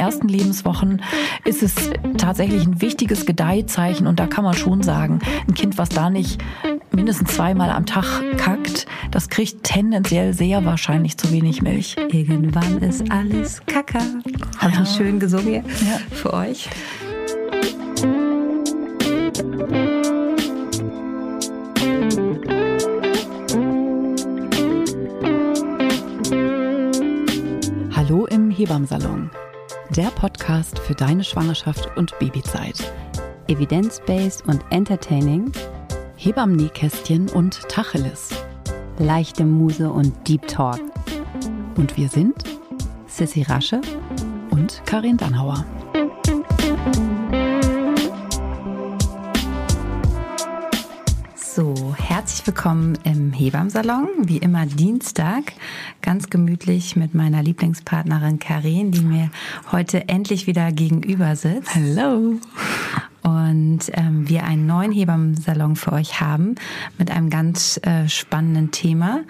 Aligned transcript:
ersten 0.00 0.28
Lebenswochen 0.28 1.02
ist 1.44 1.62
es 1.62 1.74
tatsächlich 2.16 2.64
ein 2.64 2.80
wichtiges 2.80 3.26
Gedeihzeichen 3.26 4.06
und 4.06 4.18
da 4.18 4.26
kann 4.26 4.44
man 4.44 4.54
schon 4.54 4.82
sagen, 4.82 5.20
ein 5.46 5.52
Kind, 5.52 5.76
was 5.76 5.90
da 5.90 6.08
nicht 6.08 6.42
mindestens 6.90 7.34
zweimal 7.34 7.70
am 7.70 7.84
Tag 7.84 8.06
kackt, 8.38 8.86
das 9.10 9.28
kriegt 9.28 9.62
tendenziell 9.62 10.32
sehr 10.32 10.64
wahrscheinlich 10.64 11.18
zu 11.18 11.30
wenig 11.30 11.60
Milch. 11.60 11.96
Irgendwann 12.10 12.78
ist 12.78 13.12
alles 13.12 13.60
Kacker. 13.66 14.02
Habe 14.58 14.72
ja. 14.72 14.86
schön 14.86 15.20
gesungen 15.20 15.64
ja. 15.64 15.98
für 16.10 16.32
euch. 16.32 16.70
Hallo 27.94 28.24
im 28.26 28.50
Hebammsalon. 28.50 29.30
Der 29.96 30.06
Podcast 30.12 30.78
für 30.78 30.94
deine 30.94 31.24
Schwangerschaft 31.24 31.96
und 31.96 32.16
Babyzeit. 32.20 32.92
Evidence-based 33.48 34.46
und 34.46 34.64
entertaining. 34.70 35.50
Hebammen-Nähkästchen 36.16 37.28
und 37.30 37.68
Tacheles. 37.68 38.28
Leichte 39.00 39.44
Muse 39.44 39.90
und 39.90 40.14
Deep 40.28 40.46
Talk. 40.46 40.78
Und 41.76 41.96
wir 41.96 42.08
sind 42.08 42.44
Sissy 43.08 43.42
Rasche 43.42 43.80
und 44.50 44.80
Karin 44.86 45.16
Dannhauer. 45.16 45.64
Herzlich 52.20 52.46
willkommen 52.46 52.98
im 53.04 53.32
Hebammsalon. 53.32 54.06
Wie 54.24 54.36
immer 54.36 54.66
Dienstag, 54.66 55.54
ganz 56.02 56.28
gemütlich 56.28 56.94
mit 56.94 57.14
meiner 57.14 57.42
Lieblingspartnerin 57.42 58.38
Karin, 58.38 58.90
die 58.90 59.00
mir 59.00 59.30
heute 59.72 60.06
endlich 60.06 60.46
wieder 60.46 60.70
gegenüber 60.70 61.34
sitzt. 61.34 61.74
Hallo. 61.74 62.38
Und 63.22 63.80
ähm, 63.94 64.28
wir 64.28 64.44
einen 64.44 64.66
neuen 64.66 64.92
Hebammsalon 64.92 65.76
für 65.76 65.94
euch 65.94 66.20
haben 66.20 66.56
mit 66.98 67.10
einem 67.10 67.30
ganz 67.30 67.80
äh, 67.84 68.06
spannenden 68.06 68.70
Thema, 68.70 69.22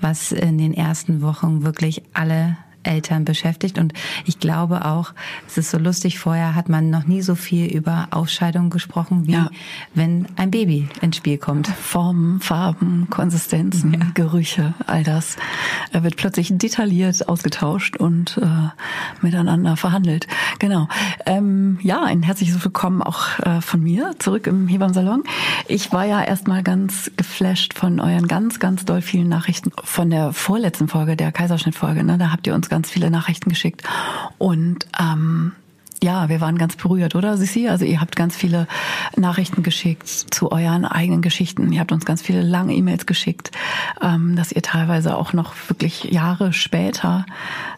was 0.00 0.32
in 0.32 0.56
den 0.56 0.72
ersten 0.72 1.20
Wochen 1.20 1.64
wirklich 1.64 2.02
alle 2.14 2.56
Eltern 2.88 3.24
beschäftigt. 3.24 3.78
Und 3.78 3.92
ich 4.24 4.40
glaube 4.40 4.84
auch, 4.84 5.12
es 5.46 5.58
ist 5.58 5.70
so 5.70 5.78
lustig, 5.78 6.18
vorher 6.18 6.54
hat 6.54 6.68
man 6.68 6.90
noch 6.90 7.06
nie 7.06 7.22
so 7.22 7.34
viel 7.34 7.66
über 7.66 8.08
Ausscheidungen 8.10 8.70
gesprochen, 8.70 9.26
wie 9.26 9.32
ja. 9.32 9.50
wenn 9.94 10.26
ein 10.36 10.50
Baby 10.50 10.88
ins 11.00 11.16
Spiel 11.16 11.38
kommt. 11.38 11.68
Formen, 11.68 12.40
Farben, 12.40 13.08
Konsistenzen, 13.10 13.92
ja. 13.92 14.06
Gerüche, 14.14 14.74
all 14.86 15.04
das 15.04 15.36
wird 15.92 16.16
plötzlich 16.16 16.48
detailliert 16.52 17.28
ausgetauscht 17.28 17.96
und 17.96 18.38
äh, 18.38 18.46
miteinander 19.20 19.76
verhandelt. 19.76 20.26
Genau. 20.58 20.88
Ähm, 21.26 21.78
ja, 21.82 22.02
ein 22.04 22.22
herzliches 22.22 22.62
Willkommen 22.64 23.02
auch 23.02 23.38
äh, 23.40 23.60
von 23.60 23.82
mir 23.82 24.12
zurück 24.18 24.46
im 24.46 24.68
Hebammsalon. 24.68 25.24
Ich 25.66 25.92
war 25.92 26.04
ja 26.04 26.22
erstmal 26.22 26.62
ganz 26.62 27.10
geflasht 27.16 27.74
von 27.74 28.00
euren 28.00 28.28
ganz, 28.28 28.58
ganz 28.58 28.84
doll 28.84 29.02
vielen 29.02 29.28
Nachrichten 29.28 29.70
von 29.84 30.10
der 30.10 30.32
vorletzten 30.32 30.88
Folge, 30.88 31.16
der 31.16 31.32
Kaiserschnittfolge. 31.32 32.04
Ne? 32.04 32.18
Da 32.18 32.32
habt 32.32 32.46
ihr 32.46 32.54
uns 32.54 32.68
ganz 32.68 32.77
viele 32.86 33.10
Nachrichten 33.10 33.50
geschickt. 33.50 33.82
Und 34.38 34.86
ähm, 34.98 35.52
ja, 36.02 36.28
wir 36.28 36.40
waren 36.40 36.58
ganz 36.58 36.76
berührt, 36.76 37.14
oder 37.16 37.36
Sissi? 37.36 37.68
Also 37.68 37.84
ihr 37.84 38.00
habt 38.00 38.14
ganz 38.14 38.36
viele 38.36 38.68
Nachrichten 39.16 39.62
geschickt 39.62 40.08
zu 40.08 40.52
euren 40.52 40.84
eigenen 40.84 41.22
Geschichten. 41.22 41.72
Ihr 41.72 41.80
habt 41.80 41.90
uns 41.90 42.04
ganz 42.04 42.22
viele 42.22 42.42
lange 42.42 42.74
E-Mails 42.74 43.06
geschickt, 43.06 43.50
ähm, 44.00 44.36
dass 44.36 44.52
ihr 44.52 44.62
teilweise 44.62 45.16
auch 45.16 45.32
noch 45.32 45.54
wirklich 45.68 46.04
Jahre 46.04 46.52
später 46.52 47.26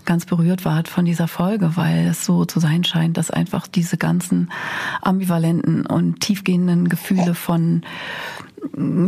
ganz 0.05 0.27
berührt 0.27 0.65
wart 0.65 0.89
von 0.89 1.05
dieser 1.05 1.29
Folge, 1.29 1.77
weil 1.77 2.09
es 2.09 2.25
so 2.25 2.45
zu 2.45 2.61
sein 2.61 2.85
scheint, 2.85 3.17
dass 3.17 3.31
einfach 3.31 3.67
diese 3.67 3.97
ganzen 3.97 4.51
ambivalenten 5.01 5.87
und 5.87 6.21
tiefgehenden 6.21 6.89
Gefühle 6.89 7.35
von 7.35 7.83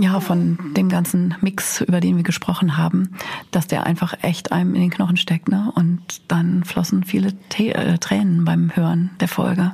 ja, 0.00 0.20
von 0.20 0.58
dem 0.77 0.89
ganzen 0.89 1.35
Mix, 1.40 1.80
über 1.80 2.01
den 2.01 2.17
wir 2.17 2.23
gesprochen 2.23 2.77
haben, 2.77 3.14
dass 3.51 3.67
der 3.67 3.85
einfach 3.85 4.14
echt 4.23 4.52
einem 4.52 4.74
in 4.74 4.83
den 4.83 4.90
Knochen 4.90 5.17
steckt, 5.17 5.48
ne? 5.48 5.73
Und 5.74 6.01
dann 6.29 6.64
flossen 6.64 7.05
viele 7.05 7.33
äh, 7.58 7.98
Tränen 7.98 8.45
beim 8.45 8.74
Hören 8.74 9.11
der 9.20 9.29
Folge. 9.29 9.73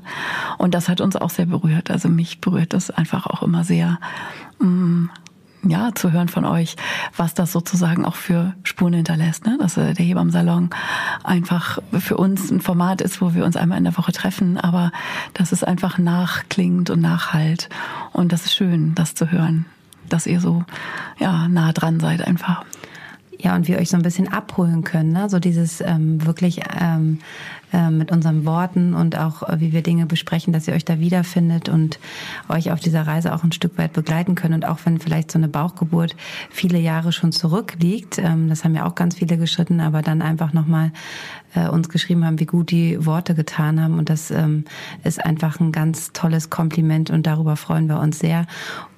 Und 0.58 0.74
das 0.74 0.88
hat 0.88 1.00
uns 1.00 1.16
auch 1.16 1.30
sehr 1.30 1.46
berührt. 1.46 1.90
Also 1.90 2.08
mich 2.08 2.40
berührt 2.40 2.72
das 2.72 2.90
einfach 2.90 3.26
auch 3.26 3.42
immer 3.42 3.64
sehr, 3.64 3.98
mm, 4.60 5.06
ja, 5.64 5.90
zu 5.94 6.12
hören 6.12 6.28
von 6.28 6.44
euch, 6.44 6.76
was 7.16 7.34
das 7.34 7.52
sozusagen 7.52 8.04
auch 8.04 8.14
für 8.14 8.54
Spuren 8.62 8.94
hinterlässt, 8.94 9.44
ne? 9.46 9.58
Dass 9.60 9.76
äh, 9.76 9.94
der 9.94 10.04
Hebammsalon 10.04 10.70
einfach 11.24 11.78
für 11.98 12.16
uns 12.16 12.50
ein 12.50 12.60
Format 12.60 13.00
ist, 13.00 13.20
wo 13.20 13.34
wir 13.34 13.44
uns 13.44 13.56
einmal 13.56 13.78
in 13.78 13.84
der 13.84 13.96
Woche 13.96 14.12
treffen, 14.12 14.58
aber 14.58 14.92
dass 15.34 15.52
es 15.52 15.64
einfach 15.64 15.98
nachklingt 15.98 16.90
und 16.90 17.00
nachhalt. 17.00 17.68
Und 18.12 18.32
das 18.32 18.44
ist 18.44 18.54
schön, 18.54 18.94
das 18.94 19.14
zu 19.14 19.30
hören, 19.30 19.66
dass 20.08 20.26
ihr 20.26 20.40
so, 20.40 20.64
ja, 21.18 21.48
nah 21.48 21.72
dran 21.72 22.00
seid 22.00 22.26
einfach. 22.26 22.64
Ja, 23.40 23.54
und 23.54 23.68
wir 23.68 23.78
euch 23.78 23.88
so 23.88 23.96
ein 23.96 24.02
bisschen 24.02 24.28
abholen 24.28 24.82
können, 24.82 25.12
ne? 25.12 25.28
so 25.28 25.38
dieses 25.38 25.80
ähm, 25.80 26.24
wirklich 26.26 26.60
ähm, 26.80 27.20
äh, 27.72 27.90
mit 27.90 28.10
unseren 28.10 28.46
Worten 28.46 28.94
und 28.94 29.18
auch 29.18 29.42
äh, 29.42 29.60
wie 29.60 29.72
wir 29.72 29.82
Dinge 29.82 30.06
besprechen, 30.06 30.52
dass 30.52 30.66
ihr 30.68 30.74
euch 30.74 30.84
da 30.84 31.00
wiederfindet 31.00 31.68
und 31.68 31.98
euch 32.48 32.72
auf 32.72 32.80
dieser 32.80 33.06
Reise 33.06 33.34
auch 33.34 33.44
ein 33.44 33.52
Stück 33.52 33.76
weit 33.78 33.92
begleiten 33.92 34.34
könnt. 34.34 34.54
Und 34.54 34.64
auch 34.64 34.78
wenn 34.84 34.98
vielleicht 34.98 35.30
so 35.30 35.38
eine 35.38 35.48
Bauchgeburt 35.48 36.16
viele 36.50 36.78
Jahre 36.78 37.12
schon 37.12 37.32
zurückliegt, 37.32 38.18
ähm, 38.18 38.48
das 38.48 38.64
haben 38.64 38.74
ja 38.74 38.86
auch 38.86 38.94
ganz 38.94 39.16
viele 39.16 39.36
geschritten, 39.36 39.80
aber 39.80 40.02
dann 40.02 40.22
einfach 40.22 40.52
nochmal 40.52 40.92
äh, 41.54 41.68
uns 41.68 41.88
geschrieben 41.88 42.24
haben, 42.24 42.40
wie 42.40 42.46
gut 42.46 42.70
die 42.70 43.04
Worte 43.04 43.34
getan 43.34 43.80
haben. 43.80 43.98
Und 43.98 44.08
das 44.10 44.30
ähm, 44.30 44.64
ist 45.04 45.24
einfach 45.24 45.60
ein 45.60 45.72
ganz 45.72 46.12
tolles 46.12 46.50
Kompliment 46.50 47.10
und 47.10 47.26
darüber 47.26 47.56
freuen 47.56 47.88
wir 47.88 48.00
uns 48.00 48.18
sehr. 48.18 48.46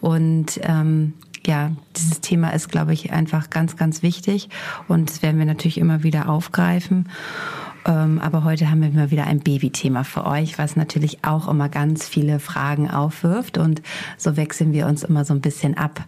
Und 0.00 0.60
ähm, 0.62 1.14
ja, 1.46 1.72
dieses 1.96 2.20
Thema 2.20 2.50
ist, 2.50 2.68
glaube 2.68 2.92
ich, 2.92 3.12
einfach 3.12 3.50
ganz, 3.50 3.76
ganz 3.76 4.02
wichtig 4.02 4.48
und 4.88 5.10
das 5.10 5.22
werden 5.22 5.38
wir 5.38 5.46
natürlich 5.46 5.78
immer 5.78 6.02
wieder 6.02 6.28
aufgreifen. 6.28 7.08
Ähm, 7.86 8.20
aber 8.20 8.44
heute 8.44 8.70
haben 8.70 8.82
wir 8.82 8.90
mal 8.90 9.10
wieder 9.10 9.26
ein 9.26 9.40
Babythema 9.40 10.04
für 10.04 10.26
euch, 10.26 10.58
was 10.58 10.76
natürlich 10.76 11.24
auch 11.24 11.48
immer 11.48 11.68
ganz 11.68 12.06
viele 12.06 12.38
Fragen 12.38 12.90
aufwirft. 12.90 13.58
Und 13.58 13.82
so 14.16 14.36
wechseln 14.36 14.72
wir 14.72 14.86
uns 14.86 15.02
immer 15.02 15.24
so 15.24 15.34
ein 15.34 15.40
bisschen 15.40 15.76
ab 15.76 16.04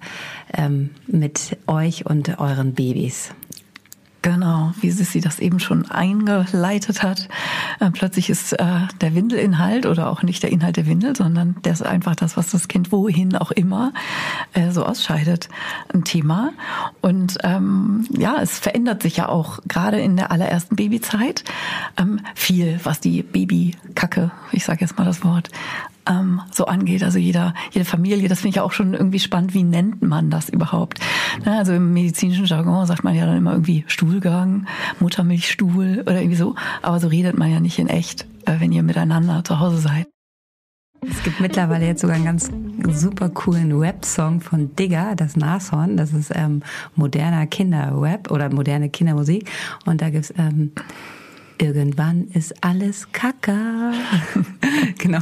ähm, 0.55 0.91
mit 1.06 1.56
euch 1.66 2.06
und 2.06 2.38
euren 2.38 2.75
Babys. 2.75 3.34
Genau, 4.22 4.72
wie 4.81 4.93
sie 4.93 5.21
das 5.21 5.41
eben 5.41 5.59
schon 5.59 5.91
eingeleitet 5.91 7.03
hat. 7.03 7.28
Äh, 7.81 7.91
plötzlich 7.91 8.31
ist 8.31 8.53
äh, 8.53 8.87
der 9.00 9.16
Windelinhalt 9.16 9.84
oder 9.84 10.09
auch 10.09 10.22
nicht 10.22 10.44
der 10.44 10.53
Inhalt 10.53 10.77
der 10.77 10.87
Windel, 10.87 11.16
sondern 11.16 11.56
der 11.65 11.72
ist 11.72 11.83
einfach 11.83 12.15
das, 12.15 12.37
was 12.37 12.53
das 12.53 12.69
Kind 12.69 12.93
wohin 12.93 13.34
auch 13.34 13.50
immer 13.50 13.93
äh, 14.53 14.71
so 14.71 14.84
ausscheidet, 14.84 15.49
ein 15.93 16.05
Thema. 16.05 16.53
Und 17.00 17.38
ähm, 17.43 18.06
ja, 18.16 18.37
es 18.41 18.60
verändert 18.60 19.03
sich 19.03 19.16
ja 19.16 19.28
auch 19.28 19.59
gerade 19.66 20.00
in 20.00 20.16
der 20.16 20.31
allerersten 20.31 20.77
Babyzeit 20.77 21.43
ähm, 21.99 22.21
viel, 22.37 22.78
was 22.84 23.00
die 23.00 23.25
Babykacke, 23.25 24.31
ich 24.53 24.65
sage 24.65 24.83
jetzt 24.83 24.97
mal 24.99 25.04
das 25.04 25.25
Wort, 25.25 25.50
ähm, 26.09 26.41
so 26.51 26.67
angeht. 26.67 27.03
Also 27.03 27.19
jeder, 27.19 27.55
jede 27.71 27.85
Familie, 27.85 28.29
das 28.29 28.41
finde 28.41 28.57
ich 28.57 28.61
auch 28.61 28.73
schon 28.73 28.95
irgendwie 28.95 29.21
spannend. 29.21 29.55
Wie 29.55 29.63
nennt 29.63 30.03
man 30.03 30.31
das 30.31 30.49
überhaupt? 30.49 31.01
Ne, 31.45 31.57
also 31.59 31.73
im 31.73 31.93
medizinischen 31.93 32.47
Jargon 32.47 32.87
sagt 32.87 33.05
man 33.05 33.15
ja 33.15 33.27
dann 33.27 33.37
immer 33.37 33.53
irgendwie 33.53 33.85
Stuhlgang, 33.87 34.67
Muttermilchstuhl 35.01 36.03
oder 36.03 36.21
irgendwie 36.21 36.37
so. 36.37 36.55
Aber 36.83 37.01
so 37.01 37.09
redet 37.09 37.39
man 37.39 37.51
ja 37.51 37.61
nicht 37.61 37.79
in 37.79 37.89
echt, 37.89 38.27
äh, 38.47 38.59
wenn 38.59 38.73
ihr 38.73 38.83
miteinander 38.83 39.45
zu 39.45 39.61
Hause 39.61 39.79
seid. 39.79 40.07
Es 41.05 41.21
gibt 41.25 41.41
mittlerweile 41.41 41.85
jetzt 41.85 42.01
sogar 42.01 42.15
einen 42.15 42.25
ganz 42.25 42.49
super 42.93 43.29
coolen 43.29 43.73
Rap-Song 43.73 44.41
von 44.41 44.77
Digger, 44.77 45.17
das 45.17 45.37
Nashorn. 45.37 45.97
Das 45.97 46.13
ist 46.13 46.31
ähm, 46.33 46.63
moderner 46.95 47.47
Kinderrap 47.47 48.31
oder 48.31 48.49
moderne 48.51 48.89
Kindermusik. 48.89 49.51
Und 49.84 50.01
da 50.01 50.11
gibt's 50.11 50.33
ähm, 50.39 50.71
Irgendwann 51.59 52.29
ist 52.29 52.55
alles 52.63 53.13
Kacker. 53.13 53.93
genau, 54.99 55.21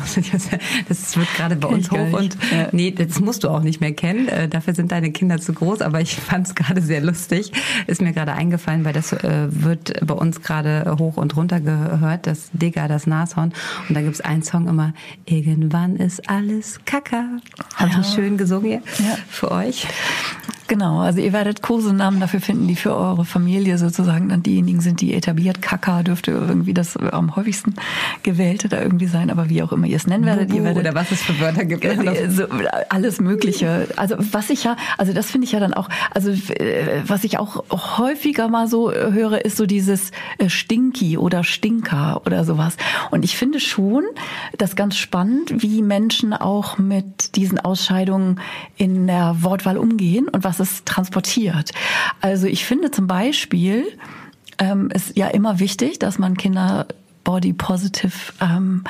das 0.89 1.17
wird 1.17 1.35
gerade 1.37 1.57
bei 1.57 1.69
uns 1.69 1.91
hoch 1.91 2.13
und 2.13 2.37
ja. 2.51 2.69
nee, 2.73 2.91
das 2.91 3.21
musst 3.21 3.45
du 3.45 3.49
auch 3.49 3.63
nicht 3.63 3.81
mehr 3.81 3.93
kennen. 3.93 4.29
Äh, 4.29 4.49
dafür 4.49 4.75
sind 4.75 4.93
deine 4.93 5.13
Kinder 5.13 5.39
zu 5.39 5.53
groß, 5.53 5.83
aber 5.83 6.01
ich 6.01 6.17
fand 6.17 6.47
es 6.47 6.55
gerade 6.55 6.81
sehr 6.81 7.01
lustig. 7.01 7.53
Ist 7.87 8.01
mir 8.01 8.13
gerade 8.13 8.33
eingefallen, 8.33 8.85
weil 8.85 8.93
das 8.93 9.13
äh, 9.13 9.49
wird 9.51 10.07
bei 10.07 10.15
uns 10.15 10.43
gerade 10.43 10.97
hoch 10.99 11.17
und 11.17 11.37
runter 11.37 11.61
gehört, 11.61 12.27
das 12.27 12.51
Digger, 12.53 12.89
das 12.89 13.07
Nashorn. 13.07 13.53
Und 13.89 13.95
da 13.95 14.03
gibt's 14.03 14.21
einen 14.21 14.43
Song 14.43 14.69
immer, 14.69 14.95
Irgendwann 15.27 15.97
ist 15.97 16.29
alles 16.29 16.81
Kacker. 16.85 17.39
Habe 17.75 17.91
ja. 17.91 18.01
ich 18.01 18.07
schön 18.09 18.37
gesungen 18.37 18.83
ja. 18.99 19.17
für 19.29 19.51
euch. 19.51 19.87
Genau, 20.71 21.01
also 21.01 21.19
ihr 21.19 21.33
werdet 21.33 21.63
Kosenamen 21.63 22.21
dafür 22.21 22.41
finden, 22.41 22.69
die 22.69 22.77
für 22.77 22.95
eure 22.95 23.25
Familie 23.25 23.77
sozusagen 23.77 24.29
dann 24.29 24.45
diejenigen 24.45 24.81
sind, 24.81 25.01
die 25.01 25.15
etabliert. 25.15 25.61
Kaka 25.61 26.05
dürfte 26.05 26.31
irgendwie 26.31 26.73
das 26.73 26.97
am 26.97 27.35
häufigsten 27.35 27.75
gewählte 28.23 28.69
da 28.69 28.81
irgendwie 28.81 29.09
sein, 29.09 29.31
aber 29.31 29.49
wie 29.49 29.65
auch 29.65 29.73
immer 29.73 29.89
ihr 29.89 29.97
es 29.97 30.07
nennen 30.07 30.27
werdet, 30.27 30.51
Bubu 30.51 30.59
ihr 30.59 30.65
werdet 30.67 30.85
oder 30.85 30.95
was 30.95 31.11
es 31.11 31.23
für 31.23 31.41
Wörter 31.41 31.65
gibt. 31.65 31.85
so, 32.29 32.45
alles 32.89 33.21
Mögliche. 33.21 33.89
Also 33.97 34.15
was 34.19 34.49
ich 34.49 34.63
ja, 34.63 34.77
also 34.97 35.13
das 35.13 35.29
finde 35.29 35.47
ich 35.47 35.51
ja 35.51 35.59
dann 35.59 35.75
auch, 35.75 35.89
also 36.15 36.31
äh, 36.31 37.03
was 37.05 37.25
ich 37.25 37.41
auch 37.41 37.65
häufiger 37.99 38.47
mal 38.47 38.69
so 38.69 38.93
höre, 38.93 39.45
ist 39.45 39.57
so 39.57 39.67
dieses 39.67 40.13
äh, 40.39 40.49
Stinky 40.49 41.19
oder 41.19 41.43
Stinker 41.43 42.23
oder 42.27 42.45
sowas. 42.45 42.77
Und 43.11 43.25
ich 43.25 43.37
finde 43.37 43.59
schon 43.59 44.05
das 44.57 44.77
ganz 44.77 44.97
spannend, 44.97 45.65
wie 45.65 45.83
Menschen 45.83 46.33
auch 46.33 46.79
mit 46.79 47.35
diesen 47.35 47.59
Ausscheidungen 47.59 48.39
in 48.77 49.09
der 49.09 49.39
Wortwahl 49.41 49.77
umgehen 49.77 50.29
und 50.29 50.45
was 50.45 50.60
es 50.61 50.85
transportiert. 50.85 51.73
Also 52.21 52.47
ich 52.47 52.65
finde 52.65 52.91
zum 52.91 53.07
Beispiel, 53.07 53.87
ähm, 54.59 54.91
ist 54.91 55.17
ja 55.17 55.29
immer 55.29 55.59
wichtig, 55.59 55.99
dass 55.99 56.19
man 56.19 56.37
Kinder 56.37 56.87
body 57.25 57.53
positive 57.53 58.33
ähm, 58.41 58.85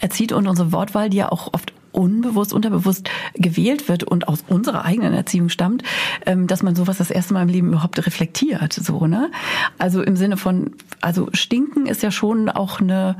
erzieht 0.00 0.32
und 0.32 0.46
unsere 0.46 0.72
Wortwahl, 0.72 1.10
die 1.10 1.18
ja 1.18 1.30
auch 1.30 1.52
oft 1.52 1.72
unbewusst, 1.92 2.52
unterbewusst 2.52 3.08
gewählt 3.34 3.88
wird 3.88 4.04
und 4.04 4.26
aus 4.26 4.44
unserer 4.48 4.84
eigenen 4.84 5.14
Erziehung 5.14 5.48
stammt, 5.48 5.82
ähm, 6.26 6.46
dass 6.46 6.62
man 6.62 6.74
sowas 6.74 6.98
das 6.98 7.10
erste 7.10 7.34
Mal 7.34 7.42
im 7.42 7.48
Leben 7.48 7.68
überhaupt 7.68 8.04
reflektiert, 8.04 8.72
so, 8.72 9.06
ne? 9.06 9.30
Also 9.78 10.02
im 10.02 10.16
Sinne 10.16 10.36
von, 10.36 10.72
also 11.00 11.28
stinken 11.32 11.86
ist 11.86 12.02
ja 12.02 12.10
schon 12.10 12.48
auch 12.48 12.80
eine 12.80 13.16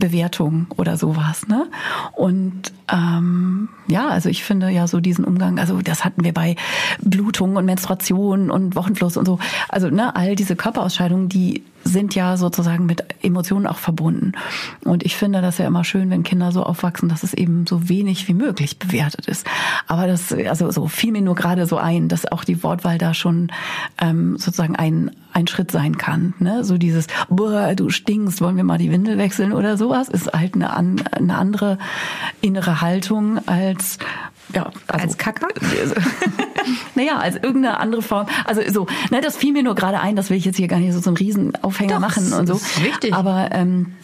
Bewertung 0.00 0.66
oder 0.76 0.96
sowas. 0.96 1.46
Ne? 1.46 1.68
Und 2.16 2.72
ähm, 2.92 3.68
ja, 3.86 4.08
also 4.08 4.28
ich 4.28 4.42
finde 4.42 4.70
ja 4.70 4.88
so 4.88 4.98
diesen 4.98 5.24
Umgang, 5.24 5.60
also 5.60 5.80
das 5.80 6.04
hatten 6.04 6.24
wir 6.24 6.34
bei 6.34 6.56
Blutung 7.00 7.54
und 7.54 7.64
Menstruation 7.64 8.50
und 8.50 8.74
Wochenfluss 8.74 9.16
und 9.16 9.26
so. 9.26 9.38
Also 9.68 9.88
ne, 9.88 10.16
all 10.16 10.34
diese 10.34 10.56
Körperausscheidungen, 10.56 11.28
die 11.28 11.62
sind 11.84 12.14
ja 12.14 12.36
sozusagen 12.36 12.86
mit 12.86 13.04
Emotionen 13.22 13.66
auch 13.66 13.78
verbunden. 13.78 14.32
Und 14.84 15.04
ich 15.04 15.16
finde 15.16 15.40
das 15.40 15.58
ja 15.58 15.66
immer 15.66 15.84
schön, 15.84 16.10
wenn 16.10 16.22
Kinder 16.22 16.52
so 16.52 16.62
aufwachsen, 16.62 17.08
dass 17.08 17.22
es 17.22 17.34
eben 17.34 17.66
so 17.66 17.88
wenig 17.88 18.28
wie 18.28 18.34
möglich 18.34 18.78
bewertet 18.78 19.26
ist. 19.26 19.46
Aber 19.86 20.06
das, 20.06 20.32
also 20.32 20.70
so 20.70 20.88
fiel 20.88 21.12
mir 21.12 21.22
nur 21.22 21.34
gerade 21.34 21.66
so 21.66 21.76
ein, 21.78 22.08
dass 22.08 22.30
auch 22.30 22.44
die 22.44 22.62
Wortwahl 22.62 22.98
da 22.98 23.14
schon 23.14 23.50
ähm, 24.00 24.36
sozusagen 24.36 24.76
ein, 24.76 25.10
ein 25.32 25.46
Schritt 25.46 25.70
sein 25.70 25.96
kann. 25.96 26.34
Ne? 26.38 26.64
So 26.64 26.78
dieses, 26.78 27.06
boah, 27.28 27.74
du 27.74 27.90
stinkst, 27.90 28.40
wollen 28.40 28.56
wir 28.56 28.64
mal 28.64 28.78
die 28.78 28.90
Windel 28.90 29.18
wechseln 29.18 29.52
oder 29.52 29.76
sowas, 29.76 30.08
ist 30.08 30.32
halt 30.32 30.54
eine, 30.54 30.76
eine 30.76 31.36
andere 31.36 31.78
innere 32.40 32.80
Haltung 32.80 33.46
als 33.46 33.98
ja, 34.54 34.70
also, 34.88 35.04
als 35.04 35.18
Kacker? 35.18 35.48
naja, 36.94 37.18
als 37.18 37.36
irgendeine 37.36 37.78
andere 37.78 38.02
Form. 38.02 38.26
Also 38.44 38.62
so, 38.70 38.86
ne, 39.10 39.20
das 39.20 39.36
fiel 39.36 39.52
mir 39.52 39.62
nur 39.62 39.74
gerade 39.74 40.00
ein, 40.00 40.16
das 40.16 40.30
will 40.30 40.36
ich 40.36 40.44
jetzt 40.44 40.56
hier 40.56 40.68
gar 40.68 40.78
nicht 40.78 40.92
so 40.92 41.00
zum 41.00 41.14
Riesenaufhänger 41.14 41.94
Doch, 41.94 42.00
machen 42.00 42.32
und 42.32 42.46
so. 42.46 42.54
Ist 42.54 42.84
wichtig. 42.84 43.14
Aber 43.14 43.50
ähm, 43.52 43.94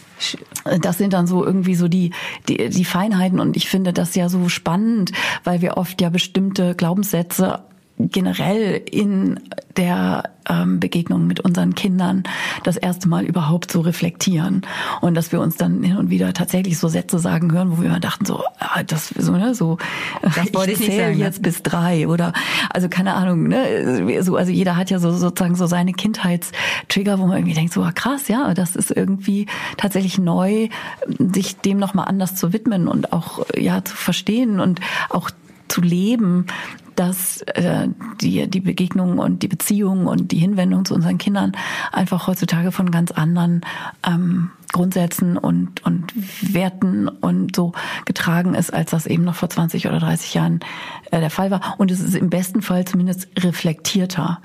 das 0.81 0.97
sind 0.97 1.13
dann 1.13 1.27
so 1.27 1.45
irgendwie 1.45 1.75
so 1.75 1.87
die, 1.87 2.11
die, 2.47 2.69
die 2.69 2.85
Feinheiten 2.85 3.39
und 3.39 3.55
ich 3.55 3.69
finde 3.69 3.93
das 3.93 4.15
ja 4.15 4.29
so 4.29 4.49
spannend, 4.49 5.11
weil 5.43 5.61
wir 5.61 5.77
oft 5.77 6.01
ja 6.01 6.09
bestimmte 6.09 6.75
Glaubenssätze 6.75 7.63
generell 7.99 8.81
in 8.89 9.39
der 9.75 10.23
ähm, 10.49 10.79
Begegnung 10.79 11.27
mit 11.27 11.39
unseren 11.39 11.75
Kindern 11.75 12.23
das 12.63 12.77
erste 12.77 13.07
Mal 13.07 13.25
überhaupt 13.25 13.71
so 13.71 13.81
reflektieren 13.81 14.61
und 15.01 15.15
dass 15.15 15.31
wir 15.31 15.41
uns 15.41 15.57
dann 15.57 15.81
hin 15.83 15.97
und 15.97 16.09
wieder 16.09 16.33
tatsächlich 16.33 16.77
so 16.77 16.87
Sätze 16.87 17.19
sagen 17.19 17.51
hören, 17.51 17.71
wo 17.71 17.81
wir 17.81 17.89
immer 17.89 17.99
dachten 17.99 18.25
so, 18.25 18.43
ah, 18.59 18.83
das 18.83 19.09
so 19.17 19.31
ne 19.31 19.55
so, 19.55 19.77
das 20.21 20.53
wollte 20.53 20.71
ich, 20.73 20.81
ich 20.81 20.87
zähle 20.87 21.15
ne? 21.15 21.17
jetzt 21.17 21.41
bis 21.41 21.63
drei 21.63 22.07
oder 22.07 22.33
also 22.69 22.87
keine 22.87 23.15
Ahnung 23.15 23.47
ne 23.47 24.23
so 24.23 24.35
also 24.35 24.51
jeder 24.51 24.75
hat 24.75 24.89
ja 24.89 24.99
so 24.99 25.11
sozusagen 25.11 25.55
so 25.55 25.65
seine 25.65 25.93
Kindheitstrigger, 25.93 27.19
wo 27.19 27.25
man 27.25 27.37
irgendwie 27.37 27.55
denkt 27.55 27.73
so 27.73 27.81
ah, 27.81 27.91
krass 27.91 28.27
ja 28.27 28.53
das 28.53 28.75
ist 28.75 28.91
irgendwie 28.91 29.47
tatsächlich 29.77 30.19
neu 30.19 30.69
sich 31.17 31.57
dem 31.57 31.79
noch 31.79 31.93
mal 31.93 32.03
anders 32.03 32.35
zu 32.35 32.53
widmen 32.53 32.87
und 32.87 33.11
auch 33.11 33.45
ja 33.55 33.83
zu 33.83 33.95
verstehen 33.95 34.59
und 34.59 34.81
auch 35.09 35.31
zu 35.67 35.81
leben, 35.81 36.45
dass 36.97 37.41
äh, 37.43 37.87
die, 38.21 38.49
die 38.49 38.59
Begegnungen 38.59 39.19
und 39.19 39.43
die 39.43 39.47
Beziehungen 39.47 40.07
und 40.07 40.31
die 40.31 40.39
Hinwendung 40.39 40.83
zu 40.83 40.95
unseren 40.95 41.17
Kindern 41.17 41.53
einfach 41.91 42.27
heutzutage 42.27 42.71
von 42.71 42.91
ganz 42.91 43.11
anderen 43.11 43.61
ähm, 44.05 44.51
Grundsätzen 44.73 45.37
und, 45.37 45.85
und 45.85 46.13
Werten 46.53 47.07
und 47.07 47.55
so 47.55 47.71
getragen 48.05 48.53
ist, 48.53 48.73
als 48.73 48.91
das 48.91 49.05
eben 49.05 49.23
noch 49.23 49.35
vor 49.35 49.49
20 49.49 49.87
oder 49.87 49.99
30 49.99 50.33
Jahren 50.33 50.59
äh, 51.11 51.19
der 51.19 51.29
Fall 51.29 51.51
war. 51.51 51.75
Und 51.77 51.89
es 51.89 52.01
ist 52.01 52.15
im 52.15 52.29
besten 52.29 52.61
Fall 52.61 52.83
zumindest 52.83 53.29
reflektierter. 53.39 54.41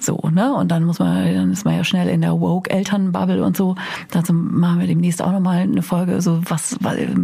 So, 0.00 0.16
ne? 0.32 0.52
Und 0.54 0.72
dann 0.72 0.84
muss 0.84 0.98
man, 0.98 1.34
dann 1.34 1.52
ist 1.52 1.64
man 1.64 1.76
ja 1.76 1.84
schnell 1.84 2.08
in 2.08 2.20
der 2.20 2.40
Woke-Elternbubble 2.40 3.44
und 3.44 3.56
so. 3.56 3.76
Dazu 4.10 4.32
machen 4.32 4.80
wir 4.80 4.86
demnächst 4.88 5.22
auch 5.22 5.30
nochmal 5.30 5.58
eine 5.58 5.82
Folge, 5.82 6.20
so 6.20 6.42
was, 6.48 6.76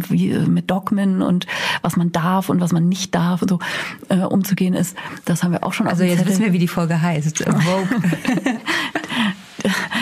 wie 0.09 0.33
mit 0.47 0.71
Dogmen 0.71 1.21
und 1.21 1.47
was 1.81 1.97
man 1.97 2.13
darf 2.13 2.49
und 2.49 2.61
was 2.61 2.71
man 2.71 2.87
nicht 2.87 3.13
darf 3.13 3.41
und 3.41 3.49
so 3.49 3.59
äh, 4.07 4.19
umzugehen 4.19 4.66
ist. 4.73 4.95
Das 5.25 5.43
haben 5.43 5.51
wir 5.51 5.63
auch 5.63 5.73
schon. 5.73 5.87
Also 5.87 6.03
jetzt 6.03 6.25
wissen 6.25 6.43
wir, 6.43 6.53
wie 6.53 6.59
die 6.59 6.67
Folge 6.67 7.01
heißt. 7.01 7.45
Woke. 7.47 8.01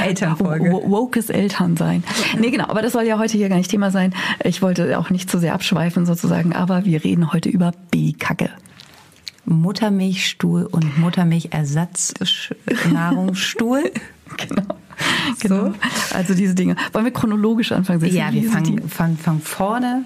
Elternfolge. 0.04 0.72
Wokes 0.72 1.30
Eltern 1.30 1.78
sein. 1.78 2.04
Nee, 2.40 2.52
genau, 2.52 2.68
aber 2.68 2.82
das 2.82 2.94
soll 2.94 3.04
ja 3.04 3.18
heute 3.18 3.38
hier 3.38 3.50
gar 3.50 3.58
nicht 3.58 3.72
Thema 3.72 3.92
sein. 3.92 4.14
Ich 4.44 4.62
wollte 4.62 4.98
auch 5.00 5.10
nicht 5.10 5.30
zu 5.30 5.40
sehr 5.40 5.54
abschweifen 5.54 6.06
sozusagen, 6.06 6.54
aber 6.54 6.86
wir 6.86 7.04
reden 7.04 7.34
heute 7.34 7.50
über 7.50 7.72
Babykacke. 7.92 8.52
Muttermilchstuhl 9.46 10.66
und 10.66 10.98
Muttermilchersatznahrungsstuhl. 10.98 13.92
genau. 14.38 14.64
Genau. 15.40 15.66
So. 15.66 15.74
Also 16.16 16.34
diese 16.34 16.56
Dinge. 16.56 16.76
Wollen 16.94 17.06
wir 17.06 17.14
chronologisch 17.14 17.72
anfangen? 17.72 18.04
Ja, 18.06 18.32
wir 18.32 18.50
fangen, 18.50 18.90
fangen, 18.90 19.18
fangen 19.18 19.42
vorne 19.42 20.06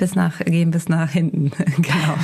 bis 0.00 0.14
nach, 0.14 0.38
gehen 0.38 0.70
bis 0.70 0.88
nach 0.88 1.10
hinten. 1.10 1.50
genau. 1.76 2.14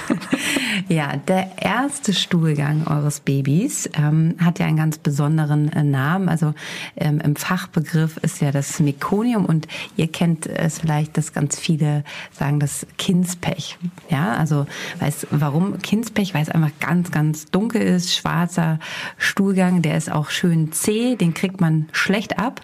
ja, 0.88 1.17
der 1.17 1.50
erste 1.61 2.14
Stuhlgang 2.14 2.87
eures 2.87 3.20
Babys 3.20 3.90
ähm, 3.94 4.34
hat 4.38 4.58
ja 4.58 4.64
einen 4.64 4.78
ganz 4.78 4.96
besonderen 4.96 5.70
äh, 5.73 5.84
Namen. 5.84 6.31
Also 6.31 6.55
ähm, 6.96 7.20
im 7.20 7.37
Fachbegriff 7.37 8.17
ist 8.17 8.40
ja 8.40 8.50
das 8.50 8.81
Mekonium 8.81 9.44
und 9.44 9.69
ihr 9.94 10.11
kennt 10.11 10.46
es 10.46 10.78
vielleicht, 10.78 11.19
dass 11.19 11.34
ganz 11.34 11.61
viele 11.61 12.02
sagen 12.32 12.61
das 12.61 12.87
Kindspech. 12.96 13.76
Ja, 14.08 14.32
also 14.37 14.67
weiß 15.00 15.26
warum 15.31 15.79
Kindspech, 15.79 16.32
weil 16.32 16.43
es 16.43 16.49
einfach 16.49 16.72
ganz, 16.81 17.11
ganz 17.11 17.50
dunkel 17.50 17.82
ist, 17.82 18.14
schwarzer 18.14 18.79
Stuhlgang, 19.19 19.82
der 19.82 19.99
ist 19.99 20.11
auch 20.11 20.31
schön 20.31 20.72
zäh, 20.72 21.17
den 21.17 21.34
kriegt 21.34 21.61
man 21.61 21.90
schlecht 21.93 22.38
ab. 22.38 22.62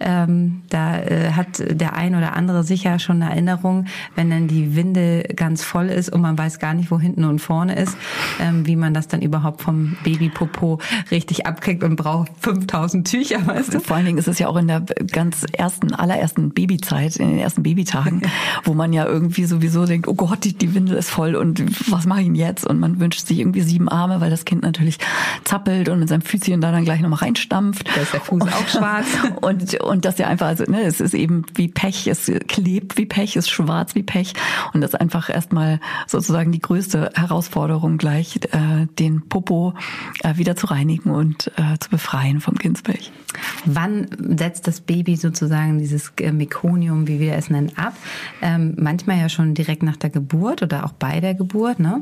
Ähm, 0.00 0.62
da 0.70 0.98
äh, 0.98 1.32
hat 1.34 1.62
der 1.70 1.94
ein 1.94 2.16
oder 2.16 2.34
andere 2.34 2.64
sicher 2.64 2.98
schon 2.98 3.22
eine 3.22 3.30
Erinnerung, 3.30 3.86
wenn 4.16 4.39
dann 4.40 4.48
die 4.48 4.76
Windel 4.76 5.22
ganz 5.36 5.62
voll 5.62 5.88
ist 5.88 6.10
und 6.10 6.20
man 6.20 6.36
weiß 6.36 6.58
gar 6.58 6.74
nicht, 6.74 6.90
wo 6.90 6.98
hinten 6.98 7.24
und 7.24 7.38
vorne 7.40 7.76
ist, 7.76 7.96
ähm, 8.40 8.66
wie 8.66 8.76
man 8.76 8.94
das 8.94 9.08
dann 9.08 9.22
überhaupt 9.22 9.62
vom 9.62 9.96
Babypopo 10.04 10.80
richtig 11.10 11.46
abkriegt 11.46 11.82
und 11.84 11.96
braucht 11.96 12.30
5000 12.40 13.06
Tücher, 13.06 13.46
weißt 13.46 13.74
du? 13.74 13.80
Vor 13.80 13.96
allen 13.96 14.06
Dingen 14.06 14.18
ist 14.18 14.28
es 14.28 14.38
ja 14.38 14.48
auch 14.48 14.56
in 14.56 14.68
der 14.68 14.80
ganz 15.12 15.44
ersten, 15.52 15.94
allerersten 15.94 16.50
Babyzeit, 16.50 17.16
in 17.16 17.30
den 17.30 17.38
ersten 17.38 17.62
Babytagen, 17.62 18.22
wo 18.64 18.74
man 18.74 18.92
ja 18.92 19.06
irgendwie 19.06 19.44
sowieso 19.44 19.84
denkt, 19.86 20.08
oh 20.08 20.14
Gott, 20.14 20.44
die, 20.44 20.54
die 20.54 20.74
Windel 20.74 20.96
ist 20.96 21.10
voll 21.10 21.34
und 21.34 21.90
was 21.90 22.06
mache 22.06 22.20
ich 22.20 22.26
denn 22.26 22.34
jetzt? 22.34 22.66
Und 22.66 22.80
man 22.80 23.00
wünscht 23.00 23.26
sich 23.26 23.38
irgendwie 23.38 23.62
sieben 23.62 23.88
Arme, 23.88 24.20
weil 24.20 24.30
das 24.30 24.44
Kind 24.44 24.62
natürlich 24.62 24.98
zappelt 25.44 25.88
und 25.88 26.00
mit 26.00 26.08
seinem 26.08 26.22
Füßchen 26.22 26.60
da 26.60 26.72
dann 26.72 26.84
gleich 26.84 27.00
nochmal 27.00 27.20
reinstampft. 27.20 27.88
Da 27.94 28.00
ist 28.00 28.12
der 28.12 28.20
Fuß 28.20 28.42
auch 28.42 28.68
schwarz. 28.68 29.06
Und, 29.40 29.80
und 29.80 30.04
das 30.04 30.18
ja 30.18 30.28
einfach, 30.28 30.46
also 30.46 30.64
ne, 30.64 30.82
es 30.82 31.00
ist 31.00 31.14
eben 31.14 31.44
wie 31.54 31.68
Pech, 31.68 32.06
es 32.06 32.30
klebt 32.48 32.96
wie 32.96 33.06
Pech, 33.06 33.36
es 33.36 33.46
ist 33.46 33.50
schwarz 33.50 33.94
wie 33.94 34.02
Pech. 34.02 34.29
Und 34.72 34.80
das 34.80 34.94
ist 34.94 35.00
einfach 35.00 35.28
erstmal 35.28 35.80
sozusagen 36.06 36.52
die 36.52 36.60
größte 36.60 37.10
Herausforderung 37.14 37.98
gleich, 37.98 38.36
äh, 38.52 38.86
den 38.98 39.28
Popo 39.28 39.74
äh, 40.22 40.36
wieder 40.36 40.56
zu 40.56 40.66
reinigen 40.66 41.10
und 41.10 41.50
äh, 41.56 41.78
zu 41.78 41.90
befreien 41.90 42.40
vom 42.40 42.56
Kindspech. 42.56 43.12
Wann 43.64 44.08
setzt 44.18 44.66
das 44.66 44.80
Baby 44.80 45.16
sozusagen 45.16 45.78
dieses 45.78 46.12
äh, 46.20 46.32
Mekonium, 46.32 47.06
wie 47.06 47.20
wir 47.20 47.34
es 47.34 47.50
nennen, 47.50 47.72
ab? 47.76 47.94
Ähm, 48.42 48.74
manchmal 48.78 49.18
ja 49.18 49.28
schon 49.28 49.54
direkt 49.54 49.82
nach 49.82 49.96
der 49.96 50.10
Geburt 50.10 50.62
oder 50.62 50.84
auch 50.84 50.92
bei 50.92 51.20
der 51.20 51.34
Geburt. 51.34 51.78
Ne? 51.78 52.00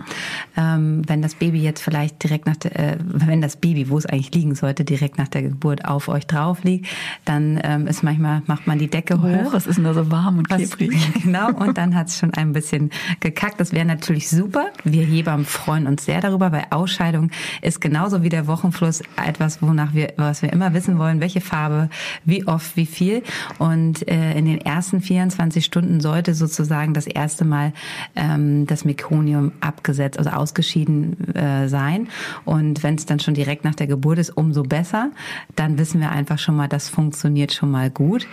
Ähm, 0.56 1.02
wenn 1.06 1.23
das 1.23 1.35
Baby 1.35 1.61
jetzt 1.62 1.82
vielleicht 1.82 2.23
direkt 2.23 2.47
nach 2.47 2.56
der, 2.56 2.78
äh, 2.78 2.99
wenn 3.00 3.40
das 3.40 3.56
Baby, 3.56 3.90
wo 3.90 3.99
es 3.99 4.06
eigentlich 4.06 4.35
liegen 4.35 4.54
sollte, 4.54 4.85
direkt 4.85 5.18
nach 5.18 5.28
der 5.28 5.42
Geburt 5.42 5.85
auf 5.85 6.08
euch 6.08 6.26
drauf 6.26 6.64
liegt, 6.64 6.87
dann 7.25 7.61
ähm, 7.62 7.87
ist 7.87 8.02
manchmal 8.02 8.42
macht 8.47 8.66
man 8.66 8.78
die 8.78 8.88
Decke 8.88 9.20
hoch. 9.23 9.52
Was 9.52 9.66
ist 9.66 9.76
denn 9.76 9.85
da 9.85 9.94
so 9.94 10.11
warm 10.11 10.38
und 10.38 10.49
klebrig? 10.49 10.97
genau. 11.23 11.50
Und 11.52 11.78
dann 11.78 11.94
hat 11.94 12.07
hat 12.08 12.18
schon 12.18 12.34
ein 12.34 12.52
bisschen 12.52 12.90
gekackt. 13.20 13.60
Das 13.60 13.72
wäre 13.72 13.84
natürlich 13.84 14.28
super. 14.28 14.70
Wir 14.84 15.04
Hebammen 15.04 15.44
freuen 15.44 15.86
uns 15.86 16.04
sehr 16.04 16.20
darüber, 16.20 16.52
weil 16.52 16.64
Ausscheidung 16.70 17.30
ist 17.62 17.80
genauso 17.80 18.22
wie 18.22 18.28
der 18.28 18.46
Wochenfluss 18.46 19.02
etwas, 19.16 19.62
wonach 19.62 19.94
wir, 19.94 20.12
was 20.16 20.42
wir 20.42 20.52
immer 20.52 20.72
wissen 20.74 20.98
wollen, 20.98 21.20
welche 21.20 21.40
Farbe, 21.40 21.90
wie 22.24 22.46
oft, 22.46 22.76
wie 22.76 22.86
viel. 22.86 23.22
Und 23.58 24.08
äh, 24.08 24.32
in 24.34 24.46
den 24.46 24.60
ersten 24.60 25.00
24 25.00 25.64
Stunden 25.64 26.00
sollte 26.00 26.34
sozusagen 26.34 26.94
das 26.94 27.06
erste 27.06 27.44
Mal 27.44 27.72
ähm, 28.16 28.66
das 28.66 28.84
Mekonium 28.84 29.52
abgesetzt, 29.60 30.18
also 30.18 30.30
ausgeschieden 30.30 31.34
äh, 31.34 31.68
sein. 31.68 32.08
Und 32.44 32.82
wenn 32.82 32.94
es 32.94 33.06
dann 33.06 33.20
schon 33.20 33.34
direkt 33.34 33.64
nach 33.64 33.74
der 33.74 33.86
Geburt 33.86 34.18
ist, 34.18 34.30
umso 34.30 34.62
besser. 34.62 35.10
Dann 35.56 35.78
wissen 35.78 36.00
wir 36.00 36.10
einfach 36.10 36.38
schon 36.38 36.56
mal, 36.56 36.68
das 36.68 36.88
funktioniert 36.88 37.52
schon 37.52 37.70
mal 37.70 37.90
gut. 37.90 38.26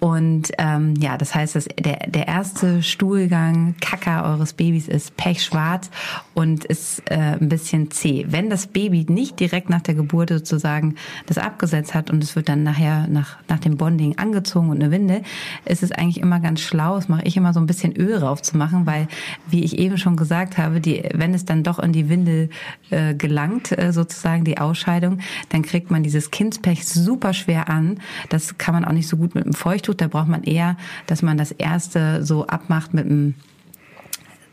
Und 0.00 0.52
ähm, 0.58 0.94
ja, 0.98 1.16
das 1.16 1.34
heißt, 1.34 1.56
dass 1.56 1.64
der, 1.78 1.98
der 2.06 2.28
erste 2.28 2.82
Stuhlgang, 2.96 3.74
Kacker 3.82 4.24
eures 4.24 4.54
Babys 4.54 4.88
ist 4.88 5.18
pechschwarz 5.18 5.90
und 6.32 6.64
ist 6.64 7.02
äh, 7.10 7.36
ein 7.38 7.50
bisschen 7.50 7.90
zäh. 7.90 8.24
Wenn 8.30 8.48
das 8.48 8.68
Baby 8.68 9.04
nicht 9.06 9.38
direkt 9.38 9.68
nach 9.68 9.82
der 9.82 9.94
Geburt 9.94 10.30
sozusagen 10.30 10.94
das 11.26 11.36
abgesetzt 11.36 11.94
hat 11.94 12.10
und 12.10 12.24
es 12.24 12.36
wird 12.36 12.48
dann 12.48 12.62
nachher 12.62 13.06
nach, 13.06 13.36
nach 13.48 13.58
dem 13.58 13.76
Bonding 13.76 14.16
angezogen 14.16 14.70
und 14.70 14.82
eine 14.82 14.90
Winde, 14.90 15.20
ist 15.66 15.82
es 15.82 15.92
eigentlich 15.92 16.22
immer 16.22 16.40
ganz 16.40 16.60
schlau, 16.62 16.96
das 16.96 17.10
mache 17.10 17.24
ich 17.24 17.36
immer 17.36 17.52
so 17.52 17.60
ein 17.60 17.66
bisschen 17.66 17.94
Öl 17.94 18.18
drauf 18.18 18.40
zu 18.40 18.56
machen, 18.56 18.86
weil, 18.86 19.08
wie 19.46 19.62
ich 19.62 19.78
eben 19.78 19.98
schon 19.98 20.16
gesagt 20.16 20.56
habe, 20.56 20.80
die, 20.80 21.06
wenn 21.12 21.34
es 21.34 21.44
dann 21.44 21.64
doch 21.64 21.78
in 21.78 21.92
die 21.92 22.08
Windel 22.08 22.48
äh, 22.88 23.14
gelangt, 23.14 23.76
äh, 23.76 23.92
sozusagen 23.92 24.44
die 24.44 24.56
Ausscheidung, 24.56 25.18
dann 25.50 25.60
kriegt 25.60 25.90
man 25.90 26.02
dieses 26.02 26.30
Kindspech 26.30 26.88
super 26.88 27.34
schwer 27.34 27.68
an. 27.68 28.00
Das 28.30 28.56
kann 28.56 28.72
man 28.72 28.86
auch 28.86 28.92
nicht 28.92 29.08
so 29.08 29.18
gut 29.18 29.34
mit 29.34 29.44
einem 29.44 29.52
Feuchttuch. 29.52 29.96
Da 29.96 30.08
braucht 30.08 30.28
man 30.28 30.44
eher, 30.44 30.78
dass 31.06 31.20
man 31.20 31.36
das 31.36 31.52
erste 31.52 32.24
so 32.24 32.46
abmacht 32.46 32.85
mit 32.94 33.06
einem 33.06 33.34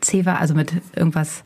Zewa, 0.00 0.34
also 0.34 0.54
mit 0.54 0.72
irgendwas 0.94 1.44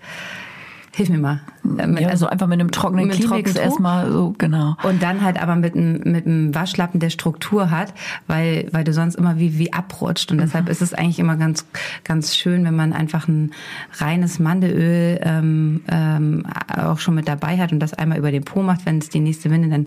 Hilf 0.99 1.11
mir 1.11 1.19
mal. 1.19 1.41
Mit, 1.63 2.01
ja, 2.01 2.09
also 2.09 2.27
einfach 2.27 2.49
mit 2.49 2.59
einem 2.59 2.73
trockenen 2.73 3.07
mit 3.07 3.21
Kleenex 3.21 3.55
erstmal 3.55 4.11
so, 4.11 4.35
genau. 4.37 4.77
Und 4.83 5.01
dann 5.01 5.23
halt 5.23 5.41
aber 5.41 5.55
mit 5.55 5.77
einem, 5.77 6.01
mit 6.05 6.27
einem 6.27 6.53
Waschlappen, 6.57 6.99
der 6.99 7.11
Struktur 7.11 7.71
hat, 7.71 7.95
weil, 8.27 8.67
weil 8.73 8.83
du 8.83 8.93
sonst 8.93 9.15
immer 9.15 9.39
wie, 9.39 9.59
wie 9.59 9.73
abrutscht. 9.73 10.33
Und 10.33 10.39
mhm. 10.39 10.41
deshalb 10.41 10.69
ist 10.69 10.83
es 10.83 10.95
eigentlich 10.95 11.21
immer 11.21 11.37
ganz, 11.37 11.65
ganz 12.03 12.35
schön, 12.35 12.65
wenn 12.65 12.75
man 12.75 12.93
einfach 12.93 13.29
ein 13.29 13.53
reines 13.99 14.41
Mandelöl 14.41 15.21
ähm, 15.23 15.83
ähm, 15.87 16.45
auch 16.77 16.99
schon 16.99 17.15
mit 17.15 17.29
dabei 17.29 17.59
hat 17.59 17.71
und 17.71 17.79
das 17.79 17.95
einmal 17.95 18.19
über 18.19 18.33
den 18.33 18.43
Po 18.43 18.65
macht, 18.65 18.85
wenn 18.85 18.99
es 18.99 19.09
die 19.09 19.21
nächste 19.21 19.53
Winde, 19.53 19.69
dann 19.69 19.87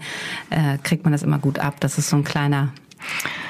äh, 0.49 0.77
kriegt 0.81 1.03
man 1.03 1.11
das 1.11 1.23
immer 1.23 1.39
gut 1.39 1.59
ab. 1.59 1.75
Das 1.81 1.97
ist 1.97 2.09
so 2.09 2.15
ein 2.15 2.23
kleiner 2.23 2.69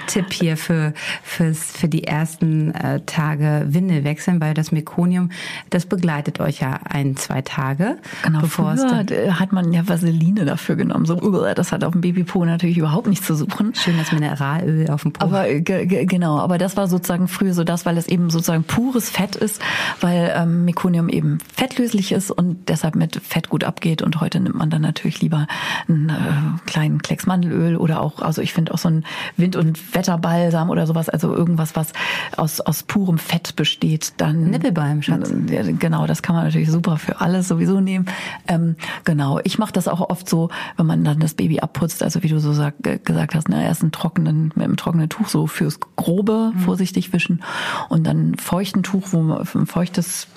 Tipp 0.08 0.34
hier 0.34 0.58
für, 0.58 0.94
fürs, 1.24 1.72
für 1.72 1.88
die 1.88 2.04
ersten 2.04 2.74
äh, 2.76 3.00
Tage 3.06 3.66
Windel 3.70 4.04
wechseln, 4.04 4.42
weil 4.42 4.54
das 4.54 4.72
Mekonium, 4.72 5.30
das 5.70 5.86
begleitet 5.86 6.40
euch 6.40 6.60
ja 6.60 6.80
ein, 6.84 7.16
zwei 7.16 7.42
Tage. 7.42 7.98
Genau, 8.24 8.42
bevor 8.42 8.76
früher 8.76 9.06
es 9.10 9.40
hat 9.40 9.54
man 9.54 9.72
ja 9.72 9.88
Vaseline 9.88 10.46
dafür 10.46 10.76
genommen. 10.76 11.06
So, 11.06 11.16
das 11.54 11.72
hat 11.72 11.84
auf 11.84 11.94
dem 11.94 12.02
Babypo 12.02 12.44
natürlich 12.44 12.78
überhaupt 12.78 13.08
nichts 13.08 13.26
zu 13.26 13.36
suchen. 13.36 13.74
Schön 13.76 13.98
das 13.98 14.12
Mineralöl 14.12 14.90
auf 14.90 15.04
dem 15.04 15.14
Po. 15.14 15.24
Aber 15.24 15.48
genau, 15.50 16.40
aber 16.40 16.58
das 16.58 16.76
war 16.76 16.88
sozusagen 16.88 17.28
früher 17.28 17.54
so 17.54 17.64
das, 17.64 17.86
weil 17.86 17.98
es 17.98 18.08
eben 18.08 18.30
sozusagen 18.30 18.64
pures 18.64 19.10
Fett 19.10 19.36
ist, 19.36 19.62
weil 20.02 20.34
ähm, 20.36 20.66
Mekonium 20.66 21.10
eben 21.10 21.38
fettlöslich 21.56 22.12
ist 22.12 22.32
und 22.32 22.68
deshalb 22.70 22.96
mit 22.96 23.22
Fett 23.24 23.50
gut 23.50 23.64
abgeht. 23.64 24.02
Und 24.02 24.20
heute 24.20 24.40
nimmt 24.40 24.56
man 24.56 24.70
dann 24.70 24.82
natürlich 24.82 25.22
lieber 25.22 25.48
einen 25.88 26.10
äh, 26.10 26.70
kleinen 26.70 27.02
Klecks 27.02 27.26
Mandelöl 27.26 27.78
oder 27.78 28.02
auch, 28.02 28.22
also 28.22 28.42
ich 28.42 28.54
finde 28.54 28.74
auch 28.74 28.78
so 28.78 28.90
ein 28.90 29.06
Wind- 29.42 29.56
und 29.56 29.94
Wetterbalsam 29.96 30.70
oder 30.70 30.88
sowas, 30.88 31.10
also 31.10 31.36
irgendwas, 31.36 31.76
was 31.76 31.94
aus, 32.38 32.62
aus 32.62 32.84
purem 32.84 33.18
Fett 33.18 33.56
besteht, 33.56 34.14
dann. 34.18 34.50
Nippelbalm, 34.50 35.02
Schatz. 35.02 35.34
Genau, 35.80 36.08
das 36.08 36.22
kann 36.22 36.36
man 36.36 36.46
natürlich 36.46 36.72
super 36.72 36.98
für 36.98 37.20
alles 37.20 37.48
sowieso 37.48 37.82
nehmen. 37.82 38.06
Ähm, 38.48 38.76
genau, 39.04 39.40
ich 39.44 39.58
mache 39.58 39.74
das 39.74 39.88
auch 39.88 40.10
oft 40.10 40.30
so, 40.30 40.50
wenn 40.78 40.86
man 40.86 41.04
dann 41.04 41.20
das 41.20 41.34
Baby 41.34 41.60
abputzt, 41.60 42.04
also 42.04 42.24
wie 42.24 42.28
du 42.28 42.40
so 42.40 42.54
sag, 42.54 42.76
gesagt 43.04 43.36
hast, 43.36 43.50
ne, 43.50 43.64
erst 43.64 43.82
einen 43.82 43.92
trockenen, 43.92 44.52
mit 44.56 44.64
einem 44.64 44.78
trockenen 44.78 45.10
Tuch 45.10 45.28
so 45.28 45.48
fürs 45.48 45.80
Grobe 45.96 46.52
mhm. 46.54 46.60
vorsichtig 46.60 47.14
wischen 47.14 47.44
und 47.90 48.06
dann 48.06 48.36
feuchten 48.36 48.84
Tuch, 48.84 49.08
wo 49.12 49.22
man, 49.22 49.48
ein 49.54 49.66
feuchtes, 49.66 50.28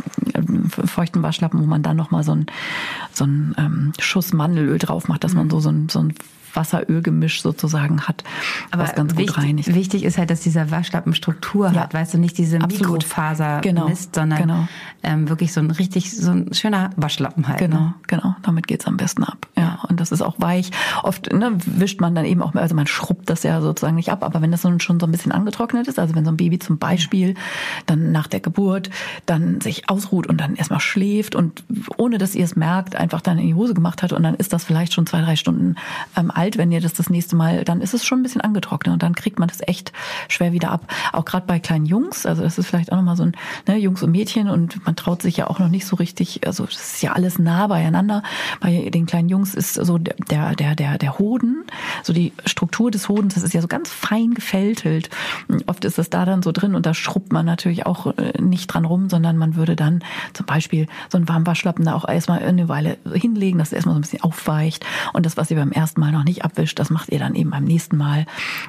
feuchten 0.86 1.22
Waschlappen, 1.22 1.60
wo 1.60 1.66
man 1.66 1.82
dann 1.82 1.96
nochmal 1.96 2.24
so 2.24 2.32
ein, 2.32 2.46
so 3.12 3.24
ein 3.24 3.54
ähm, 3.58 3.92
Schuss 3.98 4.32
Mandelöl 4.32 4.78
drauf 4.78 5.08
macht, 5.08 5.24
dass 5.24 5.34
man 5.34 5.50
so, 5.50 5.60
so 5.60 5.70
ein, 5.70 5.88
so 5.88 6.00
ein 6.00 6.14
Wasser-Öl-Gemisch 6.54 7.42
sozusagen 7.42 8.02
hat, 8.02 8.24
Aber 8.70 8.82
was 8.82 8.94
ganz 8.94 9.16
wichtig, 9.16 9.34
gut 9.34 9.44
reinigt. 9.44 9.74
Wichtig 9.74 10.04
ist 10.04 10.18
halt, 10.18 10.30
dass 10.30 10.40
dieser 10.40 10.70
Waschlappen 10.70 11.14
Struktur 11.14 11.70
ja. 11.70 11.82
hat, 11.82 11.94
weißt 11.94 12.14
du, 12.14 12.18
nicht 12.18 12.38
diese 12.38 12.58
Mikrofaser 12.58 13.60
genau. 13.60 13.88
Mist, 13.88 14.14
sondern 14.14 14.40
genau. 14.40 14.68
ähm, 15.02 15.28
wirklich 15.28 15.52
so 15.52 15.60
ein 15.60 15.70
richtig, 15.70 16.16
so 16.16 16.30
ein 16.30 16.52
schöner 16.52 16.90
Waschlappen 16.96 17.48
halt. 17.48 17.58
Genau, 17.58 17.80
ne? 17.80 17.94
genau. 18.06 18.36
Damit 18.42 18.66
geht's 18.66 18.86
am 18.86 18.96
besten 18.96 19.24
ab. 19.24 19.46
Ja, 19.56 19.80
und 19.88 20.00
das 20.00 20.12
ist 20.12 20.22
auch 20.22 20.36
weich. 20.38 20.70
Oft 21.02 21.32
ne, 21.32 21.52
wischt 21.64 22.00
man 22.00 22.14
dann 22.14 22.24
eben 22.24 22.42
auch, 22.42 22.54
also 22.54 22.74
man 22.74 22.86
schrubbt 22.86 23.30
das 23.30 23.42
ja 23.42 23.60
sozusagen 23.60 23.96
nicht 23.96 24.10
ab, 24.10 24.24
aber 24.24 24.42
wenn 24.42 24.50
das 24.50 24.62
schon 24.62 25.00
so 25.00 25.06
ein 25.06 25.12
bisschen 25.12 25.32
angetrocknet 25.32 25.88
ist, 25.88 25.98
also 25.98 26.14
wenn 26.14 26.24
so 26.24 26.30
ein 26.30 26.36
Baby 26.36 26.58
zum 26.58 26.78
Beispiel 26.78 27.34
dann 27.86 28.12
nach 28.12 28.26
der 28.26 28.40
Geburt 28.40 28.90
dann 29.26 29.60
sich 29.60 29.88
ausruht 29.88 30.26
und 30.26 30.40
dann 30.40 30.56
erstmal 30.56 30.80
schläft 30.80 31.34
und 31.34 31.64
ohne 31.96 32.18
dass 32.18 32.34
ihr 32.34 32.44
es 32.44 32.56
merkt, 32.56 32.96
einfach 32.96 33.20
dann 33.20 33.38
in 33.38 33.46
die 33.46 33.54
Hose 33.54 33.74
gemacht 33.74 34.02
hat 34.02 34.12
und 34.12 34.22
dann 34.22 34.34
ist 34.34 34.52
das 34.52 34.64
vielleicht 34.64 34.92
schon 34.92 35.06
zwei, 35.06 35.20
drei 35.20 35.36
Stunden 35.36 35.76
ähm, 36.16 36.30
alt, 36.30 36.43
wenn 36.52 36.70
ihr 36.70 36.80
das 36.80 36.92
das 36.92 37.10
nächste 37.10 37.36
Mal, 37.36 37.64
dann 37.64 37.80
ist 37.80 37.94
es 37.94 38.04
schon 38.04 38.20
ein 38.20 38.22
bisschen 38.22 38.40
angetrocknet 38.40 38.92
und 38.92 39.02
dann 39.02 39.14
kriegt 39.14 39.38
man 39.38 39.48
das 39.48 39.60
echt 39.66 39.92
schwer 40.28 40.52
wieder 40.52 40.70
ab. 40.70 40.86
Auch 41.12 41.24
gerade 41.24 41.46
bei 41.46 41.58
kleinen 41.58 41.86
Jungs, 41.86 42.26
also 42.26 42.42
das 42.42 42.58
ist 42.58 42.66
vielleicht 42.66 42.92
auch 42.92 42.96
nochmal 42.96 43.16
so 43.16 43.24
ein 43.24 43.32
ne, 43.66 43.76
Jungs 43.76 44.02
und 44.02 44.10
Mädchen 44.10 44.48
und 44.48 44.84
man 44.84 44.96
traut 44.96 45.22
sich 45.22 45.36
ja 45.36 45.48
auch 45.48 45.58
noch 45.58 45.68
nicht 45.68 45.86
so 45.86 45.96
richtig, 45.96 46.46
also 46.46 46.64
das 46.64 46.94
ist 46.94 47.02
ja 47.02 47.12
alles 47.12 47.38
nah 47.38 47.66
beieinander. 47.66 48.22
Bei 48.60 48.90
den 48.90 49.06
kleinen 49.06 49.28
Jungs 49.28 49.54
ist 49.54 49.74
so 49.74 49.98
der, 49.98 50.54
der, 50.54 50.74
der, 50.74 50.98
der 50.98 51.18
Hoden, 51.18 51.64
so 52.02 52.12
die 52.12 52.32
Struktur 52.46 52.90
des 52.90 53.08
Hodens, 53.08 53.34
das 53.34 53.42
ist 53.42 53.54
ja 53.54 53.62
so 53.62 53.68
ganz 53.68 53.90
fein 53.90 54.34
gefältelt. 54.34 55.10
Oft 55.66 55.84
ist 55.84 55.98
das 55.98 56.10
da 56.10 56.24
dann 56.24 56.42
so 56.42 56.52
drin 56.52 56.74
und 56.74 56.86
da 56.86 56.94
schrubbt 56.94 57.32
man 57.32 57.46
natürlich 57.46 57.86
auch 57.86 58.06
äh, 58.18 58.40
nicht 58.40 58.66
dran 58.66 58.84
rum, 58.84 59.08
sondern 59.08 59.36
man 59.36 59.56
würde 59.56 59.76
dann 59.76 60.02
zum 60.32 60.46
Beispiel 60.46 60.86
so 61.08 61.18
einen 61.18 61.28
warmen 61.28 61.46
Waschlappen 61.46 61.84
da 61.84 61.94
auch 61.94 62.08
erstmal 62.08 62.40
eine 62.40 62.68
Weile 62.68 62.98
hinlegen, 63.12 63.58
dass 63.58 63.68
es 63.68 63.74
erstmal 63.74 63.94
so 63.94 63.98
ein 63.98 64.02
bisschen 64.02 64.22
aufweicht 64.22 64.84
und 65.12 65.26
das, 65.26 65.36
was 65.36 65.50
ihr 65.50 65.56
beim 65.56 65.72
ersten 65.72 66.00
Mal 66.00 66.12
noch 66.12 66.24
nicht 66.24 66.33
abwischt, 66.42 66.78
das 66.78 66.88
macht 66.88 67.10
ihr 67.10 67.18
dann 67.18 67.34
eben 67.34 67.50
beim 67.50 67.64
nächsten 67.64 67.98
Mal. 67.98 68.24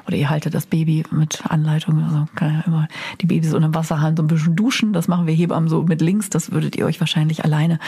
Oder 0.06 0.16
ihr 0.16 0.28
haltet 0.28 0.54
das 0.54 0.66
Baby 0.66 1.04
mit 1.10 1.46
Anleitung, 1.48 2.04
also 2.04 2.28
kann 2.34 2.54
ja 2.54 2.60
immer 2.66 2.88
die 3.20 3.26
Babys 3.26 3.54
unter 3.54 3.74
Wasserhahn 3.74 4.16
so 4.16 4.22
ein 4.22 4.26
bisschen 4.26 4.56
duschen. 4.56 4.92
Das 4.92 5.08
machen 5.08 5.26
wir 5.26 5.34
Hebammen 5.34 5.68
so 5.68 5.82
mit 5.82 6.00
links. 6.00 6.30
Das 6.30 6.52
würdet 6.52 6.76
ihr 6.76 6.84
euch 6.86 7.00
wahrscheinlich 7.00 7.44
alleine 7.44 7.78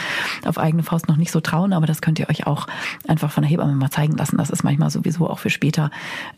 auf 0.45 0.57
eigene 0.57 0.83
Faust 0.83 1.07
noch 1.07 1.17
nicht 1.17 1.31
so 1.31 1.39
trauen, 1.39 1.73
aber 1.73 1.85
das 1.85 2.01
könnt 2.01 2.19
ihr 2.19 2.29
euch 2.29 2.47
auch 2.47 2.67
einfach 3.07 3.31
von 3.31 3.43
der 3.43 3.49
Hebamme 3.51 3.75
mal 3.75 3.91
zeigen 3.91 4.17
lassen. 4.17 4.37
Das 4.37 4.49
ist 4.49 4.63
manchmal 4.63 4.89
sowieso 4.89 5.29
auch 5.29 5.39
für 5.39 5.49
später 5.49 5.91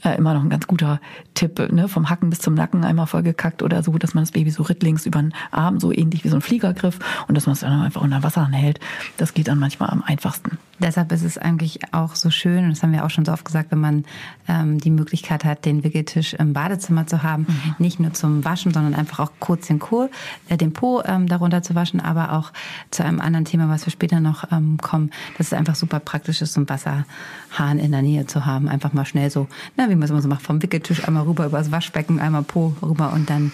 äh, 0.03 0.17
immer 0.17 0.33
noch 0.33 0.43
ein 0.43 0.49
ganz 0.49 0.67
guter 0.67 0.99
Tipp. 1.33 1.71
Ne? 1.71 1.87
Vom 1.87 2.09
Hacken 2.09 2.29
bis 2.29 2.39
zum 2.39 2.53
Nacken 2.53 2.83
einmal 2.83 3.07
vollgekackt 3.07 3.63
oder 3.63 3.83
so, 3.83 3.97
dass 3.97 4.13
man 4.13 4.23
das 4.23 4.31
Baby 4.31 4.51
so 4.51 4.63
rittlings 4.63 5.05
über 5.05 5.21
den 5.21 5.33
Arm, 5.51 5.79
so 5.79 5.91
ähnlich 5.91 6.23
wie 6.23 6.29
so 6.29 6.35
ein 6.35 6.41
Fliegergriff 6.41 6.99
und 7.27 7.35
dass 7.35 7.45
man 7.45 7.53
es 7.53 7.61
dann 7.61 7.81
einfach 7.81 8.01
unter 8.01 8.23
Wasser 8.23 8.47
hält. 8.51 8.79
Das 9.17 9.33
geht 9.33 9.47
dann 9.47 9.59
manchmal 9.59 9.89
am 9.89 10.03
einfachsten. 10.03 10.57
Deshalb 10.79 11.11
ist 11.11 11.23
es 11.23 11.37
eigentlich 11.37 11.79
auch 11.93 12.15
so 12.15 12.31
schön, 12.31 12.63
und 12.63 12.71
das 12.71 12.81
haben 12.81 12.91
wir 12.91 13.05
auch 13.05 13.09
schon 13.09 13.20
so 13.25 13.31
oft 13.31 13.45
gesagt, 13.45 13.71
wenn 13.71 13.79
man 13.79 14.05
ähm, 14.47 14.79
die 14.79 14.89
Möglichkeit 14.89 15.45
hat, 15.45 15.65
den 15.65 15.83
Wickeltisch 15.83 16.33
im 16.33 16.53
Badezimmer 16.53 17.07
zu 17.07 17.23
haben, 17.23 17.45
mhm. 17.47 17.75
nicht 17.79 17.99
nur 17.99 18.13
zum 18.13 18.43
Waschen, 18.43 18.73
sondern 18.73 18.95
einfach 18.95 19.19
auch 19.19 19.31
kurz 19.39 19.67
den, 19.67 19.79
Kohl, 19.79 20.09
äh, 20.49 20.57
den 20.57 20.73
Po 20.73 21.01
ähm, 21.05 21.27
darunter 21.27 21.63
zu 21.63 21.75
waschen, 21.75 21.99
aber 21.99 22.33
auch 22.33 22.51
zu 22.91 23.03
einem 23.03 23.21
anderen 23.21 23.45
Thema, 23.45 23.69
was 23.69 23.85
wir 23.85 23.91
später 23.91 24.19
noch 24.19 24.51
ähm, 24.51 24.77
kommen, 24.77 25.11
dass 25.37 25.47
es 25.47 25.53
einfach 25.53 25.75
super 25.75 25.99
praktisch 25.99 26.41
ist, 26.41 26.53
so 26.53 26.59
einen 26.59 26.69
Wasserhahn 26.69 27.79
in 27.79 27.91
der 27.91 28.01
Nähe 28.01 28.25
zu 28.25 28.45
haben. 28.45 28.67
Einfach 28.67 28.93
mal 28.93 29.05
schnell 29.05 29.29
so, 29.29 29.47
na, 29.77 29.89
wie 29.89 29.95
man 29.95 30.03
es 30.03 30.11
immer 30.11 30.21
so 30.21 30.27
macht, 30.27 30.41
vom 30.41 30.61
Wickeltisch 30.61 31.07
einmal 31.07 31.23
rüber 31.23 31.45
übers 31.45 31.71
Waschbecken, 31.71 32.19
einmal 32.19 32.43
Po 32.43 32.75
rüber 32.81 33.13
und 33.13 33.29
dann 33.29 33.51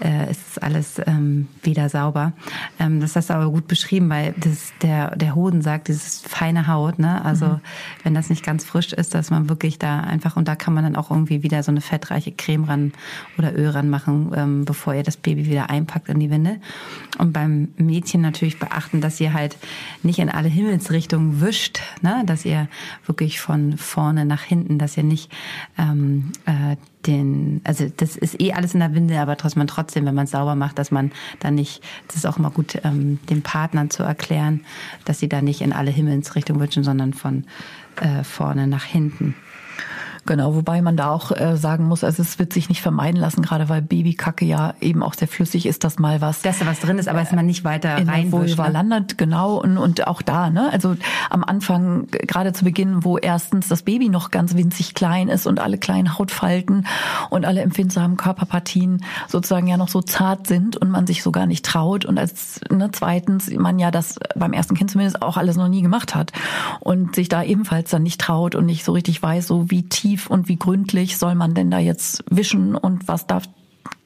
äh, 0.00 0.30
ist 0.30 0.62
alles 0.62 1.00
ähm, 1.06 1.48
wieder 1.62 1.88
sauber. 1.88 2.32
Ähm, 2.78 3.00
das 3.00 3.16
hast 3.16 3.30
du 3.30 3.34
aber 3.34 3.50
gut 3.50 3.68
beschrieben, 3.68 4.08
weil 4.08 4.34
das, 4.36 4.72
der, 4.82 5.16
der 5.16 5.34
Hoden 5.34 5.62
sagt, 5.62 5.88
dieses 5.88 6.20
feine 6.20 6.66
Haut. 6.66 6.98
Ne? 6.98 7.24
Also 7.24 7.46
mhm. 7.46 7.60
wenn 8.02 8.14
das 8.14 8.30
nicht 8.30 8.44
ganz 8.44 8.64
frisch 8.64 8.92
ist, 8.92 9.07
dass 9.10 9.30
man 9.30 9.48
wirklich 9.48 9.78
da 9.78 10.00
einfach, 10.00 10.36
und 10.36 10.48
da 10.48 10.54
kann 10.54 10.74
man 10.74 10.84
dann 10.84 10.96
auch 10.96 11.10
irgendwie 11.10 11.42
wieder 11.42 11.62
so 11.62 11.70
eine 11.70 11.80
fettreiche 11.80 12.32
Creme 12.32 12.64
ran 12.64 12.92
oder 13.36 13.56
Öl 13.56 13.70
ran 13.70 13.90
machen, 13.90 14.32
ähm, 14.34 14.64
bevor 14.64 14.94
ihr 14.94 15.02
das 15.02 15.16
Baby 15.16 15.46
wieder 15.46 15.70
einpackt 15.70 16.08
in 16.08 16.20
die 16.20 16.30
Winde. 16.30 16.58
Und 17.18 17.32
beim 17.32 17.68
Mädchen 17.76 18.20
natürlich 18.20 18.58
beachten, 18.58 19.00
dass 19.00 19.20
ihr 19.20 19.32
halt 19.32 19.56
nicht 20.02 20.18
in 20.18 20.28
alle 20.28 20.48
Himmelsrichtungen 20.48 21.40
wischt, 21.40 21.80
ne? 22.02 22.22
dass 22.26 22.44
ihr 22.44 22.68
wirklich 23.06 23.40
von 23.40 23.76
vorne 23.76 24.24
nach 24.24 24.42
hinten, 24.42 24.78
dass 24.78 24.96
ihr 24.96 25.04
nicht 25.04 25.30
ähm, 25.78 26.32
äh, 26.46 26.76
den, 27.06 27.60
also 27.64 27.86
das 27.96 28.16
ist 28.16 28.40
eh 28.40 28.52
alles 28.52 28.74
in 28.74 28.80
der 28.80 28.94
Winde, 28.94 29.18
aber 29.20 29.36
trotzdem, 29.36 29.66
trotzdem, 29.66 30.04
wenn 30.06 30.14
man 30.14 30.24
es 30.24 30.32
sauber 30.32 30.54
macht, 30.54 30.78
dass 30.78 30.90
man 30.90 31.12
dann 31.40 31.54
nicht, 31.54 31.82
das 32.06 32.16
ist 32.16 32.26
auch 32.26 32.38
immer 32.38 32.50
gut, 32.50 32.78
ähm, 32.84 33.18
den 33.28 33.42
Partnern 33.42 33.90
zu 33.90 34.02
erklären, 34.02 34.64
dass 35.04 35.18
sie 35.18 35.28
da 35.28 35.40
nicht 35.40 35.60
in 35.60 35.72
alle 35.72 35.90
Himmelsrichtungen 35.90 36.60
wünschen, 36.60 36.84
sondern 36.84 37.14
von 37.14 37.44
äh, 38.00 38.24
vorne 38.24 38.66
nach 38.66 38.84
hinten. 38.84 39.34
Genau, 40.28 40.54
wobei 40.54 40.82
man 40.82 40.98
da 40.98 41.10
auch 41.10 41.32
äh, 41.32 41.56
sagen 41.56 41.86
muss, 41.86 42.04
also 42.04 42.20
es 42.20 42.38
wird 42.38 42.52
sich 42.52 42.68
nicht 42.68 42.82
vermeiden 42.82 43.18
lassen, 43.18 43.40
gerade 43.40 43.70
weil 43.70 43.80
Babykacke 43.80 44.44
ja 44.44 44.74
eben 44.78 45.02
auch 45.02 45.14
sehr 45.14 45.26
flüssig 45.26 45.64
ist, 45.64 45.84
dass 45.84 45.98
mal 45.98 46.20
was. 46.20 46.42
Dass 46.42 46.58
da 46.58 46.66
was 46.66 46.80
drin 46.80 46.98
ist, 46.98 47.08
aber 47.08 47.20
dass 47.20 47.32
man 47.32 47.46
nicht 47.46 47.64
weiter 47.64 47.96
in 47.96 48.10
rein 48.10 48.24
der 48.24 48.32
Vulva 48.32 48.66
ne? 48.66 48.72
landet, 48.74 49.16
genau. 49.16 49.56
Und, 49.56 49.78
und 49.78 50.06
auch 50.06 50.20
da, 50.20 50.50
ne? 50.50 50.70
Also 50.70 50.96
am 51.30 51.44
Anfang, 51.44 52.08
gerade 52.08 52.52
zu 52.52 52.66
Beginn, 52.66 53.04
wo 53.04 53.16
erstens 53.16 53.68
das 53.68 53.80
Baby 53.80 54.10
noch 54.10 54.30
ganz 54.30 54.54
winzig 54.54 54.92
klein 54.92 55.28
ist 55.28 55.46
und 55.46 55.60
alle 55.60 55.78
kleinen 55.78 56.18
Hautfalten 56.18 56.86
und 57.30 57.46
alle 57.46 57.62
empfindsamen 57.62 58.18
Körperpartien 58.18 59.02
sozusagen 59.28 59.66
ja 59.66 59.78
noch 59.78 59.88
so 59.88 60.02
zart 60.02 60.46
sind 60.46 60.76
und 60.76 60.90
man 60.90 61.06
sich 61.06 61.22
so 61.22 61.32
gar 61.32 61.46
nicht 61.46 61.64
traut. 61.64 62.04
Und 62.04 62.18
als 62.18 62.60
ne, 62.70 62.90
zweitens 62.92 63.50
man 63.50 63.78
ja 63.78 63.90
das 63.90 64.18
beim 64.36 64.52
ersten 64.52 64.74
Kind 64.74 64.90
zumindest 64.90 65.22
auch 65.22 65.38
alles 65.38 65.56
noch 65.56 65.68
nie 65.68 65.80
gemacht 65.80 66.14
hat 66.14 66.32
und 66.80 67.14
sich 67.14 67.30
da 67.30 67.42
ebenfalls 67.42 67.88
dann 67.88 68.02
nicht 68.02 68.20
traut 68.20 68.54
und 68.54 68.66
nicht 68.66 68.84
so 68.84 68.92
richtig 68.92 69.22
weiß, 69.22 69.46
so 69.46 69.70
wie 69.70 69.88
tief 69.88 70.17
und 70.26 70.48
wie 70.48 70.58
gründlich 70.58 71.16
soll 71.16 71.34
man 71.34 71.54
denn 71.54 71.70
da 71.70 71.78
jetzt 71.78 72.24
wischen 72.30 72.74
und 72.74 73.06
was 73.08 73.26
darf 73.26 73.44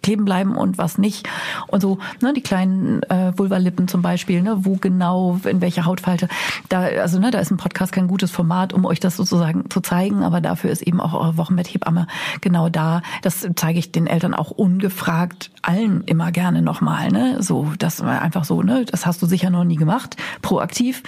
kleben 0.03 0.25
bleiben 0.25 0.57
und 0.57 0.79
was 0.79 0.99
nicht. 0.99 1.29
Und 1.69 1.81
so, 1.81 1.99
ne, 2.21 2.33
die 2.33 2.43
kleinen 2.43 3.03
äh, 3.05 3.33
Vulvalippen 3.37 3.89
zum 3.89 4.03
Beispiel, 4.03 4.43
ne, 4.43 4.65
wo 4.65 4.77
genau, 4.77 5.41
in 5.45 5.61
welcher 5.61 5.85
Hautfalte. 5.85 6.29
Da, 6.69 6.83
also 6.83 7.19
ne, 7.19 7.31
da 7.31 7.39
ist 7.39 7.51
ein 7.51 7.57
Podcast 7.57 7.93
kein 7.93 8.09
gutes 8.09 8.31
Format, 8.31 8.73
um 8.73 8.85
euch 8.85 9.01
das 9.01 9.17
sozusagen 9.17 9.71
zu 9.71 9.81
zeigen, 9.81 10.23
aber 10.23 10.41
dafür 10.41 10.71
ist 10.71 10.83
eben 10.83 11.01
auch 11.01 11.15
eure 11.15 11.37
Wochenbetthebamme 11.37 12.07
genau 12.41 12.69
da. 12.69 13.03
Das 13.23 13.49
zeige 13.57 13.79
ich 13.79 13.93
den 13.93 14.07
Eltern 14.07 14.35
auch 14.35 14.51
ungefragt 14.51 15.51
allen 15.63 16.03
immer 16.05 16.33
gerne 16.33 16.61
nochmal. 16.61 17.11
Ne? 17.11 17.43
So, 17.43 17.73
das 17.79 18.01
einfach 18.01 18.45
so, 18.45 18.63
ne, 18.63 18.85
das 18.85 19.07
hast 19.07 19.23
du 19.23 19.27
sicher 19.27 19.51
noch 19.51 19.65
nie 19.65 19.77
gemacht. 19.77 20.17
Proaktiv. 20.43 21.03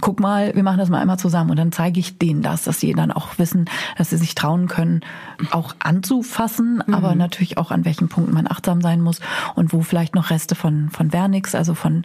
Guck 0.00 0.20
mal, 0.20 0.54
wir 0.54 0.62
machen 0.62 0.78
das 0.78 0.88
mal 0.88 1.00
einmal 1.00 1.18
zusammen 1.18 1.50
und 1.50 1.56
dann 1.58 1.72
zeige 1.72 2.00
ich 2.00 2.18
denen 2.18 2.42
das, 2.42 2.64
dass 2.64 2.80
sie 2.80 2.92
dann 2.94 3.12
auch 3.12 3.38
wissen, 3.38 3.66
dass 3.96 4.10
sie 4.10 4.16
sich 4.16 4.34
trauen 4.34 4.66
können, 4.68 5.02
auch 5.50 5.76
anzufassen, 5.78 6.82
mhm. 6.86 6.94
aber 6.94 7.14
natürlich 7.14 7.58
auch 7.58 7.70
an 7.70 7.84
welchen 7.84 8.08
Punkten 8.08 8.37
man 8.38 8.50
achtsam 8.50 8.80
sein 8.80 9.00
muss 9.00 9.20
und 9.54 9.72
wo 9.72 9.82
vielleicht 9.82 10.14
noch 10.14 10.30
Reste 10.30 10.54
von, 10.54 10.88
von 10.90 11.10
Vernix, 11.10 11.54
also 11.54 11.74
von 11.74 12.04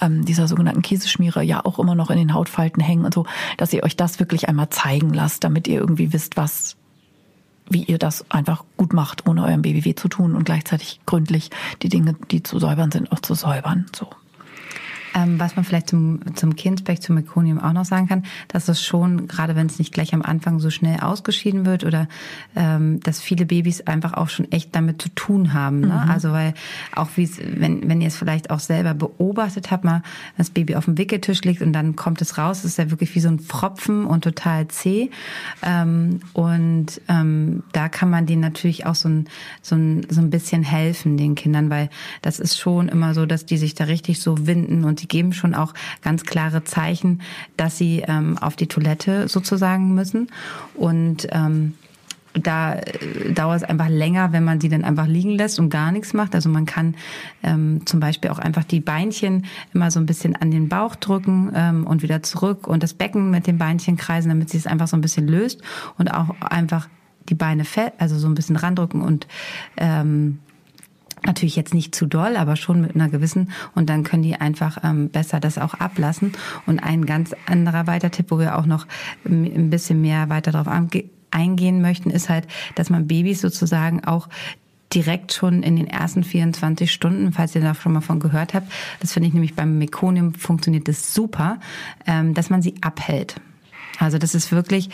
ähm, 0.00 0.24
dieser 0.24 0.48
sogenannten 0.48 0.82
Käseschmiere, 0.82 1.42
ja 1.42 1.64
auch 1.64 1.78
immer 1.78 1.94
noch 1.94 2.10
in 2.10 2.16
den 2.16 2.32
Hautfalten 2.32 2.82
hängen 2.82 3.04
und 3.04 3.12
so, 3.12 3.26
dass 3.58 3.72
ihr 3.72 3.82
euch 3.82 3.96
das 3.96 4.18
wirklich 4.18 4.48
einmal 4.48 4.70
zeigen 4.70 5.12
lasst, 5.12 5.44
damit 5.44 5.68
ihr 5.68 5.80
irgendwie 5.80 6.12
wisst, 6.12 6.36
was 6.36 6.76
wie 7.68 7.84
ihr 7.84 7.98
das 7.98 8.30
einfach 8.30 8.64
gut 8.76 8.92
macht, 8.92 9.26
ohne 9.26 9.44
eurem 9.44 9.64
weh 9.64 9.94
zu 9.94 10.08
tun 10.08 10.34
und 10.34 10.44
gleichzeitig 10.44 11.00
gründlich 11.06 11.50
die 11.82 11.88
Dinge, 11.88 12.16
die 12.30 12.42
zu 12.42 12.58
säubern 12.58 12.90
sind, 12.90 13.10
auch 13.12 13.20
zu 13.20 13.34
säubern. 13.34 13.86
So. 13.94 14.08
Ähm, 15.14 15.38
was 15.38 15.56
man 15.56 15.64
vielleicht 15.64 15.90
zum, 15.90 16.20
zum 16.34 16.56
Kindspeck, 16.56 17.02
zum 17.02 17.16
Mekonium 17.16 17.60
auch 17.60 17.72
noch 17.72 17.84
sagen 17.84 18.08
kann, 18.08 18.24
dass 18.48 18.68
es 18.68 18.82
schon, 18.82 19.28
gerade 19.28 19.56
wenn 19.56 19.66
es 19.66 19.78
nicht 19.78 19.92
gleich 19.92 20.14
am 20.14 20.22
Anfang 20.22 20.58
so 20.58 20.70
schnell 20.70 21.00
ausgeschieden 21.00 21.66
wird 21.66 21.84
oder 21.84 22.08
ähm, 22.56 23.00
dass 23.00 23.20
viele 23.20 23.44
Babys 23.44 23.82
einfach 23.82 24.14
auch 24.14 24.28
schon 24.28 24.50
echt 24.50 24.74
damit 24.74 25.02
zu 25.02 25.08
tun 25.10 25.52
haben. 25.52 25.80
Ne? 25.80 26.02
Mhm. 26.04 26.10
Also 26.10 26.32
weil 26.32 26.54
auch 26.94 27.08
wie 27.16 27.24
es, 27.24 27.38
wenn, 27.38 27.88
wenn 27.88 28.00
ihr 28.00 28.08
es 28.08 28.16
vielleicht 28.16 28.50
auch 28.50 28.60
selber 28.60 28.94
beobachtet 28.94 29.70
habt, 29.70 29.84
mal 29.84 30.02
das 30.38 30.50
Baby 30.50 30.76
auf 30.76 30.86
dem 30.86 30.96
Wickeltisch 30.96 31.42
liegt 31.42 31.62
und 31.62 31.72
dann 31.72 31.96
kommt 31.96 32.22
es 32.22 32.38
raus, 32.38 32.64
ist 32.64 32.78
ja 32.78 32.90
wirklich 32.90 33.14
wie 33.14 33.20
so 33.20 33.28
ein 33.28 33.38
Pfropfen 33.38 34.06
und 34.06 34.24
total 34.24 34.68
zäh. 34.68 35.10
Ähm, 35.62 36.20
und 36.32 37.00
ähm, 37.08 37.62
da 37.72 37.88
kann 37.88 38.08
man 38.08 38.26
denen 38.26 38.40
natürlich 38.40 38.86
auch 38.86 38.94
so 38.94 39.08
ein, 39.08 39.28
so, 39.60 39.74
ein, 39.74 40.06
so 40.08 40.20
ein 40.20 40.30
bisschen 40.30 40.62
helfen, 40.62 41.16
den 41.16 41.34
Kindern, 41.34 41.68
weil 41.70 41.90
das 42.22 42.38
ist 42.38 42.58
schon 42.58 42.88
immer 42.88 43.14
so, 43.14 43.26
dass 43.26 43.44
die 43.44 43.58
sich 43.58 43.74
da 43.74 43.84
richtig 43.84 44.20
so 44.20 44.46
winden 44.46 44.84
und 44.84 45.01
die 45.02 45.08
geben 45.08 45.32
schon 45.32 45.54
auch 45.54 45.74
ganz 46.00 46.24
klare 46.24 46.64
Zeichen, 46.64 47.20
dass 47.56 47.76
sie 47.76 48.04
ähm, 48.06 48.38
auf 48.38 48.56
die 48.56 48.68
Toilette 48.68 49.28
sozusagen 49.28 49.94
müssen. 49.94 50.28
Und 50.74 51.28
ähm, 51.32 51.74
da 52.34 52.74
äh, 52.74 53.32
dauert 53.32 53.58
es 53.58 53.64
einfach 53.64 53.88
länger, 53.88 54.32
wenn 54.32 54.44
man 54.44 54.60
sie 54.60 54.68
dann 54.68 54.84
einfach 54.84 55.06
liegen 55.06 55.30
lässt 55.30 55.58
und 55.58 55.70
gar 55.70 55.92
nichts 55.92 56.14
macht. 56.14 56.34
Also 56.34 56.48
man 56.48 56.66
kann 56.66 56.94
ähm, 57.42 57.82
zum 57.84 58.00
Beispiel 58.00 58.30
auch 58.30 58.38
einfach 58.38 58.64
die 58.64 58.80
Beinchen 58.80 59.46
immer 59.74 59.90
so 59.90 60.00
ein 60.00 60.06
bisschen 60.06 60.36
an 60.36 60.50
den 60.50 60.68
Bauch 60.68 60.96
drücken 60.96 61.52
ähm, 61.54 61.86
und 61.86 62.02
wieder 62.02 62.22
zurück 62.22 62.66
und 62.66 62.82
das 62.82 62.94
Becken 62.94 63.30
mit 63.30 63.46
den 63.46 63.58
Beinchen 63.58 63.96
kreisen, 63.96 64.28
damit 64.28 64.50
sie 64.50 64.58
es 64.58 64.66
einfach 64.66 64.88
so 64.88 64.96
ein 64.96 65.02
bisschen 65.02 65.28
löst 65.28 65.60
und 65.98 66.08
auch 66.08 66.34
einfach 66.40 66.88
die 67.28 67.34
Beine 67.34 67.64
fett, 67.64 67.92
also 67.98 68.18
so 68.18 68.26
ein 68.26 68.34
bisschen 68.34 68.56
randrücken 68.56 69.00
und 69.00 69.26
ähm, 69.76 70.40
Natürlich 71.24 71.56
jetzt 71.56 71.74
nicht 71.74 71.94
zu 71.94 72.06
doll, 72.06 72.36
aber 72.36 72.56
schon 72.56 72.80
mit 72.80 72.94
einer 72.94 73.08
gewissen 73.08 73.52
und 73.74 73.88
dann 73.88 74.02
können 74.02 74.22
die 74.22 74.34
einfach 74.34 74.78
ähm, 74.82 75.08
besser 75.08 75.40
das 75.40 75.58
auch 75.58 75.74
ablassen. 75.74 76.32
Und 76.66 76.80
ein 76.80 77.06
ganz 77.06 77.34
anderer 77.46 77.86
weiter 77.86 78.10
Tipp, 78.10 78.26
wo 78.30 78.38
wir 78.38 78.58
auch 78.58 78.66
noch 78.66 78.86
ein 79.24 79.70
bisschen 79.70 80.00
mehr 80.00 80.28
weiter 80.28 80.52
darauf 80.52 80.68
eingehen 81.30 81.80
möchten, 81.80 82.10
ist 82.10 82.28
halt, 82.28 82.46
dass 82.74 82.90
man 82.90 83.06
Babys 83.06 83.40
sozusagen 83.40 84.04
auch 84.04 84.28
direkt 84.94 85.32
schon 85.32 85.62
in 85.62 85.76
den 85.76 85.86
ersten 85.86 86.22
24 86.22 86.92
Stunden, 86.92 87.32
falls 87.32 87.54
ihr 87.54 87.62
da 87.62 87.74
schon 87.74 87.92
mal 87.92 88.00
von 88.00 88.20
gehört 88.20 88.54
habt, 88.54 88.70
das 89.00 89.12
finde 89.12 89.28
ich 89.28 89.34
nämlich 89.34 89.54
beim 89.54 89.78
Mekonium 89.78 90.34
funktioniert 90.34 90.88
das 90.88 91.14
super, 91.14 91.58
ähm, 92.06 92.34
dass 92.34 92.50
man 92.50 92.62
sie 92.62 92.74
abhält. 92.82 93.36
Also 93.98 94.18
das 94.18 94.34
ist 94.34 94.52
wirklich 94.52 94.90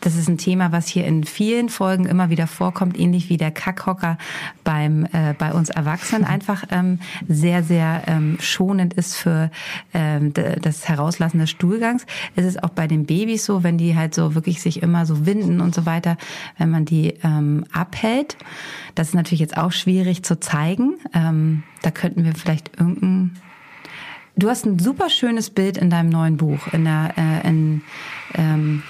das 0.00 0.16
ist 0.16 0.28
ein 0.28 0.38
Thema, 0.38 0.72
was 0.72 0.86
hier 0.86 1.04
in 1.04 1.24
vielen 1.24 1.68
Folgen 1.68 2.06
immer 2.06 2.30
wieder 2.30 2.46
vorkommt, 2.46 2.98
ähnlich 2.98 3.28
wie 3.28 3.36
der 3.36 3.50
Kackhocker 3.50 4.18
beim 4.64 5.06
äh, 5.12 5.34
bei 5.38 5.52
uns 5.52 5.70
Erwachsenen 5.70 6.24
einfach 6.26 6.64
ähm, 6.70 7.00
sehr 7.28 7.62
sehr 7.62 8.02
ähm, 8.06 8.36
schonend 8.40 8.94
ist 8.94 9.16
für 9.16 9.50
ähm, 9.94 10.32
das 10.32 10.88
Herauslassen 10.88 11.38
des 11.38 11.50
Stuhlgangs. 11.50 12.06
Es 12.34 12.44
ist 12.44 12.62
auch 12.62 12.70
bei 12.70 12.86
den 12.86 13.06
Babys 13.06 13.44
so, 13.44 13.62
wenn 13.62 13.78
die 13.78 13.96
halt 13.96 14.14
so 14.14 14.34
wirklich 14.34 14.60
sich 14.60 14.82
immer 14.82 15.06
so 15.06 15.26
winden 15.26 15.60
und 15.60 15.74
so 15.74 15.86
weiter, 15.86 16.16
wenn 16.58 16.70
man 16.70 16.84
die 16.84 17.14
ähm, 17.22 17.64
abhält. 17.72 18.36
Das 18.94 19.08
ist 19.08 19.14
natürlich 19.14 19.40
jetzt 19.40 19.56
auch 19.56 19.72
schwierig 19.72 20.22
zu 20.22 20.38
zeigen. 20.40 20.96
Ähm, 21.14 21.62
da 21.82 21.90
könnten 21.90 22.24
wir 22.24 22.34
vielleicht 22.34 22.78
irgendein 22.78 23.36
Du 24.38 24.50
hast 24.50 24.66
ein 24.66 24.78
super 24.78 25.08
schönes 25.08 25.48
Bild 25.48 25.78
in 25.78 25.88
deinem 25.88 26.10
neuen 26.10 26.36
Buch, 26.36 26.66
in 26.72 26.84
der 26.84 27.14
äh, 27.16 27.48
in 27.48 27.80
ähm, 28.34 28.82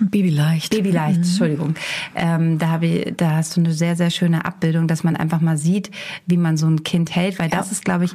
Babyleicht. 0.00 0.70
Babyleicht, 0.70 1.18
mhm. 1.18 1.24
Entschuldigung. 1.24 1.74
Ähm, 2.14 2.58
da, 2.58 2.68
habe 2.68 2.86
ich, 2.86 3.14
da 3.16 3.36
hast 3.36 3.56
du 3.56 3.60
eine 3.60 3.72
sehr, 3.72 3.96
sehr 3.96 4.10
schöne 4.10 4.44
Abbildung, 4.44 4.88
dass 4.88 5.04
man 5.04 5.16
einfach 5.16 5.40
mal 5.40 5.56
sieht, 5.56 5.90
wie 6.26 6.36
man 6.36 6.56
so 6.56 6.66
ein 6.66 6.84
Kind 6.84 7.14
hält, 7.14 7.38
weil 7.38 7.50
ja. 7.50 7.56
das 7.56 7.72
ist, 7.72 7.84
glaube 7.84 8.04
ich, 8.04 8.12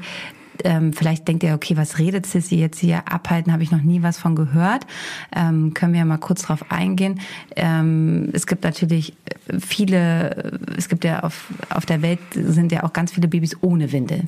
ähm, 0.63 0.93
vielleicht 0.93 1.27
denkt 1.27 1.43
ihr, 1.43 1.53
okay, 1.53 1.77
was 1.77 1.99
redet 1.99 2.25
Sissy 2.25 2.55
jetzt 2.55 2.79
hier? 2.79 3.11
Abhalten 3.11 3.51
habe 3.51 3.63
ich 3.63 3.71
noch 3.71 3.81
nie 3.81 4.03
was 4.03 4.17
von 4.17 4.35
gehört. 4.35 4.85
Ähm, 5.35 5.73
können 5.73 5.93
wir 5.93 5.99
ja 5.99 6.05
mal 6.05 6.17
kurz 6.17 6.43
drauf 6.43 6.71
eingehen. 6.71 7.19
Ähm, 7.55 8.29
es 8.33 8.47
gibt 8.47 8.63
natürlich 8.63 9.13
viele, 9.59 10.59
es 10.77 10.89
gibt 10.89 11.03
ja 11.03 11.21
auf, 11.21 11.47
auf 11.69 11.85
der 11.85 12.01
Welt 12.01 12.19
sind 12.33 12.71
ja 12.71 12.83
auch 12.83 12.93
ganz 12.93 13.11
viele 13.11 13.27
Babys 13.27 13.57
ohne 13.61 13.91
Windel. 13.91 14.23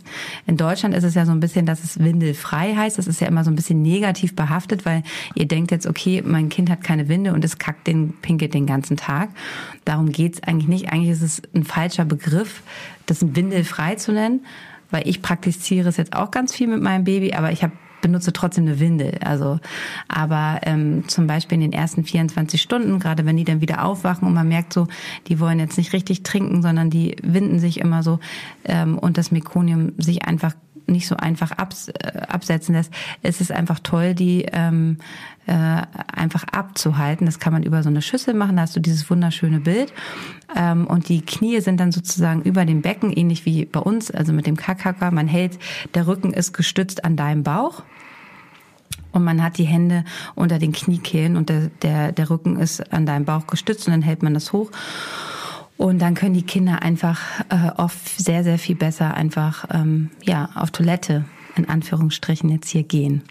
In 0.47 0.57
Deutschland 0.57 0.95
ist 0.95 1.03
es 1.03 1.15
ja 1.15 1.25
so 1.25 1.31
ein 1.31 1.39
bisschen, 1.39 1.65
dass 1.65 1.83
es 1.83 1.99
windelfrei 1.99 2.75
heißt. 2.75 2.97
Das 2.97 3.07
ist 3.07 3.21
ja 3.21 3.27
immer 3.27 3.43
so 3.43 3.51
ein 3.51 3.55
bisschen 3.55 3.81
negativ 3.81 4.35
behaftet, 4.35 4.85
weil 4.85 5.03
ihr 5.35 5.47
denkt 5.47 5.71
jetzt, 5.71 5.87
okay, 5.87 6.23
mein 6.25 6.49
Kind 6.49 6.69
hat 6.69 6.83
keine 6.83 7.09
Winde 7.09 7.33
und 7.33 7.43
es 7.43 7.57
kackt 7.57 7.87
den, 7.87 8.13
pinkelt 8.21 8.53
den 8.53 8.65
ganzen 8.65 8.97
Tag. 8.97 9.29
Darum 9.85 10.11
geht's 10.11 10.43
eigentlich 10.43 10.67
nicht. 10.67 10.91
Eigentlich 10.91 11.11
ist 11.11 11.21
es 11.21 11.41
ein 11.53 11.63
falscher 11.63 12.05
Begriff, 12.05 12.63
das 13.05 13.35
windelfrei 13.35 13.95
zu 13.95 14.11
nennen 14.11 14.41
weil 14.91 15.07
ich 15.07 15.21
praktiziere 15.21 15.89
es 15.89 15.97
jetzt 15.97 16.13
auch 16.13 16.31
ganz 16.31 16.53
viel 16.53 16.67
mit 16.67 16.81
meinem 16.81 17.03
Baby, 17.03 17.33
aber 17.33 17.51
ich 17.51 17.63
habe 17.63 17.73
benutze 18.01 18.33
trotzdem 18.33 18.65
eine 18.65 18.79
Windel. 18.79 19.17
Also, 19.23 19.59
aber 20.07 20.61
ähm, 20.63 21.07
zum 21.07 21.27
Beispiel 21.27 21.55
in 21.55 21.61
den 21.61 21.73
ersten 21.73 22.03
24 22.03 22.61
Stunden, 22.61 22.99
gerade 22.99 23.25
wenn 23.25 23.37
die 23.37 23.43
dann 23.43 23.61
wieder 23.61 23.83
aufwachen 23.83 24.27
und 24.27 24.33
man 24.33 24.47
merkt 24.47 24.73
so, 24.73 24.87
die 25.27 25.39
wollen 25.39 25.59
jetzt 25.59 25.77
nicht 25.77 25.93
richtig 25.93 26.23
trinken, 26.23 26.61
sondern 26.61 26.89
die 26.89 27.15
winden 27.21 27.59
sich 27.59 27.79
immer 27.79 28.03
so 28.03 28.19
ähm, 28.65 28.97
und 28.97 29.17
das 29.17 29.31
Mekonium 29.31 29.93
sich 29.97 30.25
einfach 30.25 30.55
nicht 30.89 31.07
so 31.07 31.15
einfach 31.15 31.51
abs 31.51 31.89
äh, 31.89 32.21
absetzen 32.27 32.75
lässt, 32.75 32.93
ist 33.21 33.41
es 33.41 33.51
einfach 33.51 33.79
toll, 33.79 34.13
die 34.13 34.45
ähm, 34.51 34.97
äh, 35.45 35.81
einfach 36.13 36.43
abzuhalten. 36.43 37.25
Das 37.25 37.39
kann 37.39 37.53
man 37.53 37.63
über 37.63 37.81
so 37.83 37.89
eine 37.89 38.01
Schüssel 38.01 38.33
machen, 38.33 38.57
da 38.57 38.63
hast 38.63 38.75
du 38.75 38.79
dieses 38.79 39.09
wunderschöne 39.09 39.59
Bild. 39.59 39.93
Ähm, 40.55 40.85
und 40.87 41.09
die 41.09 41.21
Knie 41.21 41.59
sind 41.61 41.79
dann 41.79 41.91
sozusagen 41.91 42.41
über 42.43 42.65
dem 42.65 42.81
Becken, 42.81 43.11
ähnlich 43.11 43.45
wie 43.45 43.65
bei 43.65 43.79
uns, 43.79 44.11
also 44.11 44.33
mit 44.33 44.45
dem 44.45 44.57
Kakaka. 44.57 45.11
Man 45.11 45.27
hält, 45.27 45.57
der 45.93 46.07
Rücken 46.07 46.33
ist 46.33 46.53
gestützt 46.53 47.03
an 47.03 47.15
deinem 47.15 47.43
Bauch. 47.43 47.83
Und 49.11 49.23
man 49.23 49.41
hat 49.41 49.57
die 49.57 49.65
Hände 49.65 50.03
unter 50.35 50.59
den 50.59 50.71
Kniekehlen 50.71 51.35
und 51.35 51.49
der, 51.49 51.71
der, 51.81 52.11
der 52.11 52.29
Rücken 52.29 52.59
ist 52.59 52.93
an 52.93 53.07
deinem 53.07 53.25
Bauch 53.25 53.47
gestützt 53.47 53.87
und 53.87 53.93
dann 53.93 54.03
hält 54.03 54.21
man 54.21 54.35
das 54.35 54.53
hoch. 54.53 54.69
Und 55.79 55.99
dann 55.99 56.13
können 56.13 56.33
die 56.33 56.43
Kinder 56.43 56.81
einfach 56.81 57.21
äh, 57.47 57.71
oft 57.77 58.09
sehr, 58.19 58.43
sehr 58.43 58.59
viel 58.59 58.75
besser 58.75 59.13
einfach 59.13 59.63
ähm, 59.71 60.09
ja 60.25 60.49
auf 60.55 60.71
Toilette 60.71 61.23
in 61.55 61.69
Anführungsstrichen 61.69 62.49
jetzt 62.49 62.67
hier 62.67 62.83
gehen. 62.83 63.23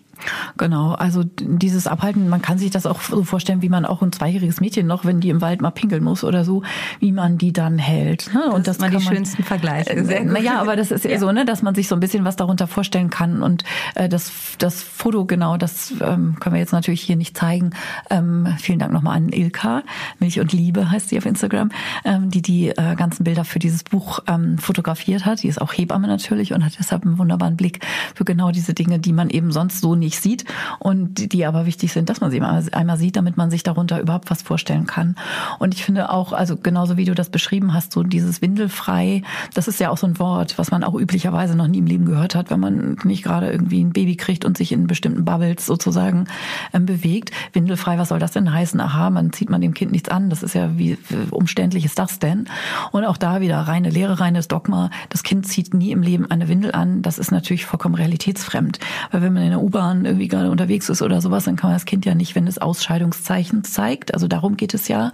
Genau, 0.59 0.93
also 0.93 1.23
dieses 1.25 1.87
Abhalten, 1.87 2.29
man 2.29 2.43
kann 2.43 2.59
sich 2.59 2.71
das 2.71 2.85
auch 2.85 3.01
so 3.01 3.23
vorstellen, 3.23 3.63
wie 3.63 3.69
man 3.69 3.85
auch 3.85 4.03
ein 4.03 4.11
zweijähriges 4.11 4.61
Mädchen 4.61 4.89
noch, 4.89 5.05
wenn 5.05 5.21
die 5.21 5.31
im 5.31 5.41
Wald 5.41 5.63
mal 5.63 5.71
pinkeln 5.71 6.03
muss 6.03 6.25
oder 6.25 6.45
so, 6.45 6.65
wie 6.99 7.13
man 7.13 7.39
die 7.39 7.53
dann 7.53 7.79
hält. 7.79 8.35
Ne? 8.35 8.47
Und 8.47 8.67
das, 8.67 8.79
das 8.79 8.81
waren 8.81 8.99
die 8.99 9.05
man, 9.05 9.15
schönsten 9.15 9.45
Vergleiche. 9.45 9.91
Äh, 9.91 10.25
naja, 10.25 10.61
aber 10.61 10.75
das 10.75 10.91
ist 10.91 11.05
ja. 11.07 11.19
so, 11.19 11.31
ne, 11.31 11.45
dass 11.45 11.63
man 11.63 11.77
sich 11.77 11.87
so 11.87 11.95
ein 11.95 12.01
bisschen 12.01 12.25
was 12.25 12.35
darunter 12.35 12.67
vorstellen 12.67 13.09
kann. 13.09 13.41
Und 13.43 13.63
äh, 13.95 14.09
das, 14.09 14.33
das 14.59 14.83
Foto, 14.83 15.27
genau, 15.27 15.57
das 15.57 15.93
ähm, 16.01 16.37
können 16.41 16.55
wir 16.55 16.61
jetzt 16.61 16.73
natürlich 16.73 17.03
hier 17.03 17.17
nicht 17.17 17.37
zeigen. 17.37 17.71
Ähm, 18.11 18.49
vielen 18.59 18.81
Dank 18.81 18.93
nochmal 18.93 19.17
an 19.17 19.29
Ilka, 19.29 19.85
Milch 20.19 20.41
und 20.41 20.53
Liebe 20.53 20.91
heißt 20.91 21.09
sie 21.09 21.19
auf 21.19 21.27
Instagram, 21.27 21.71
ähm, 22.05 22.31
die 22.31 22.43
die 22.43 22.71
äh, 22.71 22.97
ganzen 22.97 23.23
Bilder 23.23 23.45
für 23.45 23.61
dieses 23.61 23.85
Buch 23.85 24.21
ähm, 24.27 24.59
fotografiert 24.59 25.25
hat. 25.25 25.45
Die 25.45 25.49
ist 25.49 25.61
auch 25.61 25.73
Hebamme 25.73 26.09
natürlich 26.09 26.53
und 26.53 26.65
hat 26.65 26.73
deshalb 26.81 27.05
einen 27.05 27.17
wunderbaren 27.17 27.57
Blick 27.57 27.87
für 28.17 28.25
genau 28.25 28.51
diese 28.51 28.75
Dinge, 28.75 28.99
die 28.99 29.13
man 29.13 29.31
eben 29.31 29.53
sonst 29.53 29.81
so 29.81 29.95
nicht 29.95 30.21
sieht 30.21 30.48
und 30.79 31.33
die 31.33 31.47
aber 31.47 31.67
wichtig 31.67 31.93
sind, 31.93 32.09
dass 32.09 32.21
man 32.21 32.31
sie 32.31 32.41
einmal 32.41 32.97
sieht, 32.97 33.17
damit 33.17 33.37
man 33.37 33.51
sich 33.51 33.63
darunter 33.63 34.01
überhaupt 34.01 34.31
was 34.31 34.43
vorstellen 34.43 34.87
kann. 34.87 35.17
Und 35.59 35.75
ich 35.75 35.85
finde 35.85 36.11
auch, 36.11 36.33
also 36.33 36.57
genauso 36.57 36.97
wie 36.97 37.05
du 37.05 37.15
das 37.15 37.31
beschrieben 37.31 37.75
hast, 37.75 37.93
so 37.93 38.03
dieses 38.03 38.43
Windelfrei, 38.43 39.23
das 39.55 39.69
ist 39.69 39.81
ja 39.81 39.91
auch 39.91 39.99
so 39.99 40.07
ein 40.07 40.19
Wort, 40.19 40.59
was 40.59 40.71
man 40.71 40.85
auch 40.85 40.95
üblicherweise 40.95 41.57
noch 41.57 41.67
nie 41.67 41.79
im 41.79 41.87
Leben 41.87 42.05
gehört 42.05 42.35
hat, 42.35 42.51
wenn 42.51 42.61
man 42.61 42.97
nicht 43.05 43.23
gerade 43.23 43.51
irgendwie 43.51 43.83
ein 43.83 43.93
Baby 43.93 44.17
kriegt 44.17 44.45
und 44.45 44.57
sich 44.57 44.73
in 44.73 44.87
bestimmten 44.87 45.25
Bubbles 45.25 45.67
sozusagen 45.67 46.27
ähm, 46.73 46.87
bewegt. 46.87 47.31
Windelfrei, 47.53 47.99
was 47.99 48.09
soll 48.09 48.19
das 48.19 48.33
denn 48.33 48.53
heißen? 48.53 48.81
Aha, 48.81 49.11
man 49.11 49.33
zieht 49.33 49.51
man 49.51 49.61
dem 49.61 49.75
Kind 49.75 49.93
nichts 49.93 50.09
an. 50.09 50.31
Das 50.31 50.43
ist 50.43 50.55
ja 50.55 50.79
wie 50.79 50.99
umständlich 51.31 51.85
ist 51.85 51.99
das 51.99 52.19
denn? 52.19 52.49
Und 52.93 53.05
auch 53.05 53.17
da 53.17 53.41
wieder 53.41 53.59
reine 53.61 53.91
Lehre, 53.91 54.21
reines 54.21 54.49
Dogma. 54.49 54.91
Das 55.09 55.23
Kind 55.23 55.47
zieht 55.47 55.75
nie 55.75 55.91
im 55.91 56.03
Leben 56.03 56.31
eine 56.31 56.49
Windel 56.49 56.73
an. 56.73 57.03
Das 57.03 57.19
ist 57.19 57.31
natürlich 57.31 57.67
vollkommen 57.67 57.95
realitätsfremd. 57.95 58.79
Weil 59.11 59.23
wenn 59.23 59.33
man 59.33 59.43
in 59.43 59.51
der 59.51 59.63
U-Bahn 59.63 60.05
irgendwie 60.05 60.28
gerade 60.29 60.51
unterwegs 60.51 60.89
ist 60.89 61.03
oder 61.03 61.21
sowas, 61.21 61.45
dann 61.45 61.57
kann 61.57 61.71
man 61.71 61.77
das 61.77 61.85
Kind 61.85 62.05
ja 62.07 62.15
nicht, 62.15 62.35
wenn 62.35 62.47
es 62.47 62.59
Ausscheidungszeichen 62.59 63.65
zeigt. 63.65 64.15
Also 64.15 64.29
darum 64.29 64.57
geht 64.57 64.75
es 64.75 64.89
ja. 64.89 65.13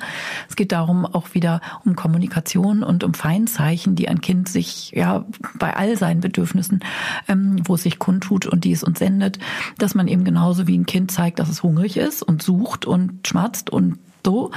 Es 0.48 0.56
geht 0.56 0.72
darum 0.72 1.06
auch 1.06 1.34
wieder 1.34 1.60
um 1.84 1.96
Kommunikation 1.96 2.82
und 2.82 3.04
um 3.04 3.14
Feinzeichen, 3.14 3.94
die 3.94 4.08
ein 4.08 4.20
Kind 4.20 4.48
sich 4.48 4.90
ja 4.92 5.24
bei 5.58 5.76
all 5.76 5.96
seinen 5.96 6.20
Bedürfnissen, 6.20 6.80
ähm, 7.28 7.56
wo 7.64 7.74
es 7.74 7.82
sich 7.82 7.98
kundtut 7.98 8.46
und 8.46 8.64
die 8.64 8.72
es 8.72 8.82
uns 8.82 8.98
sendet, 8.98 9.38
dass 9.78 9.94
man 9.94 10.08
eben 10.08 10.24
genauso 10.24 10.66
wie 10.66 10.76
ein 10.76 10.86
Kind 10.86 11.10
zeigt, 11.10 11.38
dass 11.38 11.48
es 11.48 11.62
hungrig 11.62 11.96
ist 11.96 12.22
und 12.22 12.42
sucht 12.42 12.86
und 12.86 13.26
schmatzt 13.26 13.70
und 13.70 13.98
so. 14.24 14.50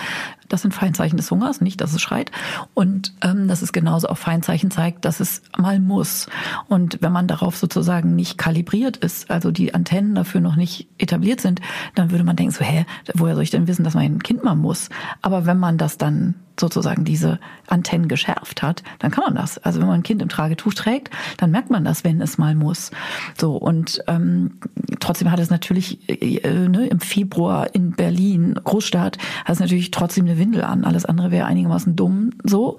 Das 0.49 0.61
sind 0.61 0.73
Feinzeichen 0.73 1.17
des 1.17 1.29
Hungers, 1.29 1.59
nicht, 1.61 1.81
dass 1.81 1.93
es 1.93 2.01
schreit. 2.01 2.31
Und 2.73 3.13
ähm, 3.21 3.47
dass 3.47 3.61
es 3.61 3.73
genauso 3.73 4.07
auch 4.07 4.17
Feinzeichen 4.17 4.71
zeigt, 4.71 5.05
dass 5.05 5.19
es 5.19 5.41
mal 5.57 5.79
muss. 5.79 6.27
Und 6.67 7.01
wenn 7.01 7.11
man 7.11 7.27
darauf 7.27 7.57
sozusagen 7.57 8.15
nicht 8.15 8.37
kalibriert 8.37 8.97
ist, 8.97 9.29
also 9.29 9.51
die 9.51 9.73
Antennen 9.73 10.15
dafür 10.15 10.41
noch 10.41 10.55
nicht 10.55 10.87
etabliert 10.97 11.41
sind, 11.41 11.61
dann 11.95 12.11
würde 12.11 12.23
man 12.23 12.35
denken, 12.35 12.53
so, 12.53 12.63
hä, 12.63 12.85
woher 13.13 13.35
soll 13.35 13.43
ich 13.43 13.51
denn 13.51 13.67
wissen, 13.67 13.83
dass 13.83 13.93
mein 13.93 14.23
Kind 14.23 14.43
mal 14.43 14.55
muss? 14.55 14.89
Aber 15.21 15.45
wenn 15.45 15.59
man 15.59 15.77
das 15.77 15.97
dann 15.97 16.35
sozusagen 16.59 17.05
diese 17.05 17.39
Antennen 17.67 18.07
geschärft 18.07 18.61
hat, 18.61 18.83
dann 18.99 19.11
kann 19.11 19.23
man 19.25 19.35
das. 19.35 19.57
Also 19.57 19.79
wenn 19.79 19.87
man 19.87 19.99
ein 19.99 20.03
Kind 20.03 20.21
im 20.21 20.29
Tragetuch 20.29 20.73
trägt, 20.73 21.09
dann 21.37 21.51
merkt 21.51 21.69
man 21.69 21.83
das, 21.83 22.03
wenn 22.03 22.21
es 22.21 22.37
mal 22.37 22.55
muss. 22.55 22.91
So 23.37 23.55
und 23.55 24.03
ähm, 24.07 24.59
trotzdem 24.99 25.31
hat 25.31 25.39
es 25.39 25.49
natürlich 25.49 26.09
äh, 26.09 26.67
ne, 26.67 26.87
im 26.87 26.99
Februar 26.99 27.73
in 27.73 27.91
Berlin 27.91 28.59
Großstadt 28.63 29.17
hat 29.45 29.53
es 29.53 29.59
natürlich 29.59 29.91
trotzdem 29.91 30.25
eine 30.25 30.37
Windel 30.37 30.63
an. 30.63 30.83
Alles 30.83 31.05
andere 31.05 31.31
wäre 31.31 31.45
einigermaßen 31.45 31.95
dumm 31.95 32.31
so. 32.43 32.77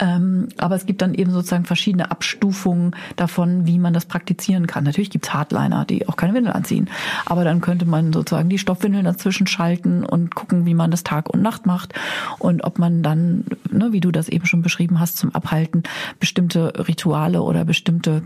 Ähm, 0.00 0.48
aber 0.58 0.74
es 0.74 0.86
gibt 0.86 1.00
dann 1.00 1.14
eben 1.14 1.30
sozusagen 1.30 1.64
verschiedene 1.64 2.10
Abstufungen 2.10 2.96
davon, 3.16 3.66
wie 3.66 3.78
man 3.78 3.92
das 3.92 4.06
praktizieren 4.06 4.66
kann. 4.66 4.82
Natürlich 4.84 5.10
gibt 5.10 5.26
es 5.26 5.34
Hardliner, 5.34 5.84
die 5.84 6.08
auch 6.08 6.16
keine 6.16 6.34
Windel 6.34 6.52
anziehen. 6.52 6.88
Aber 7.24 7.44
dann 7.44 7.60
könnte 7.60 7.84
man 7.84 8.12
sozusagen 8.12 8.48
die 8.48 8.58
Stoffwindeln 8.58 9.04
dazwischen 9.04 9.46
schalten 9.46 10.04
und 10.04 10.34
gucken, 10.34 10.66
wie 10.66 10.74
man 10.74 10.90
das 10.90 11.04
Tag 11.04 11.30
und 11.30 11.42
Nacht 11.42 11.66
macht 11.66 11.94
und 12.38 12.64
ob 12.64 12.78
man 12.78 13.01
dann, 13.02 13.44
ne, 13.70 13.92
wie 13.92 14.00
du 14.00 14.10
das 14.10 14.28
eben 14.28 14.46
schon 14.46 14.62
beschrieben 14.62 15.00
hast, 15.00 15.18
zum 15.18 15.34
Abhalten 15.34 15.82
bestimmte 16.20 16.88
Rituale 16.88 17.42
oder 17.42 17.64
bestimmte 17.64 18.22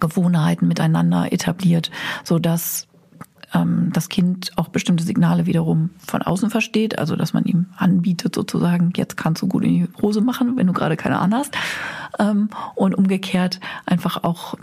Gewohnheiten 0.00 0.68
miteinander 0.68 1.32
etabliert, 1.32 1.90
so 2.24 2.38
dass 2.38 2.87
ähm, 3.54 3.90
das 3.92 4.08
Kind 4.08 4.52
auch 4.56 4.68
bestimmte 4.68 5.04
Signale 5.04 5.46
wiederum 5.46 5.90
von 6.06 6.22
außen 6.22 6.50
versteht, 6.50 6.98
also 6.98 7.16
dass 7.16 7.32
man 7.32 7.44
ihm 7.44 7.66
anbietet 7.76 8.34
sozusagen, 8.34 8.92
jetzt 8.96 9.16
kannst 9.16 9.42
du 9.42 9.48
gut 9.48 9.64
in 9.64 9.70
die 9.70 9.88
Hose 10.02 10.20
machen, 10.20 10.56
wenn 10.56 10.66
du 10.66 10.72
gerade 10.72 10.96
keine 10.96 11.18
Ahnung 11.18 11.40
hast. 11.40 11.56
Ähm, 12.18 12.48
und 12.74 12.94
umgekehrt 12.94 13.60
einfach 13.86 14.24
auch 14.24 14.54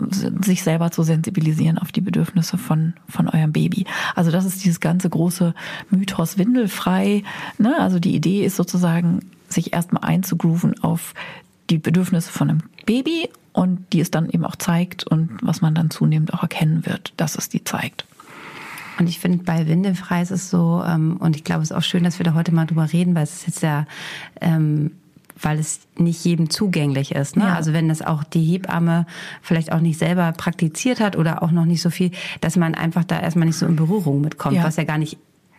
sich 0.42 0.62
selber 0.62 0.90
zu 0.90 1.02
sensibilisieren 1.02 1.78
auf 1.78 1.92
die 1.92 2.00
Bedürfnisse 2.00 2.58
von, 2.58 2.94
von 3.08 3.28
eurem 3.28 3.52
Baby. 3.52 3.86
Also 4.14 4.30
das 4.30 4.44
ist 4.44 4.64
dieses 4.64 4.80
ganze 4.80 5.08
große 5.08 5.54
Mythos 5.90 6.38
windelfrei. 6.38 7.22
Ne? 7.58 7.78
Also 7.78 7.98
die 7.98 8.14
Idee 8.14 8.44
ist 8.44 8.56
sozusagen, 8.56 9.20
sich 9.48 9.72
erstmal 9.72 10.02
einzugrooven 10.02 10.82
auf 10.82 11.14
die 11.70 11.78
Bedürfnisse 11.78 12.30
von 12.30 12.50
einem 12.50 12.62
Baby 12.84 13.28
und 13.52 13.92
die 13.92 14.00
es 14.00 14.10
dann 14.10 14.28
eben 14.28 14.44
auch 14.44 14.56
zeigt 14.56 15.06
und 15.06 15.38
was 15.40 15.60
man 15.60 15.74
dann 15.74 15.90
zunehmend 15.90 16.34
auch 16.34 16.42
erkennen 16.42 16.84
wird, 16.84 17.12
dass 17.16 17.36
es 17.36 17.48
die 17.48 17.64
zeigt. 17.64 18.06
Und 18.98 19.08
ich 19.08 19.18
finde, 19.18 19.44
bei 19.44 19.66
Windefrei 19.66 20.22
ist 20.22 20.30
es 20.30 20.50
so, 20.50 20.82
ähm, 20.86 21.16
und 21.18 21.36
ich 21.36 21.44
glaube, 21.44 21.62
es 21.62 21.70
ist 21.70 21.76
auch 21.76 21.82
schön, 21.82 22.04
dass 22.04 22.18
wir 22.18 22.24
da 22.24 22.34
heute 22.34 22.52
mal 22.52 22.66
drüber 22.66 22.92
reden, 22.92 23.14
weil 23.14 23.24
es 23.24 23.34
ist 23.34 23.46
jetzt 23.46 23.62
ja, 23.62 23.86
ähm, 24.40 24.92
weil 25.40 25.58
es 25.58 25.80
nicht 25.98 26.24
jedem 26.24 26.48
zugänglich 26.48 27.12
ist. 27.14 27.36
Ne? 27.36 27.44
Ja. 27.44 27.54
Also 27.54 27.72
wenn 27.72 27.88
das 27.88 28.00
auch 28.00 28.24
die 28.24 28.42
Hebamme 28.42 29.06
vielleicht 29.42 29.70
auch 29.70 29.80
nicht 29.80 29.98
selber 29.98 30.32
praktiziert 30.32 31.00
hat 31.00 31.16
oder 31.16 31.42
auch 31.42 31.50
noch 31.50 31.66
nicht 31.66 31.82
so 31.82 31.90
viel, 31.90 32.10
dass 32.40 32.56
man 32.56 32.74
einfach 32.74 33.04
da 33.04 33.20
erstmal 33.20 33.46
nicht 33.46 33.58
so 33.58 33.66
in 33.66 33.76
Berührung 33.76 34.22
mitkommt, 34.22 34.56
ja. 34.56 34.64
was 34.64 34.76
ja 34.76 34.84
gar 34.84 34.98
nicht 34.98 35.18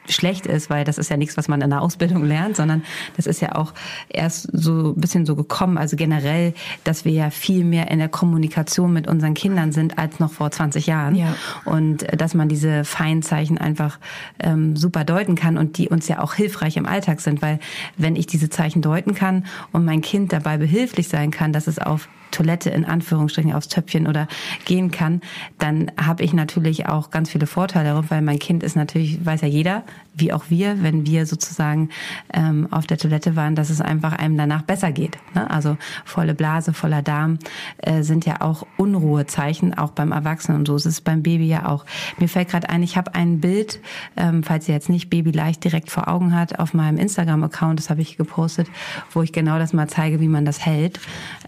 schlecht 0.10 0.46
ist, 0.46 0.70
weil 0.70 0.84
das 0.84 0.98
ist 0.98 1.10
ja 1.10 1.18
nichts, 1.18 1.38
was 1.38 1.48
man 1.48 1.62
in 1.62 1.70
der 1.70 1.82
Ausbildung 1.82 2.24
lernt, 2.26 2.56
sondern 2.56 2.84
das 3.16 3.28
ist 3.28 3.42
ja 3.42 3.56
auch 3.56 3.74
erst 4.10 4.50
so 4.54 4.94
ein 4.96 5.02
bisschen 5.02 5.26
so 5.26 5.36
gekommen. 5.36 5.78
Also 5.78 5.96
generell, 5.98 6.54
dass 6.84 7.06
wir 7.06 7.12
ja 7.12 7.30
viel 7.30 7.64
mehr 7.64 7.90
in 7.92 8.00
der 8.00 8.10
Kommunikation 8.10 8.94
mit 8.94 9.08
unseren 9.08 9.34
Kindern 9.34 9.72
sind 9.72 9.98
als 9.98 10.20
noch 10.20 10.32
vor 10.32 10.52
20 10.52 10.88
Jahren. 10.88 11.16
Ja. 11.16 11.36
Und 11.66 12.04
äh, 12.04 12.18
dass 12.18 12.34
man 12.34 12.50
diese 12.50 12.84
Feinzeichen 12.86 13.58
einfach 13.58 14.00
ähm, 14.40 14.76
super 14.76 15.04
deuten 15.04 15.36
kann 15.36 15.58
und 15.58 15.78
die 15.78 15.90
uns 15.90 16.08
ja 16.08 16.20
auch 16.20 16.34
hilfreich 16.34 16.78
im 16.78 16.86
Alltag 16.86 17.22
sind, 17.22 17.42
weil 17.42 17.60
wenn 17.98 18.16
ich 18.16 18.28
diese 18.28 18.50
Zeichen 18.50 18.82
deuten 18.82 19.16
kann 19.16 19.46
und 19.72 19.86
mein 19.86 20.02
Kind 20.02 20.34
dabei 20.34 20.58
behilflich 20.58 21.08
sein 21.08 21.32
kann, 21.32 21.54
dass 21.54 21.68
es 21.68 21.80
auf 21.80 22.08
Toilette 22.32 22.70
in 22.70 22.86
Anführungsstrichen 22.86 23.54
aufs 23.54 23.68
Töpfchen 23.68 24.08
oder 24.08 24.28
gehen 24.66 24.92
kann, 24.92 25.22
dann 25.58 25.92
habe 26.00 26.24
ich 26.24 26.34
natürlich 26.34 26.88
auch 26.88 27.10
ganz 27.10 27.30
viele 27.30 27.48
Vorteile, 27.48 28.04
weil 28.10 28.22
mein 28.22 28.40
Kind 28.40 28.64
ist 28.64 28.76
natürlich, 28.76 29.26
weiß 29.26 29.42
ja 29.42 29.48
jeder, 29.48 29.84
wie 30.14 30.34
auch 30.34 30.46
wir, 30.50 30.82
wenn 30.84 31.06
wir 31.06 31.26
sozusagen 31.26 31.90
ähm, 32.34 32.68
auf 32.72 32.88
der 32.88 32.98
Toilette 32.98 33.36
waren, 33.36 33.56
dass 33.56 33.70
es 33.70 33.82
einfach 33.82 34.14
einem 34.14 34.38
danach 34.38 34.64
besser 34.64 34.92
geht. 34.92 35.18
Ne? 35.36 35.50
Also 35.50 35.78
volle 36.06 36.34
Blase, 36.34 36.74
voller 36.74 37.02
Darm 37.02 37.38
äh, 37.78 38.02
sind 38.02 38.26
ja 38.26 38.42
auch 38.42 38.66
Unruhezeichen, 38.78 39.76
auch 39.76 39.92
beim 39.92 40.12
Erwachsenen 40.12 40.60
und 40.60 40.66
so 40.66 40.76
ist 40.76 40.86
es 40.86 41.02
beim 41.02 41.24
Baby 41.24 41.48
ja 41.48 41.68
auch. 41.68 41.86
Mir 42.20 42.30
fällt 42.30 42.50
gerade 42.50 42.70
ein, 42.70 42.84
ich 42.84 42.98
habe 42.98 43.14
ein 43.16 43.40
Bild, 43.40 43.80
ähm, 44.16 44.44
falls 44.44 44.68
ihr 44.68 44.74
jetzt 44.74 44.90
nicht 44.90 45.10
Baby 45.10 45.32
leicht 45.32 45.64
direkt 45.64 45.92
vor 45.92 46.08
Augen 46.08 46.36
hat, 46.36 46.60
auf 46.60 46.74
meinem 46.74 46.98
Instagram-Account, 46.98 47.80
das 47.80 47.90
habe 47.90 48.02
ich 48.02 48.18
gepostet, 48.18 48.68
wo 49.12 49.22
ich 49.22 49.32
genau 49.32 49.60
das 49.60 49.74
mal 49.74 49.88
zeige, 49.88 50.20
wie 50.20 50.28
man 50.28 50.46
das 50.46 50.66
hält. 50.66 51.00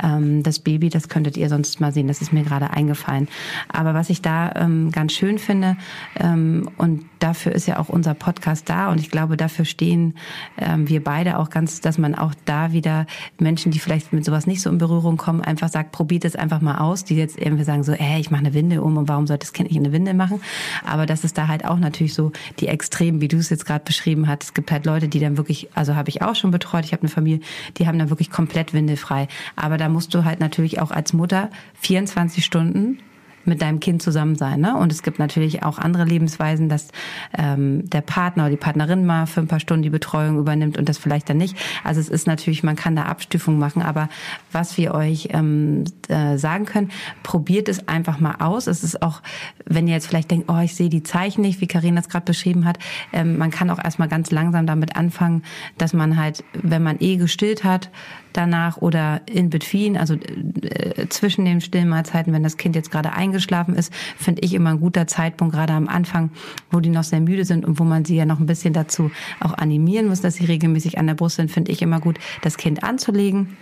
Ähm, 0.02 0.44
das 0.44 0.60
Baby, 0.60 0.69
das 0.78 1.10
könntet 1.10 1.38
ihr 1.38 1.50
sonst 1.50 1.82
mal 1.82 1.92
sehen, 1.92 2.08
das 2.08 2.22
ist 2.22 2.32
mir 2.34 2.44
gerade 2.44 2.70
eingefallen. 2.70 3.28
Aber 3.70 3.94
was 3.94 4.10
ich 4.10 4.22
da 4.22 4.52
ähm, 4.56 4.92
ganz 4.92 5.14
schön 5.14 5.40
finde, 5.40 5.78
ähm, 6.20 6.70
und 6.78 7.06
dafür 7.20 7.54
ist 7.54 7.68
ja 7.68 7.80
auch 7.80 7.90
unser 7.90 8.14
Podcast 8.14 8.70
da, 8.70 8.92
und 8.92 9.00
ich 9.00 9.10
glaube, 9.10 9.38
dafür 9.38 9.66
stehen 9.66 10.16
ähm, 10.58 10.88
wir 10.88 11.04
beide 11.04 11.38
auch 11.38 11.50
ganz, 11.50 11.82
dass 11.82 11.98
man 11.98 12.16
auch 12.16 12.34
da 12.46 12.72
wieder 12.72 13.06
Menschen, 13.40 13.72
die 13.72 13.80
vielleicht 13.80 14.14
mit 14.14 14.26
sowas 14.26 14.48
nicht 14.48 14.62
so 14.62 14.70
in 14.70 14.78
Berührung 14.78 15.18
kommen, 15.18 15.42
einfach 15.42 15.70
sagt, 15.70 15.92
probiert 15.92 16.26
es 16.26 16.36
einfach 16.36 16.62
mal 16.62 16.78
aus, 16.78 17.04
die 17.04 17.16
jetzt 17.16 17.40
irgendwie 17.40 17.64
sagen 17.64 17.84
so, 17.84 17.94
ey, 17.94 18.20
ich 18.20 18.32
mache 18.32 18.42
eine 18.42 18.54
Winde 18.54 18.82
um 18.82 18.98
und 18.98 19.08
warum 19.08 19.28
sollte 19.28 19.46
das 19.46 19.54
Kind 19.54 19.70
nicht 19.70 19.80
eine 19.80 19.92
Winde 19.92 20.14
machen? 20.14 20.42
Aber 20.86 21.06
das 21.06 21.24
ist 21.24 21.38
da 21.38 21.48
halt 21.48 21.66
auch 21.66 21.78
natürlich 21.78 22.14
so 22.14 22.32
die 22.60 22.68
Extremen, 22.68 23.22
wie 23.22 23.28
du 23.28 23.38
es 23.38 23.50
jetzt 23.50 23.66
gerade 23.66 23.84
beschrieben 23.86 24.28
hast. 24.28 24.44
Es 24.44 24.54
gibt 24.54 24.72
halt 24.72 24.86
Leute, 24.86 25.08
die 25.08 25.20
dann 25.20 25.38
wirklich, 25.38 25.70
also 25.76 25.96
habe 25.96 26.10
ich 26.10 26.22
auch 26.22 26.36
schon 26.36 26.52
betreut, 26.52 26.86
ich 26.86 26.94
habe 26.94 27.04
eine 27.04 27.10
Familie, 27.10 27.42
die 27.78 27.88
haben 27.88 27.98
dann 27.98 28.10
wirklich 28.10 28.30
komplett 28.32 28.74
windelfrei. 28.74 29.28
Aber 29.56 29.78
da 29.78 29.90
musst 29.90 30.14
du 30.14 30.26
halt 30.26 30.40
natürlich 30.40 30.59
natürlich 30.60 30.82
auch 30.82 30.92
als 30.92 31.14
Mutter 31.14 31.50
24 31.80 32.44
Stunden 32.44 33.00
mit 33.46 33.62
deinem 33.62 33.80
Kind 33.80 34.02
zusammen 34.02 34.36
sein. 34.36 34.60
Ne? 34.60 34.76
Und 34.76 34.92
es 34.92 35.02
gibt 35.02 35.18
natürlich 35.18 35.64
auch 35.64 35.80
andere 35.80 36.04
Lebensweisen, 36.04 36.68
dass 36.68 36.90
ähm, 37.36 37.90
der 37.90 38.02
Partner 38.02 38.44
oder 38.44 38.52
die 38.52 38.58
Partnerin 38.58 39.06
mal 39.06 39.26
für 39.26 39.40
ein 39.40 39.48
paar 39.48 39.62
Stunden 39.62 39.82
die 39.82 39.90
Betreuung 39.90 40.38
übernimmt 40.38 40.78
und 40.78 40.90
das 40.90 40.98
vielleicht 40.98 41.30
dann 41.30 41.38
nicht. 41.38 41.58
Also 41.84 42.02
es 42.02 42.10
ist 42.10 42.28
natürlich, 42.28 42.62
man 42.62 42.76
kann 42.76 42.98
da 42.98 43.04
Abstufungen 43.04 43.58
machen, 43.58 43.82
aber 43.82 44.10
was 44.52 44.78
wir 44.78 44.94
euch 44.94 45.30
ähm, 45.32 45.86
äh, 46.10 46.38
sagen 46.38 46.66
können, 46.66 46.92
probiert 47.24 47.70
es 47.70 47.88
einfach 47.88 48.20
mal 48.20 48.36
aus. 48.40 48.68
Es 48.68 48.84
ist 48.84 49.02
auch, 49.02 49.22
wenn 49.66 49.88
ihr 49.88 49.94
jetzt 49.94 50.08
vielleicht 50.08 50.30
denkt, 50.30 50.52
oh, 50.52 50.60
ich 50.60 50.76
sehe 50.76 50.90
die 50.90 51.04
Zeichen 51.04 51.42
nicht, 51.42 51.62
wie 51.62 51.68
Karina 51.68 52.02
es 52.02 52.10
gerade 52.10 52.26
beschrieben 52.26 52.66
hat, 52.66 52.78
ähm, 53.14 53.38
man 53.38 53.52
kann 53.52 53.70
auch 53.70 53.84
erstmal 53.84 54.10
ganz 54.10 54.30
langsam 54.32 54.68
damit 54.68 54.98
anfangen, 54.98 55.44
dass 55.78 55.94
man 55.94 56.18
halt, 56.18 56.44
wenn 56.54 56.84
man 56.84 56.98
eh 57.00 57.16
gestillt 57.16 57.64
hat, 57.64 57.90
danach 58.34 58.78
oder 58.78 59.22
in 59.26 59.50
between, 59.50 59.98
also 59.98 60.16
äh, 60.16 61.08
zwischen 61.10 61.46
den 61.46 61.62
Stillmahlzeiten, 61.62 62.34
wenn 62.34 62.44
das 62.44 62.58
Kind 62.58 62.76
jetzt 62.76 62.92
gerade 62.92 63.14
eingeschlafen 63.14 63.76
ist, 63.76 63.94
finde 64.18 64.42
ich 64.44 64.54
immer 64.54 64.72
ein 64.72 64.80
guter 64.80 65.08
Zeitpunkt, 65.08 65.54
gerade 65.54 65.74
am 65.74 65.88
Anfang, 65.88 66.32
wo 66.72 66.80
die 66.80 66.90
noch 66.90 67.04
sehr 67.04 67.22
müde 67.22 67.46
sind 67.46 67.66
und 67.66 67.80
wo 67.80 67.84
man 67.84 68.06
sie 68.06 68.16
ja 68.16 68.26
noch 68.26 68.40
ein 68.40 68.46
bisschen 68.46 68.74
dazu 68.74 69.12
auch 69.40 69.54
animieren 69.54 70.08
muss, 70.08 70.22
dass 70.22 70.36
sie 70.36 70.46
regelmäßig 70.46 70.98
an 70.98 71.08
der 71.08 71.16
Brust 71.16 71.38
sind, 71.38 71.52
finde 71.52 71.72
ich 71.72 71.82
immer 71.82 72.00
gut, 72.00 72.20
das 72.42 72.58
Kind 72.58 72.84
anzulegen 72.84 73.58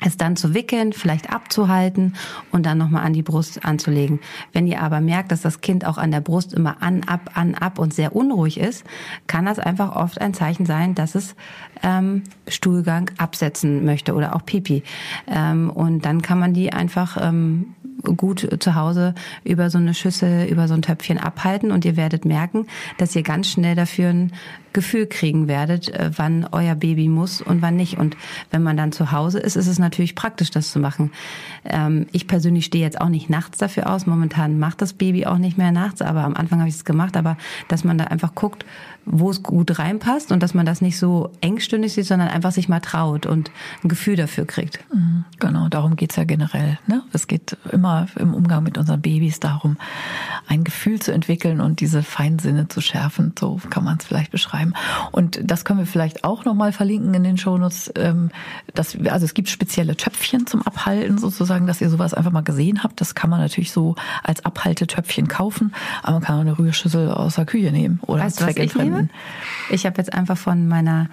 es 0.00 0.16
dann 0.16 0.36
zu 0.36 0.54
wickeln, 0.54 0.92
vielleicht 0.92 1.32
abzuhalten 1.32 2.14
und 2.50 2.66
dann 2.66 2.78
nochmal 2.78 3.04
an 3.04 3.12
die 3.12 3.22
Brust 3.22 3.64
anzulegen. 3.64 4.20
Wenn 4.52 4.66
ihr 4.66 4.82
aber 4.82 5.00
merkt, 5.00 5.32
dass 5.32 5.42
das 5.42 5.60
Kind 5.60 5.84
auch 5.84 5.98
an 5.98 6.10
der 6.10 6.20
Brust 6.20 6.52
immer 6.52 6.82
an, 6.82 7.02
ab, 7.04 7.30
an, 7.34 7.54
ab 7.54 7.78
und 7.78 7.94
sehr 7.94 8.14
unruhig 8.16 8.58
ist, 8.58 8.84
kann 9.26 9.46
das 9.46 9.58
einfach 9.58 9.94
oft 9.94 10.20
ein 10.20 10.34
Zeichen 10.34 10.66
sein, 10.66 10.94
dass 10.94 11.14
es 11.14 11.34
ähm, 11.82 12.24
Stuhlgang 12.48 13.10
absetzen 13.18 13.84
möchte 13.84 14.14
oder 14.14 14.34
auch 14.34 14.44
Pipi. 14.44 14.82
Ähm, 15.26 15.70
und 15.70 16.04
dann 16.04 16.22
kann 16.22 16.38
man 16.38 16.54
die 16.54 16.72
einfach 16.72 17.16
ähm, 17.20 17.74
gut 18.02 18.48
zu 18.60 18.74
Hause 18.74 19.14
über 19.44 19.70
so 19.70 19.78
eine 19.78 19.94
Schüssel, 19.94 20.46
über 20.46 20.68
so 20.68 20.74
ein 20.74 20.82
Töpfchen 20.82 21.18
abhalten 21.18 21.70
und 21.70 21.84
ihr 21.84 21.96
werdet 21.96 22.24
merken, 22.24 22.66
dass 22.98 23.14
ihr 23.16 23.22
ganz 23.22 23.48
schnell 23.48 23.74
dafür 23.74 24.10
ein 24.10 24.32
Gefühl 24.72 25.06
kriegen 25.06 25.48
werdet, 25.48 25.88
äh, 25.88 26.10
wann 26.16 26.46
euer 26.52 26.74
Baby 26.74 27.08
muss 27.08 27.42
und 27.42 27.60
wann 27.60 27.76
nicht. 27.76 27.98
Und 27.98 28.16
wenn 28.50 28.62
man 28.62 28.76
dann 28.76 28.92
zu 28.92 29.10
Hause 29.10 29.40
ist, 29.40 29.56
ist 29.56 29.66
es 29.66 29.78
natürlich 29.78 30.14
praktisch, 30.14 30.50
das 30.50 30.70
zu 30.70 30.78
machen. 30.78 31.10
Ähm, 31.64 32.06
ich 32.12 32.28
persönlich 32.28 32.66
stehe 32.66 32.84
jetzt 32.84 33.00
auch 33.00 33.08
nicht 33.08 33.30
nachts 33.30 33.58
dafür 33.58 33.90
aus. 33.90 34.06
Momentan 34.06 34.58
macht 34.58 34.80
das 34.80 34.92
Baby 34.92 35.26
auch 35.26 35.38
nicht 35.38 35.58
mehr 35.58 35.72
nachts, 35.72 36.02
aber 36.02 36.24
am 36.24 36.34
Anfang 36.34 36.60
habe 36.60 36.68
ich 36.68 36.76
es 36.76 36.84
gemacht. 36.84 37.16
Aber 37.16 37.36
dass 37.68 37.82
man 37.82 37.98
da 37.98 38.04
einfach 38.04 38.34
guckt, 38.34 38.64
wo 39.04 39.30
es 39.30 39.42
gut 39.42 39.78
reinpasst 39.78 40.32
und 40.32 40.42
dass 40.42 40.54
man 40.54 40.66
das 40.66 40.80
nicht 40.80 40.98
so 40.98 41.32
engstündig 41.40 41.92
sieht, 41.92 42.06
sondern 42.06 42.28
einfach 42.28 42.52
sich 42.52 42.68
mal 42.68 42.80
traut 42.80 43.26
und 43.26 43.50
ein 43.82 43.88
Gefühl 43.88 44.16
dafür 44.16 44.46
kriegt. 44.46 44.80
Mhm, 44.92 45.24
genau, 45.38 45.68
darum 45.68 45.96
geht's 45.96 46.16
ja 46.16 46.24
generell. 46.24 46.78
Ne? 46.86 47.02
Es 47.12 47.26
geht 47.26 47.56
immer 47.72 48.06
im 48.16 48.34
Umgang 48.34 48.62
mit 48.62 48.78
unseren 48.78 49.00
Babys 49.00 49.40
darum, 49.40 49.76
ein 50.46 50.64
Gefühl 50.64 51.00
zu 51.00 51.12
entwickeln 51.12 51.60
und 51.60 51.80
diese 51.80 52.02
Feinsinne 52.02 52.68
zu 52.68 52.80
schärfen. 52.80 53.32
So 53.38 53.60
kann 53.70 53.84
man 53.84 53.98
es 53.98 54.04
vielleicht 54.04 54.30
beschreiben. 54.30 54.74
Und 55.12 55.40
das 55.42 55.64
können 55.64 55.80
wir 55.80 55.86
vielleicht 55.86 56.24
auch 56.24 56.44
nochmal 56.44 56.72
verlinken 56.72 57.14
in 57.14 57.24
den 57.24 57.38
Shownotes. 57.38 57.92
Ähm, 57.96 58.30
dass, 58.74 58.96
also 59.08 59.24
es 59.24 59.34
gibt 59.34 59.48
spezielle 59.48 59.96
Töpfchen 59.96 60.46
zum 60.46 60.62
Abhalten 60.62 61.18
sozusagen, 61.18 61.66
dass 61.66 61.80
ihr 61.80 61.90
sowas 61.90 62.14
einfach 62.14 62.32
mal 62.32 62.42
gesehen 62.42 62.82
habt. 62.82 63.00
Das 63.00 63.14
kann 63.14 63.30
man 63.30 63.40
natürlich 63.40 63.72
so 63.72 63.96
als 64.22 64.44
Abhaltetöpfchen 64.44 65.28
kaufen, 65.28 65.72
aber 66.02 66.14
man 66.14 66.22
kann 66.22 66.36
auch 66.36 66.40
eine 66.40 66.58
Rührschüssel 66.58 67.10
aus 67.10 67.36
der 67.36 67.46
Küche 67.46 67.72
nehmen 67.72 68.00
oder 68.06 68.24
weißt, 68.24 68.38
zweckentfremd 68.38 68.89
finden. 68.96 69.10
Ich 69.70 69.86
habe 69.86 69.96
jetzt 69.98 70.12
einfach 70.12 70.36
von 70.36 70.68
meiner 70.68 71.08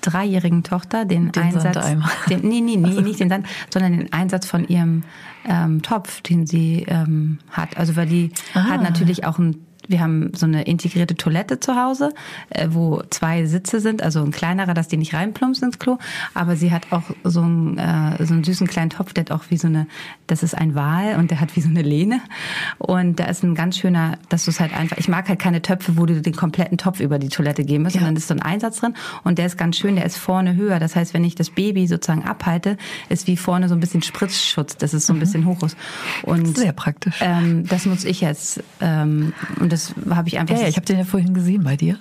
dreijährigen 0.00 0.62
Tochter 0.62 1.04
den, 1.04 1.32
den 1.32 1.42
Einsatz, 1.42 1.86
den, 2.28 2.40
nee, 2.42 2.60
nee, 2.60 2.76
nee, 2.76 3.00
nicht 3.00 3.20
den 3.20 3.28
Sand, 3.28 3.46
sondern 3.72 3.96
den 3.96 4.12
Einsatz 4.12 4.46
von 4.46 4.66
ihrem 4.68 5.02
ähm, 5.46 5.82
Topf, 5.82 6.20
den 6.20 6.46
sie 6.46 6.84
ähm, 6.88 7.38
hat. 7.50 7.76
Also 7.76 7.96
weil 7.96 8.06
die 8.06 8.30
ah. 8.54 8.64
hat 8.64 8.82
natürlich 8.82 9.24
auch 9.24 9.38
einen 9.38 9.64
wir 9.88 10.00
haben 10.00 10.32
so 10.34 10.46
eine 10.46 10.62
integrierte 10.62 11.14
Toilette 11.14 11.60
zu 11.60 11.76
Hause, 11.76 12.10
äh, 12.50 12.68
wo 12.70 13.02
zwei 13.10 13.44
Sitze 13.46 13.80
sind, 13.80 14.02
also 14.02 14.22
ein 14.22 14.30
kleinerer, 14.30 14.74
dass 14.74 14.88
die 14.88 14.96
nicht 14.96 15.14
reinplumpsen 15.14 15.68
ins 15.68 15.78
Klo. 15.78 15.98
Aber 16.32 16.56
sie 16.56 16.72
hat 16.72 16.86
auch 16.90 17.02
so 17.22 17.42
einen, 17.42 17.78
äh, 17.78 18.24
so 18.24 18.34
einen 18.34 18.44
süßen 18.44 18.66
kleinen 18.66 18.90
Topf, 18.90 19.12
der 19.12 19.24
hat 19.24 19.30
auch 19.30 19.44
wie 19.50 19.56
so 19.56 19.66
eine, 19.66 19.86
das 20.26 20.42
ist 20.42 20.56
ein 20.56 20.74
Wal 20.74 21.16
und 21.16 21.30
der 21.30 21.40
hat 21.40 21.56
wie 21.56 21.60
so 21.60 21.68
eine 21.68 21.82
Lehne. 21.82 22.20
Und 22.78 23.20
da 23.20 23.24
ist 23.24 23.42
ein 23.42 23.54
ganz 23.54 23.78
schöner, 23.78 24.18
dass 24.28 24.44
du 24.44 24.50
es 24.50 24.60
halt 24.60 24.74
einfach, 24.74 24.96
ich 24.96 25.08
mag 25.08 25.28
halt 25.28 25.38
keine 25.38 25.62
Töpfe, 25.62 25.96
wo 25.96 26.06
du 26.06 26.20
den 26.20 26.34
kompletten 26.34 26.78
Topf 26.78 27.00
über 27.00 27.18
die 27.18 27.28
Toilette 27.28 27.64
geben 27.64 27.84
musst, 27.84 27.96
ja. 27.96 28.00
sondern 28.00 28.16
ist 28.16 28.28
so 28.28 28.34
ein 28.34 28.42
Einsatz 28.42 28.80
drin 28.80 28.94
und 29.22 29.38
der 29.38 29.46
ist 29.46 29.58
ganz 29.58 29.76
schön, 29.76 29.96
der 29.96 30.06
ist 30.06 30.16
vorne 30.16 30.56
höher. 30.56 30.78
Das 30.78 30.96
heißt, 30.96 31.14
wenn 31.14 31.24
ich 31.24 31.34
das 31.34 31.50
Baby 31.50 31.86
sozusagen 31.86 32.24
abhalte, 32.24 32.76
ist 33.08 33.26
wie 33.26 33.36
vorne 33.36 33.68
so 33.68 33.74
ein 33.74 33.80
bisschen 33.80 34.02
Spritzschutz, 34.02 34.76
dass 34.76 34.92
es 34.92 35.06
so 35.06 35.12
ein 35.12 35.16
mhm. 35.16 35.20
bisschen 35.20 35.46
hoch 35.46 35.62
ist. 35.62 35.76
Und, 36.22 36.56
Sehr 36.56 36.72
praktisch. 36.72 37.18
Ähm, 37.20 37.66
das 37.66 37.86
nutze 37.86 38.08
ich 38.08 38.20
jetzt. 38.20 38.62
Ähm, 38.80 39.32
und 39.60 39.73
das 39.74 39.94
habe 40.14 40.28
ich 40.28 40.38
einfach. 40.38 40.56
Ja, 40.56 40.68
ich 40.68 40.76
habe 40.76 40.86
den 40.86 40.98
ja 40.98 41.04
vorhin 41.04 41.34
gesehen 41.34 41.64
bei 41.64 41.76
dir. 41.76 41.98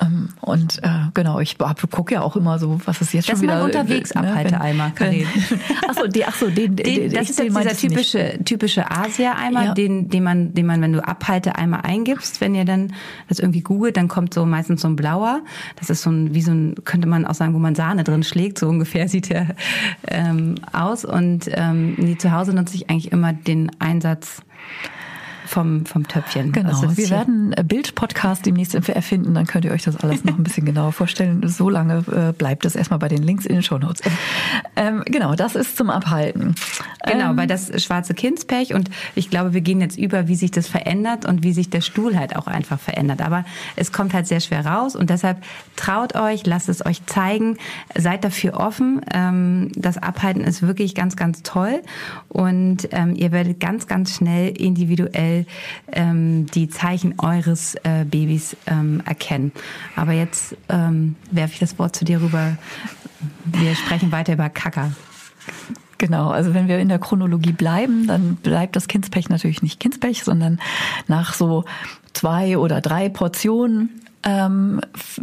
Ähm, 0.00 0.28
und 0.40 0.82
äh, 0.82 0.88
genau, 1.12 1.40
ich 1.40 1.58
gucke 1.58 2.14
ja 2.14 2.22
auch 2.22 2.36
immer 2.36 2.58
so, 2.58 2.80
was 2.84 3.00
ist 3.00 3.12
jetzt 3.12 3.28
das 3.28 3.38
schon 3.38 3.42
wieder. 3.42 3.58
Das 3.58 3.66
ist 3.66 3.74
mein 3.74 3.82
unterwegs 3.82 4.14
ne, 4.14 4.20
Abhalteeimer, 4.20 4.90
Karin. 4.90 5.26
Achso, 5.88 6.06
die, 6.06 6.24
ach 6.24 6.34
so, 6.34 6.46
den, 6.48 6.76
den, 6.76 6.84
den 6.84 7.12
das 7.12 7.28
ist 7.28 7.38
jetzt 7.38 7.56
dieser 7.56 7.76
typische 7.76 8.38
typische 8.44 8.90
Asia-Eimer, 8.90 9.64
ja. 9.64 9.74
den, 9.74 10.08
den 10.08 10.22
man, 10.22 10.54
den 10.54 10.66
man, 10.66 10.80
wenn 10.80 10.92
du 10.92 11.06
Abhalteeimer 11.06 11.84
eingibst, 11.84 12.40
wenn 12.40 12.54
ihr 12.54 12.64
dann 12.64 12.94
das 13.28 13.40
irgendwie 13.40 13.60
googelt, 13.60 13.96
dann 13.96 14.08
kommt 14.08 14.32
so 14.32 14.46
meistens 14.46 14.82
so 14.82 14.88
ein 14.88 14.96
blauer. 14.96 15.40
Das 15.76 15.90
ist 15.90 16.02
so 16.02 16.10
ein, 16.10 16.34
wie 16.34 16.42
so 16.42 16.52
ein, 16.52 16.76
könnte 16.84 17.08
man 17.08 17.26
auch 17.26 17.34
sagen, 17.34 17.52
wo 17.54 17.58
man 17.58 17.74
Sahne 17.74 18.04
drin 18.04 18.22
schlägt, 18.22 18.58
so 18.58 18.68
ungefähr 18.68 19.08
sieht 19.08 19.30
der 19.30 19.48
ähm, 20.06 20.54
aus. 20.72 21.04
Und 21.04 21.50
ähm, 21.52 21.94
nee, 21.98 22.16
zu 22.16 22.32
Hause 22.32 22.54
nutze 22.54 22.76
ich 22.76 22.88
eigentlich 22.88 23.12
immer 23.12 23.32
den 23.32 23.70
Einsatz 23.80 24.42
vom, 25.50 25.84
vom 25.84 26.06
Töpfchen. 26.06 26.52
Genau. 26.52 26.68
Also 26.68 26.96
wir 26.96 27.10
werden 27.10 27.54
Bildpodcast 27.64 28.46
demnächst 28.46 28.74
erfinden, 28.74 29.34
dann 29.34 29.46
könnt 29.46 29.64
ihr 29.64 29.72
euch 29.72 29.82
das 29.82 29.96
alles 29.96 30.24
noch 30.24 30.38
ein 30.38 30.44
bisschen 30.44 30.64
genauer 30.64 30.92
vorstellen. 30.92 31.46
So 31.48 31.68
lange 31.68 32.04
äh, 32.12 32.32
bleibt 32.32 32.64
es 32.64 32.76
erstmal 32.76 33.00
bei 33.00 33.08
den 33.08 33.22
Links 33.22 33.46
in 33.46 33.54
den 33.54 33.62
Shownotes. 33.62 34.00
Ähm, 34.76 35.02
genau, 35.06 35.34
das 35.34 35.56
ist 35.56 35.76
zum 35.76 35.90
Abhalten. 35.90 36.54
Genau, 37.04 37.30
ähm, 37.30 37.36
weil 37.36 37.48
das 37.48 37.82
schwarze 37.82 38.14
Kindspech 38.14 38.74
und 38.74 38.90
ich 39.16 39.28
glaube, 39.28 39.52
wir 39.52 39.60
gehen 39.60 39.80
jetzt 39.80 39.98
über, 39.98 40.28
wie 40.28 40.36
sich 40.36 40.52
das 40.52 40.68
verändert 40.68 41.26
und 41.26 41.42
wie 41.42 41.52
sich 41.52 41.68
der 41.68 41.80
Stuhl 41.80 42.16
halt 42.16 42.36
auch 42.36 42.46
einfach 42.46 42.78
verändert. 42.78 43.20
Aber 43.20 43.44
es 43.74 43.90
kommt 43.90 44.14
halt 44.14 44.28
sehr 44.28 44.40
schwer 44.40 44.64
raus 44.64 44.94
und 44.94 45.10
deshalb 45.10 45.42
traut 45.74 46.14
euch, 46.14 46.46
lasst 46.46 46.68
es 46.68 46.86
euch 46.86 47.04
zeigen, 47.06 47.56
seid 47.98 48.22
dafür 48.22 48.54
offen. 48.54 49.00
Ähm, 49.12 49.72
das 49.74 49.98
Abhalten 49.98 50.42
ist 50.42 50.62
wirklich 50.62 50.94
ganz, 50.94 51.16
ganz 51.16 51.42
toll 51.42 51.82
und 52.28 52.88
ähm, 52.92 53.16
ihr 53.16 53.32
werdet 53.32 53.58
ganz, 53.58 53.88
ganz 53.88 54.14
schnell 54.14 54.50
individuell 54.56 55.39
ähm, 55.92 56.46
die 56.46 56.68
Zeichen 56.68 57.18
eures 57.18 57.74
äh, 57.82 58.04
Babys 58.04 58.56
ähm, 58.66 59.02
erkennen. 59.04 59.52
Aber 59.96 60.12
jetzt 60.12 60.56
ähm, 60.68 61.16
werfe 61.30 61.54
ich 61.54 61.60
das 61.60 61.78
Wort 61.78 61.96
zu 61.96 62.04
dir 62.04 62.20
rüber. 62.20 62.56
Wir 63.44 63.74
sprechen 63.74 64.12
weiter 64.12 64.32
über 64.32 64.48
Kacker. 64.48 64.92
Genau, 65.98 66.30
also 66.30 66.54
wenn 66.54 66.66
wir 66.66 66.78
in 66.78 66.88
der 66.88 66.98
Chronologie 66.98 67.52
bleiben, 67.52 68.06
dann 68.06 68.36
bleibt 68.36 68.74
das 68.74 68.88
Kindspech 68.88 69.28
natürlich 69.28 69.62
nicht 69.62 69.80
Kindspech, 69.80 70.24
sondern 70.24 70.58
nach 71.08 71.34
so 71.34 71.64
zwei 72.14 72.56
oder 72.56 72.80
drei 72.80 73.10
Portionen 73.10 74.00
ähm, 74.22 74.80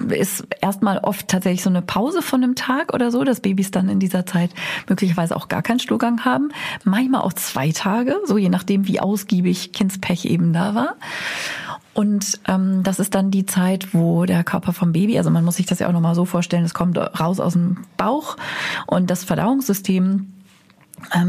ist 0.10 0.48
erstmal 0.62 1.00
oft 1.00 1.28
tatsächlich 1.28 1.64
so 1.64 1.70
eine 1.70 1.82
Pause 1.82 2.22
von 2.22 2.44
einem 2.44 2.56
Tag 2.56 2.94
oder 2.94 3.12
so, 3.12 3.24
dass 3.24 3.42
Babys 3.42 3.72
dann 3.72 3.90
in 3.90 4.00
dieser 4.00 4.26
Zeit 4.26 4.52
möglicherweise 4.88 5.36
auch 5.36 5.48
gar 5.48 5.62
keinen 5.62 5.80
Stuhlgang 5.80 6.26
haben. 6.26 6.50
Manchmal 6.84 7.22
auch 7.22 7.34
zwei 7.34 7.72
Tage, 7.72 8.18
so 8.26 8.38
je 8.38 8.50
nachdem, 8.50 8.88
wie 8.88 9.00
ausgiebig 9.00 9.72
Kindspech 9.72 10.26
eben 10.26 10.54
da 10.54 10.76
war. 10.76 10.96
Und 11.94 12.40
ähm, 12.48 12.84
das 12.84 13.00
ist 13.00 13.16
dann 13.16 13.32
die 13.32 13.48
Zeit, 13.48 13.96
wo 13.96 14.26
der 14.26 14.44
Körper 14.44 14.72
vom 14.72 14.92
Baby, 14.92 15.18
also 15.18 15.32
man 15.32 15.44
muss 15.44 15.56
sich 15.56 15.66
das 15.66 15.80
ja 15.80 15.88
auch 15.88 15.94
nochmal 15.94 16.14
so 16.14 16.26
vorstellen, 16.26 16.64
es 16.64 16.76
kommt 16.76 16.96
raus 16.98 17.40
aus 17.40 17.54
dem 17.54 17.78
Bauch 17.98 18.38
und 18.86 19.10
das 19.10 19.24
Verdauungssystem 19.24 20.32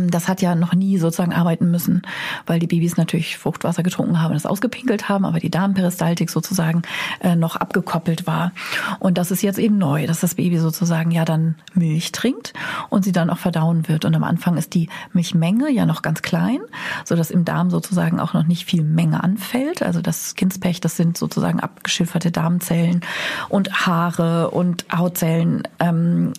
das 0.09 0.29
hat 0.29 0.41
ja 0.41 0.55
noch 0.55 0.75
nie 0.75 0.99
sozusagen 0.99 1.33
arbeiten 1.33 1.71
müssen, 1.71 2.03
weil 2.47 2.59
die 2.59 2.67
Babys 2.67 2.97
natürlich 2.97 3.37
Fruchtwasser 3.37 3.83
getrunken 3.83 4.21
haben, 4.21 4.33
das 4.33 4.47
ausgepinkelt 4.47 5.09
haben, 5.09 5.25
aber 5.25 5.41
die 5.41 5.51
Darmperistaltik 5.51 6.31
sozusagen 6.31 6.83
äh, 7.21 7.37
noch 7.37 7.57
abgekoppelt 7.57 8.27
war. 8.27 8.53
Und 8.99 9.19
das 9.19 9.31
ist 9.31 9.43
jetzt 9.43 9.59
eben 9.59 9.79
neu, 9.79 10.07
dass 10.07 10.21
das 10.21 10.35
Baby 10.35 10.59
sozusagen 10.59 11.11
ja 11.11 11.25
dann 11.25 11.57
Milch 11.75 12.13
trinkt 12.13 12.55
und 12.89 13.05
sie 13.05 13.13
dann 13.13 13.31
auch 13.31 13.39
verdauen 13.39 13.89
wird. 13.89 14.05
Und 14.05 14.15
am 14.15 14.25
Anfang 14.25 14.57
ist 14.57 14.75
die 14.75 14.89
Milchmenge 15.13 15.71
ja 15.71 15.87
noch 15.87 16.03
ganz 16.03 16.23
klein, 16.23 16.61
so 17.05 17.15
dass 17.15 17.31
im 17.31 17.45
Darm 17.45 17.71
sozusagen 17.71 18.21
auch 18.21 18.33
noch 18.33 18.47
nicht 18.47 18.65
viel 18.65 18.83
Menge 18.83 19.23
anfällt. 19.23 19.83
Also 19.83 20.01
das 20.01 20.35
Kindspech, 20.35 20.81
das 20.81 20.97
sind 20.97 21.19
sozusagen 21.19 21.61
abgeschilferte 21.61 22.31
Darmzellen 22.31 23.03
und 23.49 23.87
Haare 23.87 24.51
und 24.51 24.87
Hautzellen 24.91 25.63
ähm, 25.79 26.33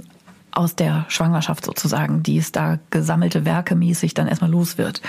aus 0.51 0.75
der 0.75 1.05
Schwangerschaft 1.09 1.65
sozusagen, 1.65 2.23
die 2.23 2.38
es 2.38 2.51
da 2.51 2.79
gesammelte 2.89 3.45
Werke 3.45 3.75
mäßig 3.75 4.13
dann 4.13 4.27
erstmal 4.27 4.51
los 4.51 4.77
wird. 4.77 5.01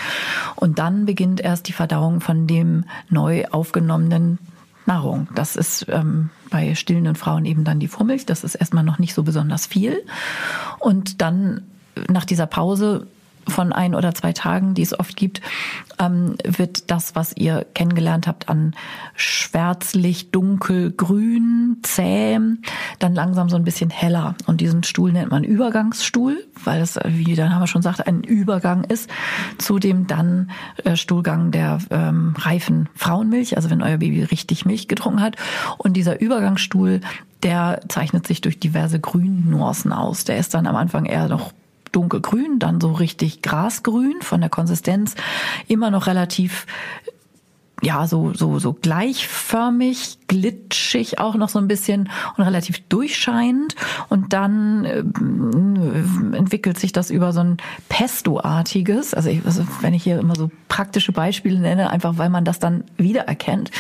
Und 0.57 0.79
dann 0.79 1.07
beginnt 1.07 1.41
erst 1.41 1.69
die 1.69 1.73
Verdauung 1.73 2.21
von 2.21 2.47
dem 2.47 2.85
neu 3.09 3.47
aufgenommenen 3.51 4.39
Nahrung. 4.87 5.29
Das 5.35 5.57
ist 5.57 5.87
ähm, 5.89 6.31
bei 6.51 6.75
stillenden 6.75 7.15
Frauen 7.15 7.45
eben 7.45 7.65
dann 7.65 7.81
die 7.81 7.89
Vormilch. 7.89 8.27
Das 8.27 8.45
ist 8.45 8.55
erstmal 8.55 8.85
noch 8.85 8.99
nicht 8.99 9.15
so 9.15 9.23
besonders 9.23 9.67
viel. 9.67 10.03
Und 10.79 11.21
dann 11.21 11.63
nach 12.09 12.25
dieser 12.25 12.47
Pause 12.47 13.07
von 13.49 13.73
ein 13.73 13.95
oder 13.95 14.15
zwei 14.15 14.33
Tagen, 14.33 14.75
die 14.75 14.83
es 14.83 14.99
oft 14.99 15.17
gibt, 15.17 15.41
ähm, 15.99 16.37
wird 16.45 16.91
das, 16.91 17.15
was 17.15 17.37
ihr 17.37 17.67
kennengelernt 17.75 18.27
habt 18.27 18.49
an 18.49 18.75
schwärzlich, 19.15 20.31
dunkel, 20.31 20.93
grün, 20.93 21.79
zäh, 21.83 22.39
dann 22.99 23.15
langsam 23.15 23.49
so 23.49 23.57
ein 23.57 23.65
bisschen 23.65 23.91
heller. 23.91 24.35
Und 24.47 24.61
diesen 24.61 24.83
Stuhl 24.83 25.13
nennt 25.13 25.31
man 25.31 25.45
Übergangsstuhl, 25.45 26.47
weil 26.65 26.81
es, 26.81 26.99
wie 27.05 27.35
dann 27.35 27.55
haben 27.55 27.63
wir 27.63 27.67
schon 27.67 27.83
gesagt, 27.83 28.07
ein 28.07 28.23
Übergang 28.23 28.85
ist 28.85 29.11
zu 29.59 29.79
dem 29.79 30.07
dann 30.07 30.51
äh, 30.85 30.97
Stuhlgang 30.97 31.51
der 31.51 31.79
ähm, 31.91 32.35
reifen 32.39 32.89
Frauenmilch, 32.95 33.57
also 33.57 33.71
wenn 33.71 33.83
euer 33.83 33.99
Baby 33.99 34.23
richtig 34.23 34.65
Milch 34.65 34.89
getrunken 34.89 35.23
hat. 35.23 35.37
Und 35.79 35.95
dieser 35.95 36.21
Übergangsstuhl 36.21 37.01
der 37.43 37.81
zeichnet 37.89 38.27
sich 38.27 38.41
durch 38.41 38.61
diverse 38.61 39.01
Grünnuancen 39.01 39.93
aus. 39.95 40.25
Der 40.25 40.37
ist 40.37 40.53
dann 40.53 40.67
am 40.67 40.77
Anfang 40.77 41.07
eher 41.07 41.29
noch 41.29 41.53
dunkelgrün, 41.93 42.59
dann 42.59 42.81
so 42.81 42.93
richtig 42.93 43.43
grasgrün 43.43 44.23
von 44.23 44.41
der 44.41 44.51
Konsistenz, 44.51 45.15
immer 45.69 45.91
noch 45.91 46.07
relativ 46.07 46.67
ja, 47.83 48.07
so, 48.07 48.35
so, 48.35 48.59
so 48.59 48.75
gleichförmig, 48.75 50.19
glitschig 50.29 51.19
auch 51.19 51.35
noch 51.35 51.49
so 51.49 51.59
ein 51.59 51.69
bisschen 51.69 52.11
und 52.37 52.45
relativ 52.45 52.81
durchscheinend. 52.89 53.75
Und 54.09 54.33
dann 54.33 54.85
äh, 54.85 56.37
entwickelt 56.37 56.79
sich 56.79 56.93
das 56.93 57.11
über 57.11 57.33
so 57.33 57.41
ein 57.41 57.57
Pesto-artiges, 57.89 59.15
also, 59.15 59.31
ich, 59.31 59.45
also 59.45 59.67
wenn 59.81 59.95
ich 59.95 60.03
hier 60.03 60.19
immer 60.19 60.37
so 60.37 60.51
praktische 60.69 61.13
Beispiele 61.13 61.59
nenne, 61.59 61.91
einfach 61.91 62.19
weil 62.19 62.31
man 62.31 62.45
das 62.45 62.59
dann 62.59 62.85
wiedererkennt, 62.97 63.71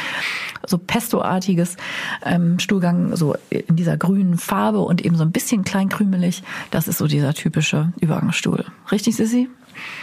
so 0.67 0.79
Pesto-artiges 0.79 1.77
ähm, 2.25 2.59
Stuhlgang, 2.59 3.17
so 3.17 3.35
in 3.51 3.77
dieser 3.77 3.97
grünen 3.97 4.39
Farbe 4.39 4.81
und 4.81 5.05
eben 5.05 5.17
so 5.17 5.25
ein 5.25 5.33
bisschen 5.33 5.65
kleinkrümelig, 5.65 6.43
das 6.71 6.89
ist 6.89 6.99
so 6.99 7.07
dieser 7.07 7.35
typische 7.35 7.93
Übergangsstuhl. 8.01 8.65
Richtig, 8.91 9.17
Sissi? 9.17 9.49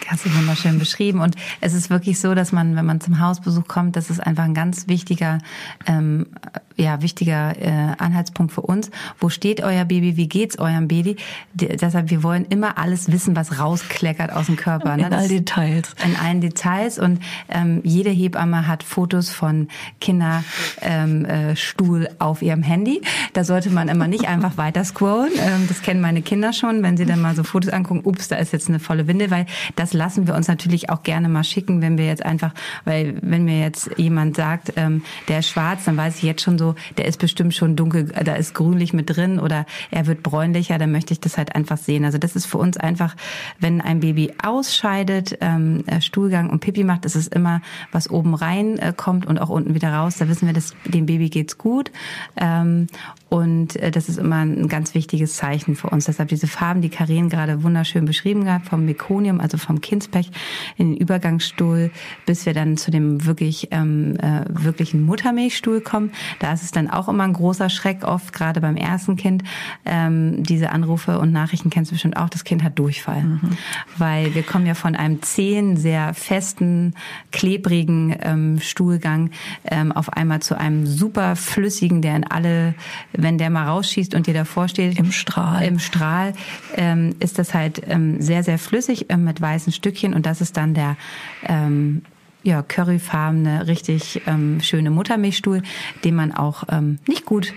Hast 0.07 0.25
du 0.25 0.33
wunderschön 0.35 0.79
beschrieben. 0.79 1.19
Und 1.19 1.35
es 1.61 1.73
ist 1.73 1.89
wirklich 1.89 2.19
so, 2.19 2.35
dass 2.35 2.51
man, 2.51 2.75
wenn 2.75 2.85
man 2.85 3.01
zum 3.01 3.19
Hausbesuch 3.19 3.67
kommt, 3.67 3.95
das 3.95 4.09
ist 4.09 4.19
einfach 4.19 4.43
ein 4.43 4.53
ganz 4.53 4.87
wichtiger, 4.87 5.39
ähm, 5.85 6.27
ja, 6.75 7.01
wichtiger 7.01 7.55
äh, 7.59 7.95
Anhaltspunkt 7.97 8.53
für 8.53 8.61
uns. 8.61 8.91
Wo 9.19 9.29
steht 9.29 9.61
euer 9.61 9.85
Baby? 9.85 10.17
Wie 10.17 10.27
geht's 10.27 10.59
eurem 10.59 10.87
Baby? 10.87 11.17
D 11.53 11.75
deshalb, 11.75 12.09
wir 12.09 12.23
wollen 12.23 12.45
immer 12.45 12.77
alles 12.77 13.11
wissen, 13.11 13.35
was 13.35 13.59
rauskleckert 13.59 14.31
aus 14.31 14.45
dem 14.45 14.55
Körper. 14.55 14.95
Ne? 14.95 15.07
In 15.07 15.13
allen 15.13 15.29
Details. 15.29 15.95
In 16.05 16.15
allen 16.15 16.41
Details. 16.41 16.99
Und 16.99 17.19
ähm, 17.49 17.81
jede 17.83 18.09
Hebamme 18.09 18.67
hat 18.67 18.83
Fotos 18.83 19.29
von 19.29 19.67
Kinderstuhl 19.99 20.45
ähm, 20.81 21.25
äh, 21.25 22.09
auf 22.19 22.41
ihrem 22.41 22.63
Handy. 22.63 23.01
Da 23.33 23.43
sollte 23.43 23.69
man 23.69 23.87
immer 23.87 24.07
nicht 24.07 24.27
einfach 24.27 24.57
weiter 24.57 24.83
scrollen. 24.83 25.33
Ähm, 25.37 25.65
das 25.67 25.81
kennen 25.81 26.01
meine 26.01 26.21
Kinder 26.21 26.53
schon, 26.53 26.83
wenn 26.83 26.97
sie 26.97 27.05
dann 27.05 27.21
mal 27.21 27.35
so 27.35 27.43
Fotos 27.43 27.71
angucken, 27.71 28.01
ups, 28.03 28.27
da 28.27 28.37
ist 28.37 28.53
jetzt 28.53 28.69
eine 28.69 28.79
volle 28.79 29.07
Windel, 29.07 29.31
weil 29.31 29.45
das 29.75 29.93
lassen 29.93 30.27
wir 30.27 30.35
uns 30.35 30.47
natürlich 30.47 30.89
auch 30.89 31.03
gerne 31.03 31.29
mal 31.29 31.43
schicken, 31.43 31.81
wenn 31.81 31.97
wir 31.97 32.05
jetzt 32.05 32.25
einfach, 32.25 32.53
weil 32.85 33.17
wenn 33.21 33.45
mir 33.45 33.59
jetzt 33.59 33.89
jemand 33.97 34.35
sagt, 34.35 34.73
ähm, 34.75 35.03
der 35.27 35.39
ist 35.39 35.49
schwarz, 35.49 35.85
dann 35.85 35.97
weiß 35.97 36.17
ich 36.17 36.23
jetzt 36.23 36.41
schon 36.41 36.57
so, 36.57 36.75
der 36.97 37.05
ist 37.05 37.19
bestimmt 37.19 37.53
schon 37.53 37.75
dunkel, 37.75 38.05
da 38.05 38.35
ist 38.35 38.53
grünlich 38.53 38.93
mit 38.93 39.15
drin 39.15 39.39
oder 39.39 39.65
er 39.91 40.07
wird 40.07 40.23
bräunlicher, 40.23 40.77
dann 40.77 40.91
möchte 40.91 41.13
ich 41.13 41.19
das 41.19 41.37
halt 41.37 41.55
einfach 41.55 41.77
sehen. 41.77 42.05
Also 42.05 42.17
das 42.17 42.35
ist 42.35 42.45
für 42.45 42.57
uns 42.57 42.77
einfach, 42.77 43.15
wenn 43.59 43.81
ein 43.81 43.99
Baby 43.99 44.33
ausscheidet, 44.43 45.37
ähm, 45.41 45.83
äh, 45.87 46.01
Stuhlgang 46.01 46.49
und 46.49 46.59
Pipi 46.59 46.83
macht, 46.83 47.05
ist 47.05 47.15
es 47.15 47.27
immer, 47.27 47.61
was 47.91 48.09
oben 48.09 48.33
rein 48.33 48.77
äh, 48.79 48.93
kommt 48.95 49.25
und 49.25 49.39
auch 49.39 49.49
unten 49.49 49.73
wieder 49.73 49.93
raus. 49.93 50.17
Da 50.17 50.27
wissen 50.27 50.47
wir, 50.47 50.53
dass 50.53 50.75
dem 50.85 51.05
Baby 51.05 51.29
geht's 51.29 51.57
gut. 51.57 51.91
Ähm, 52.35 52.87
und 53.29 53.75
äh, 53.75 53.91
das 53.91 54.09
ist 54.09 54.17
immer 54.17 54.37
ein 54.37 54.67
ganz 54.67 54.93
wichtiges 54.93 55.35
Zeichen 55.35 55.75
für 55.75 55.89
uns. 55.89 56.05
Deshalb 56.05 56.29
diese 56.29 56.47
Farben, 56.47 56.81
die 56.81 56.89
Karin 56.89 57.29
gerade 57.29 57.63
wunderschön 57.63 58.05
beschrieben 58.05 58.51
hat, 58.51 58.63
vom 58.65 58.85
Mekonium, 58.85 59.39
also 59.53 59.57
vom 59.57 59.81
Kindspech 59.81 60.31
in 60.77 60.93
den 60.93 60.97
Übergangsstuhl, 60.97 61.91
bis 62.25 62.45
wir 62.45 62.53
dann 62.53 62.77
zu 62.77 62.91
dem 62.91 63.25
wirklich 63.25 63.69
ähm, 63.71 64.17
äh, 64.17 64.45
wirklichen 64.49 65.03
Muttermilchstuhl 65.03 65.81
kommen. 65.81 66.11
Da 66.39 66.53
ist 66.53 66.63
es 66.63 66.71
dann 66.71 66.89
auch 66.89 67.07
immer 67.07 67.23
ein 67.23 67.33
großer 67.33 67.69
Schreck 67.69 68.03
oft, 68.03 68.33
gerade 68.33 68.61
beim 68.61 68.75
ersten 68.75 69.15
Kind. 69.15 69.43
Ähm, 69.85 70.43
diese 70.43 70.71
Anrufe 70.71 71.19
und 71.19 71.31
Nachrichten 71.31 71.69
kennst 71.69 71.91
du 71.91 71.95
bestimmt 71.95 72.17
auch, 72.17 72.29
das 72.29 72.43
Kind 72.43 72.63
hat 72.63 72.77
Durchfall. 72.77 73.23
Mhm. 73.23 73.57
Weil 73.97 74.35
wir 74.35 74.43
kommen 74.43 74.65
ja 74.65 74.73
von 74.73 74.95
einem 74.95 75.21
zähen, 75.21 75.77
sehr 75.77 76.13
festen, 76.13 76.93
klebrigen 77.31 78.15
ähm, 78.21 78.59
Stuhlgang 78.59 79.31
ähm, 79.65 79.91
auf 79.91 80.11
einmal 80.13 80.41
zu 80.41 80.57
einem 80.57 80.85
super 80.85 81.35
flüssigen, 81.35 82.01
der 82.01 82.15
in 82.15 82.23
alle 82.25 82.75
wenn 83.13 83.37
der 83.37 83.49
mal 83.49 83.67
rausschießt 83.67 84.15
und 84.15 84.27
dir 84.27 84.33
davor 84.33 84.67
steht. 84.67 84.97
Im 84.97 85.11
Strahl. 85.11 85.65
Im 85.65 85.79
Strahl 85.79 86.33
ähm, 86.75 87.15
ist 87.19 87.39
das 87.39 87.53
halt 87.53 87.81
ähm, 87.87 88.21
sehr, 88.21 88.43
sehr 88.43 88.59
flüssig 88.59 89.09
äh, 89.09 89.17
mit 89.37 89.41
weißen 89.41 89.71
Stückchen 89.71 90.13
und 90.13 90.25
das 90.25 90.41
ist 90.41 90.57
dann 90.57 90.73
der 90.73 90.97
ähm, 91.43 92.01
ja, 92.43 92.61
curryfarbene, 92.61 93.67
richtig 93.67 94.21
ähm, 94.25 94.61
schöne 94.61 94.89
Muttermilchstuhl, 94.89 95.61
den 96.03 96.15
man 96.15 96.31
auch 96.31 96.63
ähm, 96.69 96.99
nicht 97.07 97.25
gut 97.25 97.53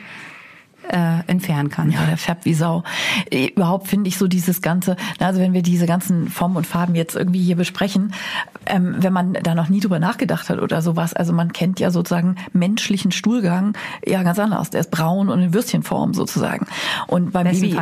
äh, 0.90 1.20
entfernen 1.26 1.70
kann. 1.70 1.90
Ja, 1.90 2.04
der 2.04 2.16
färbt 2.16 2.44
wie 2.44 2.54
Sau. 2.54 2.82
Überhaupt 3.30 3.88
finde 3.88 4.08
ich 4.08 4.18
so 4.18 4.26
dieses 4.26 4.62
ganze, 4.62 4.96
also 5.18 5.40
wenn 5.40 5.52
wir 5.52 5.62
diese 5.62 5.86
ganzen 5.86 6.28
Formen 6.28 6.56
und 6.56 6.66
Farben 6.66 6.94
jetzt 6.94 7.14
irgendwie 7.14 7.42
hier 7.42 7.56
besprechen, 7.56 8.12
ähm, 8.66 8.96
wenn 8.98 9.12
man 9.12 9.34
da 9.34 9.54
noch 9.54 9.68
nie 9.68 9.80
drüber 9.80 9.98
nachgedacht 9.98 10.48
hat 10.48 10.58
oder 10.60 10.82
sowas, 10.82 11.14
also 11.14 11.32
man 11.32 11.52
kennt 11.52 11.80
ja 11.80 11.90
sozusagen 11.90 12.36
menschlichen 12.52 13.12
Stuhlgang 13.12 13.76
ja 14.04 14.22
ganz 14.22 14.38
anders. 14.38 14.70
Der 14.70 14.80
ist 14.80 14.90
braun 14.90 15.28
und 15.28 15.40
in 15.40 15.54
Würstchenform 15.54 16.14
sozusagen. 16.14 16.66
Und 17.06 17.32
beim 17.32 17.44
Baby, 17.44 17.76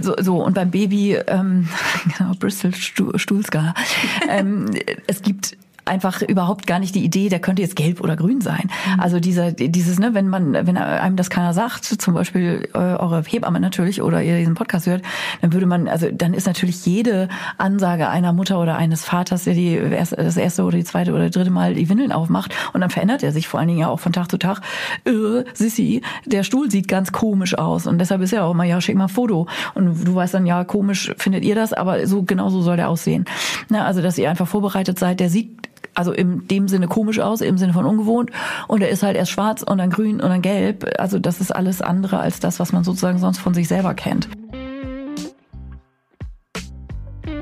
so, 0.00 0.14
so 0.20 0.42
und 0.42 0.54
beim 0.54 0.70
Baby, 0.70 1.14
ähm, 1.26 1.68
genau, 2.18 2.32
Bristol 2.38 2.72
Stuhlska. 2.74 3.74
ähm, 4.28 4.70
es 5.06 5.22
gibt 5.22 5.56
einfach 5.84 6.22
überhaupt 6.22 6.66
gar 6.66 6.78
nicht 6.78 6.94
die 6.94 7.04
Idee, 7.04 7.28
der 7.28 7.40
könnte 7.40 7.62
jetzt 7.62 7.76
gelb 7.76 8.00
oder 8.00 8.16
grün 8.16 8.40
sein. 8.40 8.70
Mhm. 8.94 9.00
Also 9.00 9.20
dieser, 9.20 9.52
dieses, 9.52 9.98
ne, 9.98 10.14
wenn 10.14 10.28
man, 10.28 10.54
wenn 10.66 10.76
einem 10.76 11.16
das 11.16 11.30
keiner 11.30 11.52
sagt, 11.52 11.84
zum 11.84 12.14
Beispiel 12.14 12.68
äh, 12.74 12.78
eure 12.78 13.22
Hebamme 13.26 13.60
natürlich 13.60 14.02
oder 14.02 14.22
ihr 14.22 14.38
diesen 14.38 14.54
Podcast 14.54 14.86
hört, 14.86 15.02
dann 15.40 15.52
würde 15.52 15.66
man, 15.66 15.88
also 15.88 16.08
dann 16.12 16.34
ist 16.34 16.46
natürlich 16.46 16.84
jede 16.86 17.28
Ansage 17.58 18.08
einer 18.08 18.32
Mutter 18.32 18.60
oder 18.60 18.76
eines 18.76 19.04
Vaters, 19.04 19.44
der 19.44 19.54
die 19.54 19.80
das 19.90 20.36
erste 20.36 20.64
oder 20.64 20.76
die 20.76 20.84
zweite 20.84 21.12
oder 21.12 21.30
dritte 21.30 21.50
Mal 21.50 21.74
die 21.74 21.88
Windeln 21.88 22.12
aufmacht 22.12 22.54
und 22.72 22.80
dann 22.80 22.90
verändert 22.90 23.22
er 23.22 23.32
sich 23.32 23.48
vor 23.48 23.58
allen 23.58 23.68
Dingen 23.68 23.80
ja 23.80 23.88
auch 23.88 24.00
von 24.00 24.12
Tag 24.12 24.30
zu 24.30 24.38
Tag. 24.38 24.60
Äh, 25.04 25.44
Sissi, 25.54 26.02
der 26.26 26.44
Stuhl 26.44 26.70
sieht 26.70 26.88
ganz 26.88 27.12
komisch 27.12 27.56
aus 27.56 27.86
und 27.86 27.98
deshalb 27.98 28.22
ist 28.22 28.32
er 28.32 28.44
auch 28.44 28.52
immer, 28.52 28.64
ja, 28.64 28.80
schick 28.80 28.96
mal 28.96 29.04
ein 29.04 29.08
Foto 29.08 29.48
und 29.74 30.06
du 30.06 30.14
weißt 30.14 30.34
dann, 30.34 30.46
ja, 30.46 30.64
komisch 30.64 31.12
findet 31.16 31.44
ihr 31.44 31.54
das, 31.54 31.72
aber 31.72 32.06
so 32.06 32.22
genau 32.22 32.48
so 32.48 32.62
soll 32.62 32.76
der 32.76 32.88
aussehen. 32.88 33.24
Na, 33.68 33.86
also, 33.86 34.02
dass 34.02 34.18
ihr 34.18 34.30
einfach 34.30 34.46
vorbereitet 34.46 34.98
seid, 34.98 35.20
der 35.20 35.28
sieht 35.28 35.71
also 35.94 36.12
in 36.12 36.46
dem 36.48 36.68
Sinne 36.68 36.88
komisch 36.88 37.20
aus, 37.20 37.40
im 37.40 37.58
Sinne 37.58 37.72
von 37.72 37.84
ungewohnt. 37.84 38.30
Und 38.68 38.82
er 38.82 38.88
ist 38.88 39.02
halt 39.02 39.16
erst 39.16 39.30
schwarz 39.30 39.62
und 39.62 39.78
dann 39.78 39.90
grün 39.90 40.20
und 40.20 40.28
dann 40.28 40.42
gelb. 40.42 40.88
Also 40.98 41.18
das 41.18 41.40
ist 41.40 41.54
alles 41.54 41.82
andere 41.82 42.18
als 42.18 42.40
das, 42.40 42.60
was 42.60 42.72
man 42.72 42.84
sozusagen 42.84 43.18
sonst 43.18 43.38
von 43.38 43.54
sich 43.54 43.68
selber 43.68 43.94
kennt. 43.94 44.28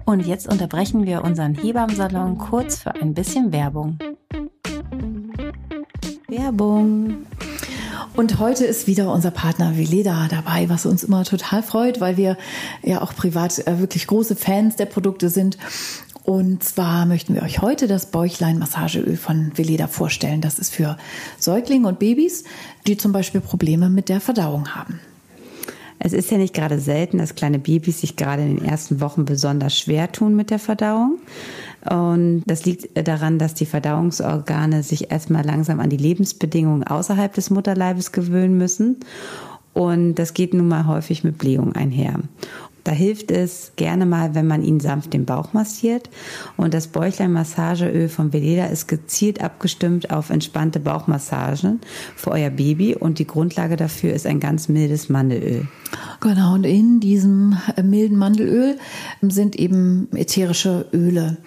Und 0.04 0.26
jetzt 0.26 0.48
unterbrechen 0.48 1.06
wir 1.06 1.22
unseren 1.22 1.54
Hebammsalon 1.54 2.36
kurz 2.38 2.78
für 2.78 2.94
ein 2.94 3.14
bisschen 3.14 3.52
Werbung. 3.52 3.98
Werbung. 6.26 7.26
Und 8.16 8.38
heute 8.40 8.64
ist 8.64 8.86
wieder 8.86 9.12
unser 9.12 9.30
Partner 9.30 9.78
Veleda 9.78 10.26
dabei, 10.28 10.68
was 10.68 10.84
uns 10.84 11.04
immer 11.04 11.24
total 11.24 11.62
freut, 11.62 12.00
weil 12.00 12.16
wir 12.16 12.36
ja 12.82 13.02
auch 13.02 13.14
privat 13.14 13.66
äh, 13.66 13.78
wirklich 13.78 14.06
große 14.06 14.34
Fans 14.36 14.76
der 14.76 14.86
Produkte 14.86 15.28
sind 15.28 15.56
und 16.24 16.62
zwar 16.62 17.06
möchten 17.06 17.34
wir 17.34 17.42
euch 17.42 17.60
heute 17.60 17.86
das 17.86 18.10
Bäuchlein-Massageöl 18.10 19.16
von 19.16 19.52
Veleda 19.56 19.86
vorstellen. 19.86 20.40
Das 20.40 20.58
ist 20.58 20.72
für 20.72 20.96
Säuglinge 21.38 21.88
und 21.88 21.98
Babys, 21.98 22.44
die 22.86 22.96
zum 22.96 23.12
Beispiel 23.12 23.40
Probleme 23.40 23.90
mit 23.90 24.08
der 24.08 24.20
Verdauung 24.20 24.74
haben. 24.74 25.00
Es 26.02 26.14
ist 26.14 26.30
ja 26.30 26.38
nicht 26.38 26.54
gerade 26.54 26.78
selten, 26.78 27.18
dass 27.18 27.34
kleine 27.34 27.58
Babys 27.58 28.00
sich 28.00 28.16
gerade 28.16 28.42
in 28.42 28.56
den 28.56 28.64
ersten 28.64 29.00
Wochen 29.02 29.26
besonders 29.26 29.78
schwer 29.78 30.10
tun 30.10 30.34
mit 30.34 30.50
der 30.50 30.58
Verdauung. 30.58 31.18
Und 31.88 32.42
das 32.46 32.64
liegt 32.64 33.06
daran, 33.06 33.38
dass 33.38 33.52
die 33.52 33.66
Verdauungsorgane 33.66 34.82
sich 34.82 35.10
erstmal 35.10 35.44
langsam 35.44 35.78
an 35.78 35.90
die 35.90 35.98
Lebensbedingungen 35.98 36.84
außerhalb 36.84 37.32
des 37.34 37.50
Mutterleibes 37.50 38.12
gewöhnen 38.12 38.56
müssen. 38.56 38.96
Und 39.74 40.14
das 40.14 40.32
geht 40.34 40.54
nun 40.54 40.68
mal 40.68 40.86
häufig 40.86 41.22
mit 41.22 41.38
Blähung 41.38 41.74
einher. 41.74 42.20
Da 42.84 42.92
hilft 42.92 43.30
es 43.30 43.72
gerne 43.76 44.06
mal, 44.06 44.34
wenn 44.34 44.46
man 44.46 44.62
ihn 44.62 44.80
sanft 44.80 45.12
den 45.12 45.24
Bauch 45.24 45.52
massiert. 45.52 46.08
Und 46.56 46.74
das 46.74 46.88
Bäuchlein-Massageöl 46.88 48.08
von 48.08 48.32
Veleda 48.32 48.66
ist 48.66 48.88
gezielt 48.88 49.42
abgestimmt 49.42 50.10
auf 50.10 50.30
entspannte 50.30 50.80
Bauchmassagen 50.80 51.80
für 52.16 52.30
euer 52.30 52.50
Baby. 52.50 52.94
Und 52.94 53.18
die 53.18 53.26
Grundlage 53.26 53.76
dafür 53.76 54.12
ist 54.12 54.26
ein 54.26 54.40
ganz 54.40 54.68
mildes 54.68 55.08
Mandelöl. 55.08 55.68
Genau, 56.20 56.54
und 56.54 56.64
in 56.64 57.00
diesem 57.00 57.56
milden 57.82 58.16
Mandelöl 58.16 58.78
sind 59.22 59.56
eben 59.56 60.08
ätherische 60.14 60.86
Öle. 60.92 61.38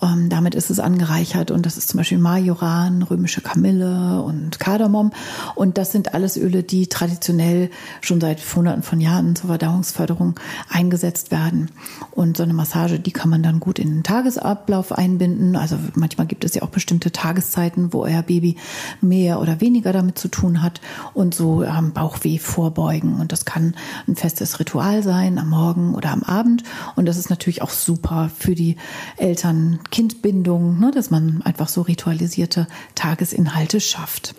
Ähm, 0.00 0.28
damit 0.28 0.54
ist 0.54 0.70
es 0.70 0.78
angereichert 0.78 1.50
und 1.50 1.66
das 1.66 1.76
ist 1.76 1.88
zum 1.88 1.98
Beispiel 1.98 2.18
Majoran, 2.18 3.02
römische 3.02 3.40
Kamille 3.40 4.22
und 4.22 4.60
Kardamom. 4.60 5.12
Und 5.56 5.76
das 5.76 5.90
sind 5.90 6.14
alles 6.14 6.36
Öle, 6.36 6.62
die 6.62 6.86
traditionell 6.86 7.70
schon 8.00 8.20
seit 8.20 8.40
Hunderten 8.54 8.82
von 8.82 9.00
Jahren 9.00 9.34
zur 9.34 9.48
Verdauungsförderung 9.48 10.38
eingesetzt 10.68 11.32
werden. 11.32 11.70
Und 12.12 12.36
so 12.36 12.44
eine 12.44 12.54
Massage, 12.54 13.00
die 13.00 13.10
kann 13.10 13.30
man 13.30 13.42
dann 13.42 13.58
gut 13.58 13.78
in 13.80 13.88
den 13.88 14.02
Tagesablauf 14.04 14.92
einbinden. 14.92 15.56
Also 15.56 15.76
manchmal 15.94 16.28
gibt 16.28 16.44
es 16.44 16.54
ja 16.54 16.62
auch 16.62 16.68
bestimmte 16.68 17.10
Tageszeiten, 17.10 17.92
wo 17.92 18.02
euer 18.02 18.22
Baby 18.22 18.56
mehr 19.00 19.40
oder 19.40 19.60
weniger 19.60 19.92
damit 19.92 20.18
zu 20.18 20.28
tun 20.28 20.62
hat 20.62 20.80
und 21.12 21.34
so 21.34 21.64
ähm, 21.64 21.92
Bauchweh 21.92 22.38
vorbeugen. 22.38 23.20
Und 23.20 23.32
das 23.32 23.44
kann 23.44 23.74
ein 24.06 24.14
festes 24.14 24.60
Ritual 24.60 25.02
sein, 25.02 25.38
am 25.38 25.50
Morgen 25.50 25.94
oder 25.96 26.10
am 26.10 26.22
Abend. 26.22 26.62
Und 26.94 27.06
das 27.06 27.16
ist 27.16 27.30
natürlich 27.30 27.62
auch 27.62 27.70
super 27.70 28.30
für 28.36 28.54
die 28.54 28.76
Eltern, 29.16 29.80
Kindbindung, 29.90 30.78
ne, 30.78 30.90
dass 30.90 31.10
man 31.10 31.42
einfach 31.42 31.68
so 31.68 31.82
ritualisierte 31.82 32.66
Tagesinhalte 32.94 33.80
schafft. 33.80 34.34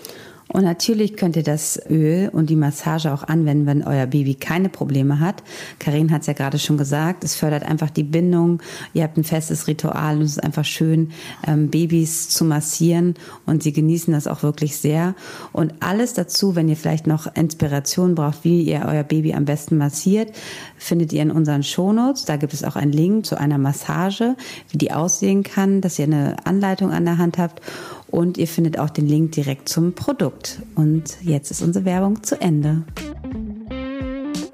Und 0.51 0.63
natürlich 0.63 1.15
könnt 1.15 1.35
ihr 1.35 1.43
das 1.43 1.79
Öl 1.89 2.29
und 2.29 2.49
die 2.49 2.55
Massage 2.55 3.13
auch 3.13 3.23
anwenden, 3.23 3.67
wenn 3.67 3.83
euer 3.83 4.07
Baby 4.07 4.33
keine 4.33 4.69
Probleme 4.69 5.19
hat. 5.19 5.43
Karin 5.77 6.12
hat 6.12 6.21
es 6.21 6.27
ja 6.27 6.33
gerade 6.33 6.57
schon 6.57 6.77
gesagt, 6.77 7.23
es 7.23 7.35
fördert 7.35 7.63
einfach 7.63 7.91
die 7.91 8.03
Bindung. 8.03 8.59
Ihr 8.93 9.03
habt 9.03 9.15
ein 9.17 9.23
festes 9.23 9.67
Ritual 9.67 10.17
und 10.17 10.23
es 10.23 10.31
ist 10.31 10.43
einfach 10.43 10.65
schön, 10.65 11.12
ähm, 11.45 11.69
Babys 11.69 12.29
zu 12.29 12.45
massieren 12.45 13.13
und 13.45 13.62
sie 13.62 13.73
genießen 13.73 14.12
das 14.12 14.25
auch 14.25 14.41
wirklich 14.41 14.77
sehr. 14.77 15.13
Und 15.51 15.73
alles 15.81 16.13
dazu, 16.13 16.55
wenn 16.55 16.67
ihr 16.67 16.77
vielleicht 16.77 17.05
noch 17.05 17.27
Inspiration 17.35 18.15
braucht, 18.15 18.43
wie 18.43 18.63
ihr 18.63 18.85
euer 18.88 19.03
Baby 19.03 19.35
am 19.35 19.45
besten 19.45 19.77
massiert, 19.77 20.31
findet 20.77 21.13
ihr 21.13 21.21
in 21.21 21.31
unseren 21.31 21.62
Shownotes. 21.62 22.25
Da 22.25 22.38
gibt 22.38 22.53
es 22.53 22.63
auch 22.63 22.75
einen 22.75 22.91
Link 22.91 23.27
zu 23.27 23.39
einer 23.39 23.59
Massage, 23.59 24.35
wie 24.69 24.79
die 24.79 24.91
aussehen 24.91 25.43
kann, 25.43 25.81
dass 25.81 25.99
ihr 25.99 26.05
eine 26.05 26.38
Anleitung 26.45 26.91
an 26.91 27.05
der 27.05 27.19
Hand 27.19 27.38
habt. 27.38 27.62
Und 28.11 28.37
ihr 28.37 28.47
findet 28.47 28.79
auch 28.79 28.89
den 28.89 29.07
Link 29.07 29.33
direkt 29.33 29.69
zum 29.69 29.93
Produkt. 29.93 30.61
Und 30.75 31.17
jetzt 31.21 31.51
ist 31.51 31.61
unsere 31.61 31.85
Werbung 31.85 32.23
zu 32.23 32.39
Ende. 32.41 32.83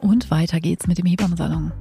Und 0.01 0.29
weiter 0.29 0.59
geht's 0.59 0.87
mit 0.87 0.97
dem 0.97 1.05
Hebammensalon. 1.05 1.71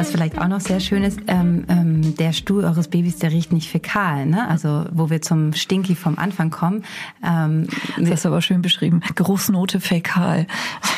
Was 0.00 0.12
vielleicht 0.12 0.38
auch 0.38 0.48
noch 0.48 0.60
sehr 0.60 0.80
schön 0.80 1.04
ist, 1.04 1.20
ähm, 1.26 1.64
ähm, 1.68 2.16
der 2.16 2.32
Stuhl 2.32 2.64
eures 2.64 2.88
Babys, 2.88 3.18
der 3.18 3.32
riecht 3.32 3.52
nicht 3.52 3.68
fäkal. 3.68 4.24
Ne? 4.24 4.48
Also 4.48 4.86
wo 4.90 5.10
wir 5.10 5.20
zum 5.20 5.52
Stinky 5.52 5.94
vom 5.94 6.16
Anfang 6.16 6.48
kommen. 6.48 6.84
Ähm, 7.22 7.66
das 7.98 8.10
hast 8.10 8.24
du 8.24 8.30
aber 8.30 8.40
schön 8.40 8.62
beschrieben. 8.62 9.02
Geruchsnote 9.14 9.78
fäkal. 9.78 10.46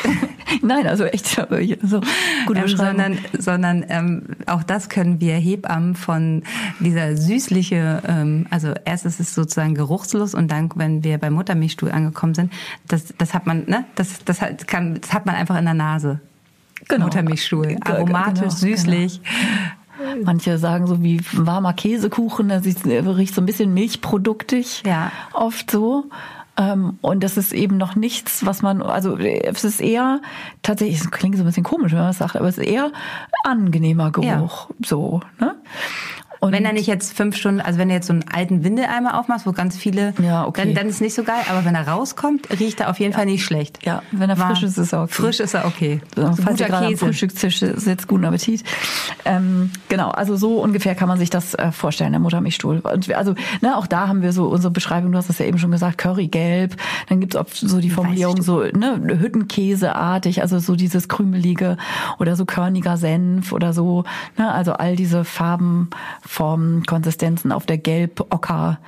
Nein, 0.61 0.87
also 0.87 1.03
echt 1.03 1.27
so 1.27 1.99
gut 2.45 2.57
ähm, 2.57 2.67
Sondern, 2.69 3.17
sondern 3.37 3.83
ähm, 3.89 4.23
auch 4.45 4.63
das 4.63 4.87
können 4.87 5.19
wir 5.19 5.35
Hebammen 5.35 5.95
von 5.95 6.43
dieser 6.79 7.17
süßliche, 7.17 8.03
ähm, 8.07 8.45
also 8.51 8.73
erst 8.85 9.05
ist 9.05 9.19
es 9.19 9.35
sozusagen 9.35 9.75
geruchslos 9.75 10.33
und 10.33 10.49
dann, 10.49 10.69
wenn 10.75 11.03
wir 11.03 11.17
beim 11.17 11.33
Muttermilchstuhl 11.33 11.91
angekommen 11.91 12.35
sind, 12.35 12.53
das, 12.87 13.13
das 13.17 13.33
hat 13.33 13.47
man, 13.47 13.65
ne, 13.65 13.83
das, 13.95 14.23
das 14.23 14.41
hat, 14.41 14.65
kann, 14.69 15.01
das 15.01 15.11
hat 15.11 15.25
man 15.25 15.35
einfach 15.35 15.57
in 15.57 15.65
der 15.65 15.73
Nase 15.73 16.21
genau. 16.87 17.05
Muttermilchstuhl. 17.05 17.77
Aromatisch, 17.81 18.39
genau, 18.39 18.51
süßlich. 18.51 19.21
Genau. 19.21 20.25
Manche 20.25 20.57
sagen 20.57 20.87
so 20.87 21.01
wie 21.01 21.21
warmer 21.33 21.73
Käsekuchen, 21.73 22.49
das 22.49 22.65
riecht 22.65 23.35
so 23.35 23.41
ein 23.41 23.45
bisschen 23.45 23.73
milchproduktig. 23.73 24.83
Ja. 24.85 25.11
Oft 25.33 25.71
so. 25.71 26.05
Ähm, 26.55 26.99
und 27.01 27.23
das 27.23 27.37
ist 27.37 27.51
eben 27.51 27.77
noch 27.77 27.95
nichts, 27.95 28.45
was 28.45 28.61
man, 28.61 28.81
also 28.81 29.17
es 29.17 29.63
ist 29.63 29.81
eher 29.81 30.21
tatsächlich, 30.61 30.99
es 30.99 31.09
klingt 31.09 31.35
so 31.35 31.43
ein 31.43 31.47
bisschen 31.47 31.63
komisch, 31.63 31.91
wenn 31.93 31.99
man 31.99 32.09
das 32.09 32.19
sagt, 32.19 32.35
aber 32.35 32.47
es 32.47 32.57
ist 32.57 32.67
eher 32.67 32.91
angenehmer 33.43 34.11
Geruch. 34.11 34.69
Ja. 34.69 34.75
So, 34.85 35.21
ne? 35.39 35.55
Und 36.43 36.51
wenn 36.51 36.65
er 36.65 36.73
nicht 36.73 36.87
jetzt 36.87 37.15
fünf 37.15 37.37
Stunden, 37.37 37.61
also 37.61 37.79
wenn 37.79 37.87
du 37.87 37.93
jetzt 37.93 38.07
so 38.07 38.11
einen 38.11 38.25
alten 38.29 38.65
Windeleimer 38.65 39.17
aufmachst, 39.17 39.45
wo 39.45 39.53
ganz 39.53 39.77
viele, 39.77 40.13
ja, 40.21 40.45
okay. 40.45 40.65
dann, 40.65 40.75
dann 40.75 40.87
ist 40.89 40.99
nicht 40.99 41.13
so 41.13 41.23
geil. 41.23 41.41
Aber 41.49 41.63
wenn 41.63 41.73
er 41.73 41.87
rauskommt, 41.87 42.49
riecht 42.59 42.81
er 42.81 42.89
auf 42.89 42.99
jeden 42.99 43.13
ja. 43.13 43.17
Fall 43.17 43.27
nicht 43.27 43.45
schlecht. 43.45 43.79
Ja, 43.85 44.03
wenn 44.11 44.29
er 44.29 44.35
frisch 44.35 44.61
ist, 44.61 44.77
ist 44.77 44.91
er 44.91 45.03
okay. 45.03 45.13
Frisch 45.13 45.39
ist 45.39 45.53
er 45.53 45.63
okay. 45.65 46.01
So, 46.17 46.33
so 46.33 46.41
falls 46.43 46.59
ihr 46.59 46.65
gerade 46.65 46.87
am 46.87 46.97
Frühstückstisch 46.97 47.59
sitzt, 47.59 48.09
guten 48.09 48.25
Appetit. 48.25 48.61
Ähm, 49.23 49.71
genau, 49.87 50.09
also 50.09 50.35
so 50.35 50.61
ungefähr 50.61 50.95
kann 50.95 51.07
man 51.07 51.17
sich 51.17 51.29
das 51.29 51.53
äh, 51.53 51.71
vorstellen, 51.71 52.11
der 52.11 52.19
Muttermilchstuhl. 52.19 52.79
Und 52.79 53.13
also 53.13 53.35
ne, 53.61 53.77
auch 53.77 53.87
da 53.87 54.09
haben 54.09 54.21
wir 54.21 54.33
so 54.33 54.47
unsere 54.47 54.71
Beschreibung, 54.71 55.13
du 55.13 55.17
hast 55.17 55.29
das 55.29 55.39
ja 55.39 55.45
eben 55.45 55.59
schon 55.59 55.71
gesagt, 55.71 55.97
Currygelb. 55.97 56.75
Dann 57.07 57.21
gibt's 57.21 57.37
oft 57.37 57.55
so 57.55 57.79
die 57.79 57.89
Formulierung 57.89 58.41
so 58.41 58.63
ne, 58.63 58.99
Hüttenkäseartig, 59.17 60.41
also 60.41 60.59
so 60.59 60.75
dieses 60.75 61.07
krümelige 61.07 61.77
oder 62.19 62.35
so 62.35 62.43
körniger 62.43 62.97
Senf 62.97 63.53
oder 63.53 63.71
so. 63.71 64.03
Ne, 64.37 64.51
also 64.51 64.73
all 64.73 64.97
diese 64.97 65.23
Farben 65.23 65.89
Formen, 66.33 66.83
Konsistenzen 66.87 67.51
auf 67.51 67.67
der 67.67 67.77
Gelb-Ocker 67.77 68.79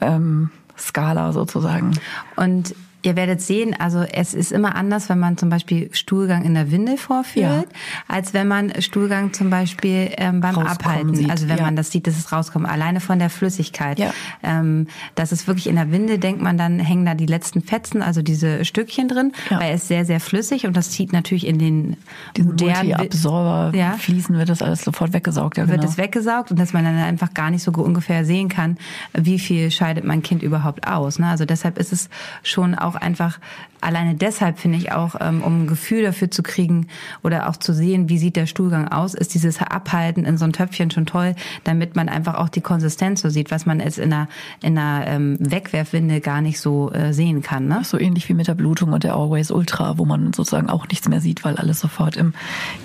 ähm, 0.00 0.50
Skala 0.78 1.32
sozusagen. 1.32 1.92
Und 2.34 2.74
Ihr 3.04 3.16
werdet 3.16 3.42
sehen, 3.42 3.76
also 3.78 4.00
es 4.00 4.32
ist 4.32 4.50
immer 4.50 4.76
anders, 4.76 5.10
wenn 5.10 5.18
man 5.18 5.36
zum 5.36 5.50
Beispiel 5.50 5.90
Stuhlgang 5.92 6.42
in 6.42 6.54
der 6.54 6.70
Windel 6.70 6.96
vorführt, 6.96 7.66
ja. 7.68 7.78
als 8.08 8.32
wenn 8.32 8.48
man 8.48 8.72
Stuhlgang 8.80 9.34
zum 9.34 9.50
Beispiel 9.50 10.10
ähm, 10.16 10.40
beim 10.40 10.54
Rauskommen 10.54 10.68
Abhalten, 10.68 11.14
sieht. 11.14 11.30
also 11.30 11.48
wenn 11.50 11.58
ja. 11.58 11.64
man 11.64 11.76
das 11.76 11.90
sieht, 11.90 12.06
dass 12.06 12.16
es 12.16 12.32
rauskommt, 12.32 12.66
alleine 12.66 13.00
von 13.00 13.18
der 13.18 13.28
Flüssigkeit. 13.28 13.98
Ja. 13.98 14.14
Ähm, 14.42 14.86
das 15.16 15.32
ist 15.32 15.46
wirklich 15.46 15.66
in 15.66 15.76
der 15.76 15.92
Windel, 15.92 16.16
denkt 16.16 16.40
man, 16.40 16.56
dann 16.56 16.78
hängen 16.78 17.04
da 17.04 17.14
die 17.14 17.26
letzten 17.26 17.60
Fetzen, 17.60 18.00
also 18.00 18.22
diese 18.22 18.64
Stückchen 18.64 19.08
drin, 19.08 19.32
ja. 19.50 19.60
weil 19.60 19.74
es 19.74 19.82
ist 19.82 19.88
sehr, 19.88 20.06
sehr 20.06 20.18
flüssig 20.18 20.66
und 20.66 20.74
das 20.74 20.90
zieht 20.90 21.12
natürlich 21.12 21.46
in 21.46 21.58
den 21.58 21.98
Diesen 22.38 22.52
modernen 22.52 22.94
Absorber 22.94 23.76
ja. 23.76 23.92
fließen, 23.98 24.38
wird 24.38 24.48
das 24.48 24.62
alles 24.62 24.82
sofort 24.82 25.12
weggesaugt. 25.12 25.58
Ja, 25.58 25.68
wird 25.68 25.82
genau. 25.82 25.92
es 25.92 25.98
weggesaugt 25.98 26.50
und 26.50 26.58
dass 26.58 26.72
man 26.72 26.84
dann 26.84 26.96
einfach 26.96 27.34
gar 27.34 27.50
nicht 27.50 27.62
so 27.62 27.70
ungefähr 27.70 28.24
sehen 28.24 28.48
kann, 28.48 28.78
wie 29.12 29.38
viel 29.38 29.70
scheidet 29.70 30.04
mein 30.04 30.22
Kind 30.22 30.42
überhaupt 30.42 30.86
aus. 30.86 31.18
Ne? 31.18 31.28
Also 31.28 31.44
deshalb 31.44 31.76
ist 31.76 31.92
es 31.92 32.08
schon 32.42 32.74
auch 32.74 32.93
auch 32.94 33.00
einfach 33.00 33.38
alleine 33.84 34.14
deshalb 34.14 34.58
finde 34.58 34.78
ich 34.78 34.92
auch, 34.92 35.14
ähm, 35.20 35.42
um 35.42 35.62
ein 35.62 35.66
Gefühl 35.66 36.02
dafür 36.02 36.30
zu 36.30 36.42
kriegen 36.42 36.88
oder 37.22 37.48
auch 37.48 37.56
zu 37.56 37.72
sehen, 37.74 38.08
wie 38.08 38.18
sieht 38.18 38.36
der 38.36 38.46
Stuhlgang 38.46 38.88
aus, 38.88 39.14
ist 39.14 39.34
dieses 39.34 39.60
Abhalten 39.60 40.24
in 40.24 40.38
so 40.38 40.44
ein 40.44 40.52
Töpfchen 40.52 40.90
schon 40.90 41.06
toll, 41.06 41.34
damit 41.64 41.94
man 41.94 42.08
einfach 42.08 42.34
auch 42.34 42.48
die 42.48 42.60
Konsistenz 42.60 43.20
so 43.20 43.28
sieht, 43.28 43.50
was 43.50 43.66
man 43.66 43.80
jetzt 43.80 43.98
in 43.98 44.12
einer, 44.12 44.28
in 44.62 44.78
einer 44.78 45.06
ähm, 45.06 45.36
Wegwerfwinde 45.38 46.20
gar 46.20 46.40
nicht 46.40 46.60
so 46.60 46.90
äh, 46.92 47.12
sehen 47.12 47.42
kann. 47.42 47.66
Ne? 47.66 47.82
So 47.84 47.98
ähnlich 47.98 48.28
wie 48.28 48.34
mit 48.34 48.48
der 48.48 48.54
Blutung 48.54 48.92
und 48.92 49.04
der 49.04 49.14
Always 49.14 49.50
Ultra, 49.50 49.98
wo 49.98 50.04
man 50.04 50.32
sozusagen 50.32 50.70
auch 50.70 50.88
nichts 50.88 51.08
mehr 51.08 51.20
sieht, 51.20 51.44
weil 51.44 51.56
alles 51.56 51.80
sofort 51.80 52.16
im 52.16 52.32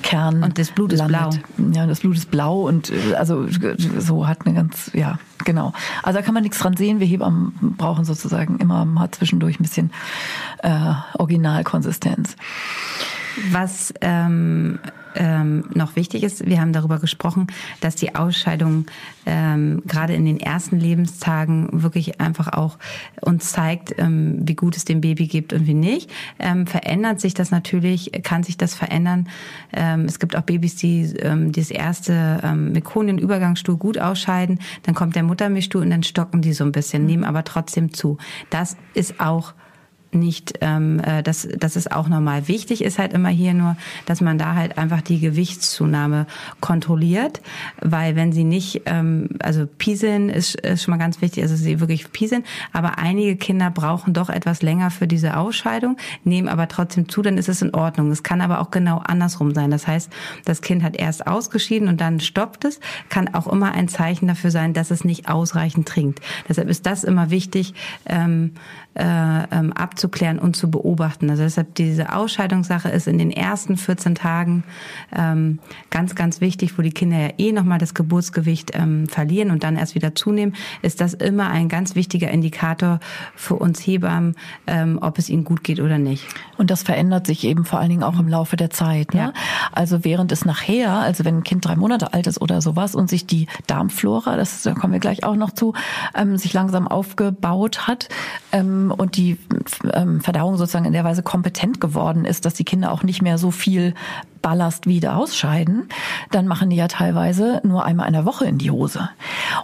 Kern 0.03 0.43
Und 0.43 0.57
das 0.57 0.71
Blut 0.71 0.91
landet. 0.91 1.35
ist 1.35 1.55
blau. 1.55 1.69
Ja, 1.73 1.87
das 1.87 2.01
Blut 2.01 2.17
ist 2.17 2.29
blau 2.29 2.67
und 2.67 2.91
äh, 2.91 3.15
also 3.15 3.47
so 3.97 4.27
hat 4.27 4.45
eine 4.45 4.55
ganz, 4.55 4.91
ja, 4.93 5.17
genau. 5.45 5.73
Also 6.03 6.19
da 6.19 6.25
kann 6.25 6.33
man 6.33 6.43
nichts 6.43 6.59
dran 6.59 6.75
sehen. 6.75 6.99
Wir 6.99 7.07
Hebammen 7.07 7.75
brauchen 7.77 8.05
sozusagen 8.05 8.59
immer 8.59 8.85
mal 8.85 9.11
zwischendurch 9.11 9.59
ein 9.59 9.63
bisschen 9.63 9.91
äh, 10.63 10.93
Originalkonsistenz. 11.13 12.35
Was 13.51 13.93
ähm, 14.01 14.79
ähm, 15.15 15.65
noch 15.73 15.95
wichtig 15.95 16.23
ist, 16.23 16.45
wir 16.45 16.59
haben 16.61 16.73
darüber 16.73 16.99
gesprochen, 16.99 17.47
dass 17.81 17.95
die 17.95 18.15
Ausscheidung 18.15 18.85
ähm, 19.25 19.81
gerade 19.85 20.13
in 20.13 20.25
den 20.25 20.39
ersten 20.39 20.79
Lebenstagen 20.79 21.83
wirklich 21.83 22.19
einfach 22.19 22.53
auch 22.53 22.77
uns 23.21 23.51
zeigt, 23.51 23.95
ähm, 23.97 24.39
wie 24.41 24.55
gut 24.55 24.77
es 24.77 24.85
dem 24.85 25.01
Baby 25.01 25.27
gibt 25.27 25.53
und 25.53 25.67
wie 25.67 25.73
nicht. 25.73 26.09
Ähm, 26.39 26.67
verändert 26.67 27.19
sich 27.19 27.33
das 27.33 27.51
natürlich, 27.51 28.11
kann 28.23 28.43
sich 28.43 28.57
das 28.57 28.73
verändern. 28.73 29.27
Ähm, 29.73 30.05
es 30.05 30.19
gibt 30.19 30.35
auch 30.35 30.41
Babys, 30.41 30.75
die 30.75 31.13
ähm, 31.19 31.51
das 31.51 31.71
erste 31.71 32.39
ähm, 32.43 32.71
Mekonien-Übergangsstuhl 32.71 33.77
gut 33.77 33.97
ausscheiden, 33.97 34.59
dann 34.83 34.95
kommt 34.95 35.15
der 35.15 35.23
Muttermilchstuhl 35.23 35.81
und 35.81 35.89
dann 35.89 36.03
stocken 36.03 36.41
die 36.41 36.53
so 36.53 36.63
ein 36.63 36.71
bisschen, 36.71 37.05
nehmen 37.05 37.23
aber 37.23 37.43
trotzdem 37.43 37.93
zu. 37.93 38.17
Das 38.49 38.77
ist 38.93 39.19
auch 39.19 39.53
nicht, 40.11 40.59
ähm, 40.61 40.99
äh, 40.99 41.23
das, 41.23 41.47
das 41.57 41.75
ist 41.75 41.91
auch 41.91 42.07
normal. 42.07 42.47
Wichtig 42.47 42.83
ist 42.83 42.99
halt 42.99 43.13
immer 43.13 43.29
hier 43.29 43.53
nur, 43.53 43.75
dass 44.05 44.21
man 44.21 44.37
da 44.37 44.55
halt 44.55 44.77
einfach 44.77 45.01
die 45.01 45.19
Gewichtszunahme 45.19 46.25
kontrolliert, 46.59 47.41
weil 47.81 48.15
wenn 48.15 48.31
sie 48.31 48.43
nicht, 48.43 48.83
ähm, 48.85 49.29
also 49.39 49.67
pieseln 49.67 50.29
ist, 50.29 50.55
ist 50.55 50.83
schon 50.83 50.93
mal 50.93 50.97
ganz 50.97 51.21
wichtig, 51.21 51.43
also 51.43 51.55
sie 51.55 51.79
wirklich 51.79 52.11
pieseln, 52.11 52.43
aber 52.73 52.97
einige 52.97 53.35
Kinder 53.35 53.69
brauchen 53.69 54.13
doch 54.13 54.29
etwas 54.29 54.61
länger 54.61 54.91
für 54.91 55.07
diese 55.07 55.37
Ausscheidung, 55.37 55.97
nehmen 56.23 56.47
aber 56.47 56.67
trotzdem 56.67 57.07
zu, 57.09 57.21
dann 57.21 57.37
ist 57.37 57.49
es 57.49 57.61
in 57.61 57.73
Ordnung. 57.73 58.11
Es 58.11 58.23
kann 58.23 58.41
aber 58.41 58.61
auch 58.61 58.71
genau 58.71 58.99
andersrum 58.99 59.53
sein. 59.53 59.71
Das 59.71 59.87
heißt, 59.87 60.09
das 60.45 60.61
Kind 60.61 60.83
hat 60.83 60.95
erst 60.95 61.27
ausgeschieden 61.27 61.87
und 61.87 62.01
dann 62.01 62.19
stoppt 62.19 62.65
es, 62.65 62.79
kann 63.09 63.33
auch 63.33 63.47
immer 63.47 63.73
ein 63.73 63.87
Zeichen 63.87 64.27
dafür 64.27 64.51
sein, 64.51 64.73
dass 64.73 64.91
es 64.91 65.03
nicht 65.03 65.29
ausreichend 65.29 65.87
trinkt. 65.87 66.19
Deshalb 66.47 66.69
ist 66.69 66.85
das 66.85 67.03
immer 67.03 67.29
wichtig, 67.29 67.73
ähm, 68.05 68.53
äh, 68.99 69.43
ähm, 69.51 69.71
abzuklären 69.71 70.39
und 70.39 70.57
zu 70.57 70.69
beobachten. 70.69 71.29
Also 71.29 71.43
deshalb 71.43 71.73
diese 71.75 72.13
Ausscheidungssache 72.13 72.89
ist 72.89 73.07
in 73.07 73.17
den 73.17 73.31
ersten 73.31 73.77
14 73.77 74.15
Tagen 74.15 74.63
ähm, 75.15 75.59
ganz, 75.89 76.15
ganz 76.15 76.41
wichtig, 76.41 76.77
wo 76.77 76.81
die 76.81 76.91
Kinder 76.91 77.17
ja 77.17 77.29
eh 77.37 77.53
nochmal 77.53 77.79
das 77.79 77.93
Geburtsgewicht 77.93 78.71
ähm, 78.73 79.07
verlieren 79.07 79.51
und 79.51 79.63
dann 79.63 79.77
erst 79.77 79.95
wieder 79.95 80.15
zunehmen, 80.15 80.53
ist 80.81 80.99
das 80.99 81.13
immer 81.13 81.49
ein 81.49 81.69
ganz 81.69 81.95
wichtiger 81.95 82.29
Indikator 82.29 82.99
für 83.35 83.55
uns 83.55 83.79
Hebammen, 83.79 84.35
ähm, 84.67 84.99
ob 85.01 85.17
es 85.17 85.29
ihnen 85.29 85.45
gut 85.45 85.63
geht 85.63 85.79
oder 85.79 85.97
nicht. 85.97 86.25
Und 86.57 86.69
das 86.69 86.83
verändert 86.83 87.25
sich 87.25 87.45
eben 87.45 87.63
vor 87.63 87.79
allen 87.79 87.89
Dingen 87.89 88.03
auch 88.03 88.19
im 88.19 88.27
Laufe 88.27 88.57
der 88.57 88.69
Zeit. 88.69 89.13
Ne? 89.13 89.19
Ja. 89.19 89.33
Also 89.71 90.03
während 90.03 90.33
es 90.33 90.43
nachher, 90.43 90.91
also 90.91 91.23
wenn 91.23 91.37
ein 91.37 91.43
Kind 91.43 91.65
drei 91.65 91.77
Monate 91.77 92.13
alt 92.13 92.27
ist 92.27 92.41
oder 92.41 92.61
sowas 92.61 92.95
und 92.95 93.09
sich 93.09 93.25
die 93.25 93.47
Darmflora, 93.65 94.35
das 94.35 94.61
da 94.63 94.73
kommen 94.73 94.91
wir 94.91 94.99
gleich 94.99 95.23
auch 95.23 95.37
noch 95.37 95.51
zu, 95.51 95.73
ähm, 96.15 96.37
sich 96.37 96.51
langsam 96.51 96.87
aufgebaut 96.87 97.87
hat, 97.87 98.09
ähm, 98.51 98.88
und 98.91 99.17
die 99.17 99.37
ähm, 99.93 100.21
Verdauung 100.21 100.57
sozusagen 100.57 100.85
in 100.85 100.93
der 100.93 101.03
Weise 101.03 101.23
kompetent 101.23 101.81
geworden 101.81 102.25
ist, 102.25 102.45
dass 102.45 102.53
die 102.53 102.63
Kinder 102.63 102.91
auch 102.91 103.03
nicht 103.03 103.21
mehr 103.21 103.37
so 103.37 103.51
viel 103.51 103.93
Ballast 104.41 104.87
wieder 104.87 105.17
ausscheiden, 105.17 105.89
dann 106.31 106.47
machen 106.47 106.69
die 106.69 106.75
ja 106.75 106.87
teilweise 106.87 107.61
nur 107.63 107.85
einmal 107.85 108.07
in 108.07 108.13
der 108.13 108.25
Woche 108.25 108.45
in 108.45 108.57
die 108.57 108.71
Hose. 108.71 109.09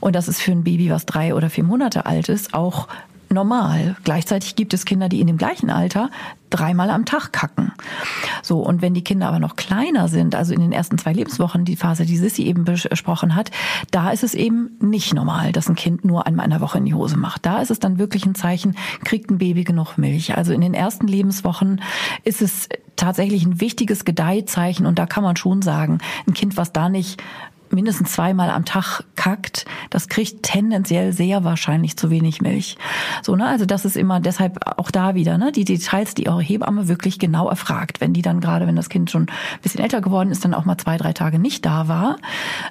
Und 0.02 0.16
das 0.16 0.28
ist 0.28 0.42
für 0.42 0.52
ein 0.52 0.64
Baby, 0.64 0.90
was 0.90 1.06
drei 1.06 1.34
oder 1.34 1.50
vier 1.50 1.64
Monate 1.64 2.06
alt 2.06 2.30
ist, 2.30 2.54
auch 2.54 2.88
normal. 3.36 3.96
Gleichzeitig 4.04 4.56
gibt 4.56 4.74
es 4.74 4.86
Kinder, 4.86 5.10
die 5.10 5.22
in 5.22 5.28
dem 5.28 5.38
gleichen 5.38 5.70
Alter 5.70 6.10
dreimal 6.50 6.90
am 6.90 7.06
Tag 7.06 7.34
kacken. 7.34 7.74
So, 8.42 8.60
und 8.60 8.82
wenn 8.82 8.94
die 8.94 9.04
Kinder 9.04 9.28
aber 9.28 9.40
noch 9.40 9.56
kleiner 9.56 10.08
sind, 10.08 10.36
also 10.36 10.54
in 10.54 10.62
den 10.62 10.72
ersten 10.72 10.98
zwei 10.98 11.14
Lebenswochen, 11.14 11.66
die 11.66 11.76
Phase, 11.76 12.06
die 12.06 12.18
Sissi 12.18 12.44
eben 12.44 12.66
besprochen 12.66 13.36
hat, 13.36 13.52
da 13.92 14.12
ist 14.12 14.24
es 14.24 14.34
eben 14.34 14.72
nicht 14.80 15.14
normal, 15.14 15.52
dass 15.52 15.70
ein 15.70 15.76
Kind 15.76 16.06
nur 16.06 16.26
einmal 16.26 16.46
in 16.46 16.52
der 16.52 16.62
Woche 16.62 16.78
in 16.78 16.86
die 16.86 16.94
Hose 16.94 17.18
macht. 17.18 17.46
Da 17.46 17.62
ist 17.62 17.72
es 17.72 17.80
dann 17.80 18.00
wirklich 18.00 18.26
ein 18.26 18.36
Zeichen, 18.36 18.76
kriegt 19.04 19.30
ein 19.30 19.38
Baby 19.38 19.64
genug 19.64 19.98
Milch. 19.98 20.36
Also 20.36 20.54
in 20.54 20.62
den 20.62 20.74
ersten 20.74 21.08
Lebenswochen 21.08 21.82
ist 22.24 22.42
es 22.42 22.70
tatsächlich 22.96 23.46
ein 23.46 23.60
wichtiges 23.60 24.06
Gedeihzeichen 24.06 24.86
und 24.86 24.98
da 24.98 25.06
kann 25.06 25.24
man 25.24 25.36
schon 25.36 25.62
sagen, 25.62 26.00
ein 26.28 26.34
Kind, 26.34 26.58
was 26.58 26.72
da 26.72 26.90
nicht 26.90 27.22
mindestens 27.72 28.14
zweimal 28.14 28.50
am 28.50 28.66
Tag 28.66 29.02
kackt, 29.16 29.66
das 29.90 30.08
kriegt 30.08 30.44
tendenziell 30.44 31.14
sehr 31.14 31.44
wahrscheinlich 31.44 31.98
zu 31.98 32.10
wenig 32.10 32.42
Milch. 32.42 32.78
So, 33.22 33.36
ne? 33.36 33.48
Also 33.48 33.66
das 33.66 33.86
ist 33.86 33.98
immer 33.98 34.20
deshalb 34.20 34.60
auch 34.78 34.92
da 34.92 35.16
wieder, 35.16 35.38
ne? 35.38 35.52
Die 35.52 35.66
Details, 35.66 36.14
die 36.14 36.28
eure 36.28 36.42
Hebamme 36.42 36.88
wirklich 36.88 37.20
genau 37.20 37.50
erfragt. 37.50 38.02
Wenn 38.02 38.14
die 38.14 38.22
dann 38.22 38.40
gerade, 38.40 38.68
wenn 38.68 38.76
das 38.76 38.90
Kind 38.90 39.12
schon 39.12 39.24
ein 39.24 39.62
bisschen 39.62 39.82
älter 39.82 40.02
geworden 40.02 40.32
ist, 40.32 40.44
dann 40.46 40.54
auch 40.54 40.66
mal 40.66 40.78
zwei, 40.78 40.98
drei 40.98 41.14
Tage 41.14 41.40
nicht 41.40 41.66
da 41.66 41.88
war, 41.88 42.18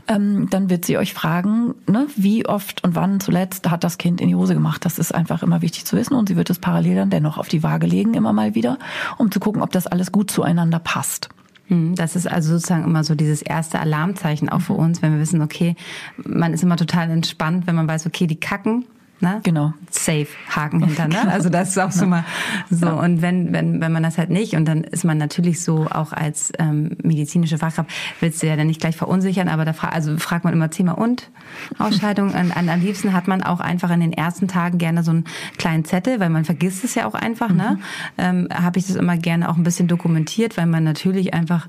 ähm, 0.09 0.49
dann 0.51 0.71
wird 0.71 0.85
sie 0.85 0.99
euch 0.99 1.15
fragen, 1.15 1.75
ne, 1.87 2.07
wie 2.17 2.47
oft 2.47 2.85
und 2.85 2.95
wann 2.95 3.21
zuletzt 3.21 3.71
hat 3.71 3.85
das 3.85 3.99
Kind 3.99 4.21
in 4.21 4.29
die 4.29 4.35
Hose 4.35 4.55
gemacht. 4.55 4.85
Das 4.85 4.99
ist 4.99 5.15
einfach 5.15 5.43
immer 5.43 5.63
wichtig 5.63 5.85
zu 5.85 5.97
wissen 5.97 6.15
und 6.15 6.29
sie 6.29 6.37
wird 6.37 6.51
es 6.51 6.59
parallel 6.59 6.97
dann 6.97 7.11
dennoch 7.11 7.39
auf 7.39 7.49
die 7.49 7.63
Waage 7.63 7.87
legen, 7.87 8.15
immer 8.15 8.33
mal 8.33 8.55
wieder, 8.55 8.79
um 9.19 9.31
zu 9.31 9.41
gucken, 9.41 9.63
ob 9.63 9.73
das 9.73 9.87
alles 9.87 10.13
gut 10.13 10.31
zueinander 10.31 10.79
passt. 10.79 11.29
Hm, 11.69 11.95
das 11.95 12.17
ist 12.17 12.27
also 12.27 12.55
sozusagen 12.55 12.85
immer 12.85 13.05
so 13.05 13.15
dieses 13.15 13.41
erste 13.43 13.81
Alarmzeichen 13.81 14.49
auch 14.49 14.61
für 14.61 14.75
uns, 14.75 15.01
wenn 15.03 15.13
wir 15.13 15.21
wissen, 15.21 15.41
okay, 15.41 15.77
man 16.17 16.53
ist 16.53 16.63
immer 16.63 16.77
total 16.77 17.11
entspannt, 17.11 17.67
wenn 17.67 17.75
man 17.75 17.89
weiß, 17.89 18.07
okay, 18.07 18.27
die 18.27 18.39
kacken, 18.39 18.85
Ne? 19.25 19.41
Genau. 19.43 19.73
Safe, 19.91 20.27
Haken 20.51 20.85
hinter, 20.85 21.09
ne? 21.09 21.31
Also 21.31 21.49
das 21.49 21.71
ist 21.71 21.79
auch 21.79 21.91
so 21.91 22.05
mal 22.05 22.25
so. 22.71 22.89
Und 22.89 23.23
wenn, 23.23 23.53
wenn, 23.55 23.81
wenn 23.81 23.91
man 23.91 24.03
das 24.03 24.19
halt 24.19 24.29
nicht, 24.29 24.55
und 24.55 24.67
dann 24.67 24.85
ist 24.85 25.05
man 25.05 25.17
natürlich 25.17 25.63
so 25.63 25.87
auch 25.91 26.13
als 26.13 26.53
ähm, 26.59 26.97
medizinische 27.03 27.57
Fachkraft, 27.57 27.91
willst 28.21 28.43
du 28.43 28.47
ja 28.47 28.57
dann 28.57 28.67
nicht 28.67 28.81
gleich 28.81 28.97
verunsichern, 28.97 29.49
aber 29.49 29.65
da 29.65 29.73
fra 29.73 29.89
also 29.89 30.17
fragt 30.19 30.45
man 30.45 30.53
immer 30.53 30.69
Thema 30.69 30.93
und 30.93 31.31
Ausscheidung. 31.79 32.35
Und 32.35 32.53
am 32.55 32.81
liebsten 32.81 33.15
hat 33.15 33.29
man 33.29 33.43
auch 33.43 33.61
einfach 33.61 33.91
in 33.91 34.01
den 34.01 34.13
ersten 34.13 34.47
Tagen 34.47 34.77
gerne 34.77 35.03
so 35.03 35.13
einen 35.13 35.25
kleinen 35.57 35.87
Zettel, 35.87 36.21
weil 36.21 36.31
man 36.31 36.45
vergisst 36.45 36.85
es 36.85 36.95
ja 36.95 37.07
auch 37.07 37.15
einfach, 37.15 37.49
ne? 37.49 37.55
mhm. 37.55 37.57
ne? 37.57 37.79
Ähm, 38.19 38.49
Habe 38.53 38.79
ich 38.79 38.87
das 38.87 38.97
immer 38.97 39.17
gerne 39.17 39.49
auch 39.49 39.57
ein 39.57 39.65
bisschen 39.65 39.89
dokumentiert, 39.89 40.59
weil 40.59 40.67
man 40.67 40.85
natürlich 40.85 41.33
einfach 41.33 41.69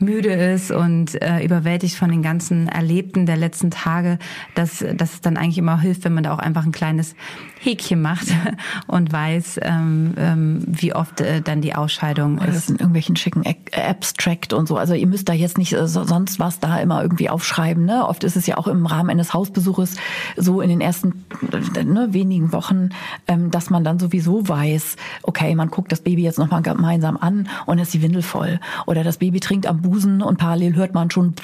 müde 0.00 0.32
ist 0.32 0.70
und 0.70 1.20
äh, 1.22 1.44
überwältigt 1.44 1.96
von 1.96 2.10
den 2.10 2.22
ganzen 2.22 2.68
Erlebten 2.68 3.26
der 3.26 3.36
letzten 3.36 3.70
Tage, 3.70 4.18
dass, 4.54 4.84
dass 4.94 5.14
es 5.14 5.20
dann 5.20 5.36
eigentlich 5.36 5.58
immer 5.58 5.80
hilft, 5.80 6.04
wenn 6.04 6.14
man 6.14 6.24
da 6.24 6.34
auch 6.34 6.38
einfach 6.38 6.64
ein 6.64 6.72
kleines 6.72 7.14
Häkchen 7.60 8.00
macht 8.00 8.28
und 8.86 9.12
weiß, 9.12 9.60
ähm, 9.62 10.14
ähm, 10.16 10.62
wie 10.66 10.94
oft 10.94 11.20
äh, 11.20 11.42
dann 11.42 11.60
die 11.60 11.74
Ausscheidung 11.74 12.38
Oder 12.38 12.48
ist. 12.48 12.56
Das 12.56 12.70
in 12.70 12.76
irgendwelchen 12.76 13.16
schicken 13.16 13.42
Abstract 13.72 14.52
und 14.52 14.66
so. 14.66 14.76
Also 14.76 14.94
ihr 14.94 15.06
müsst 15.06 15.28
da 15.28 15.34
jetzt 15.34 15.58
nicht 15.58 15.72
äh, 15.74 15.86
sonst 15.86 16.38
was 16.38 16.60
da 16.60 16.78
immer 16.78 17.02
irgendwie 17.02 17.28
aufschreiben. 17.28 17.84
Ne? 17.84 18.06
Oft 18.06 18.24
ist 18.24 18.36
es 18.36 18.46
ja 18.46 18.56
auch 18.56 18.66
im 18.66 18.86
Rahmen 18.86 19.10
eines 19.10 19.34
Hausbesuches 19.34 19.96
so 20.36 20.60
in 20.62 20.70
den 20.70 20.80
ersten 20.80 21.26
äh, 21.74 21.84
ne, 21.84 22.08
wenigen 22.12 22.52
Wochen, 22.52 22.90
ähm, 23.28 23.50
dass 23.50 23.68
man 23.68 23.84
dann 23.84 23.98
sowieso 23.98 24.48
weiß, 24.48 24.96
okay, 25.22 25.54
man 25.54 25.68
guckt 25.68 25.92
das 25.92 26.00
Baby 26.00 26.22
jetzt 26.22 26.38
nochmal 26.38 26.62
gemeinsam 26.62 27.18
an 27.18 27.48
und 27.66 27.78
ist 27.78 27.92
die 27.92 28.02
Windel 28.02 28.22
voll. 28.22 28.58
Oder 28.86 29.04
das 29.04 29.18
Baby 29.18 29.40
trinkt 29.40 29.66
am 29.66 29.82
Busen 29.90 30.22
und 30.22 30.38
parallel 30.38 30.74
hört 30.76 30.94
man 30.94 31.10
schon, 31.10 31.34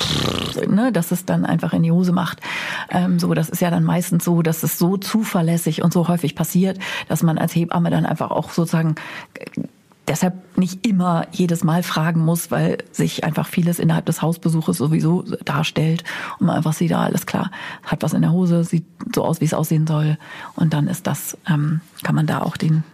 ne, 0.69 0.93
dass 0.93 1.11
es 1.11 1.25
dann 1.25 1.45
einfach 1.45 1.73
in 1.73 1.83
die 1.83 1.91
Hose 1.91 2.13
macht. 2.13 2.41
Ähm, 2.91 3.19
so, 3.19 3.35
das 3.35 3.49
ist 3.49 3.61
ja 3.61 3.71
dann 3.71 3.85
meistens 3.85 4.25
so, 4.25 4.43
dass 4.43 4.63
es 4.63 4.79
so 4.79 4.97
zuverlässig 4.97 5.83
und 5.83 5.93
so 5.93 6.09
häufig 6.09 6.35
passiert, 6.35 6.79
dass 7.09 7.23
man 7.23 7.39
als 7.39 7.55
Hebamme 7.55 7.91
dann 7.91 8.07
einfach 8.07 8.31
auch 8.31 8.51
sozusagen 8.51 8.95
deshalb 10.09 10.57
nicht 10.57 10.87
immer 10.87 11.27
jedes 11.33 11.65
Mal 11.65 11.83
fragen 11.83 12.25
muss, 12.25 12.51
weil 12.51 12.79
sich 12.93 13.25
einfach 13.25 13.47
vieles 13.47 13.79
innerhalb 13.79 14.07
des 14.07 14.23
Hausbesuches 14.23 14.77
sowieso 14.79 15.23
darstellt 15.45 16.05
und 16.39 16.47
man 16.47 16.57
einfach 16.57 16.73
sieht, 16.73 16.93
da 16.93 17.03
alles 17.03 17.27
klar, 17.27 17.51
hat 17.83 18.03
was 18.03 18.13
in 18.13 18.23
der 18.23 18.33
Hose, 18.33 18.63
sieht 18.63 18.85
so 19.13 19.25
aus, 19.25 19.41
wie 19.41 19.47
es 19.47 19.55
aussehen 19.55 19.87
soll 19.87 20.19
und 20.55 20.73
dann 20.73 20.87
ist 20.87 21.07
das, 21.07 21.37
ähm, 21.49 21.81
kann 22.03 22.15
man 22.15 22.27
da 22.27 22.43
auch 22.43 22.57
den 22.57 22.85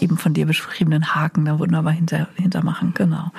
eben 0.00 0.16
von 0.16 0.34
dir 0.34 0.46
beschriebenen 0.46 1.14
Haken 1.14 1.44
da 1.44 1.58
wunderbar 1.58 1.92
hinter, 1.92 2.28
hintermachen, 2.34 2.94
genau. 2.94 3.30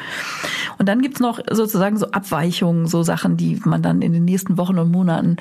Und 0.78 0.88
dann 0.88 1.02
gibt's 1.02 1.20
noch 1.20 1.40
sozusagen 1.50 1.98
so 1.98 2.12
Abweichungen, 2.12 2.88
so 2.88 3.04
Sachen, 3.04 3.38
die 3.38 3.60
man 3.66 3.82
dann 3.82 4.02
in 4.02 4.14
den 4.14 4.26
nächsten 4.26 4.58
Wochen 4.58 4.80
und 4.80 4.92
Monaten 4.92 5.38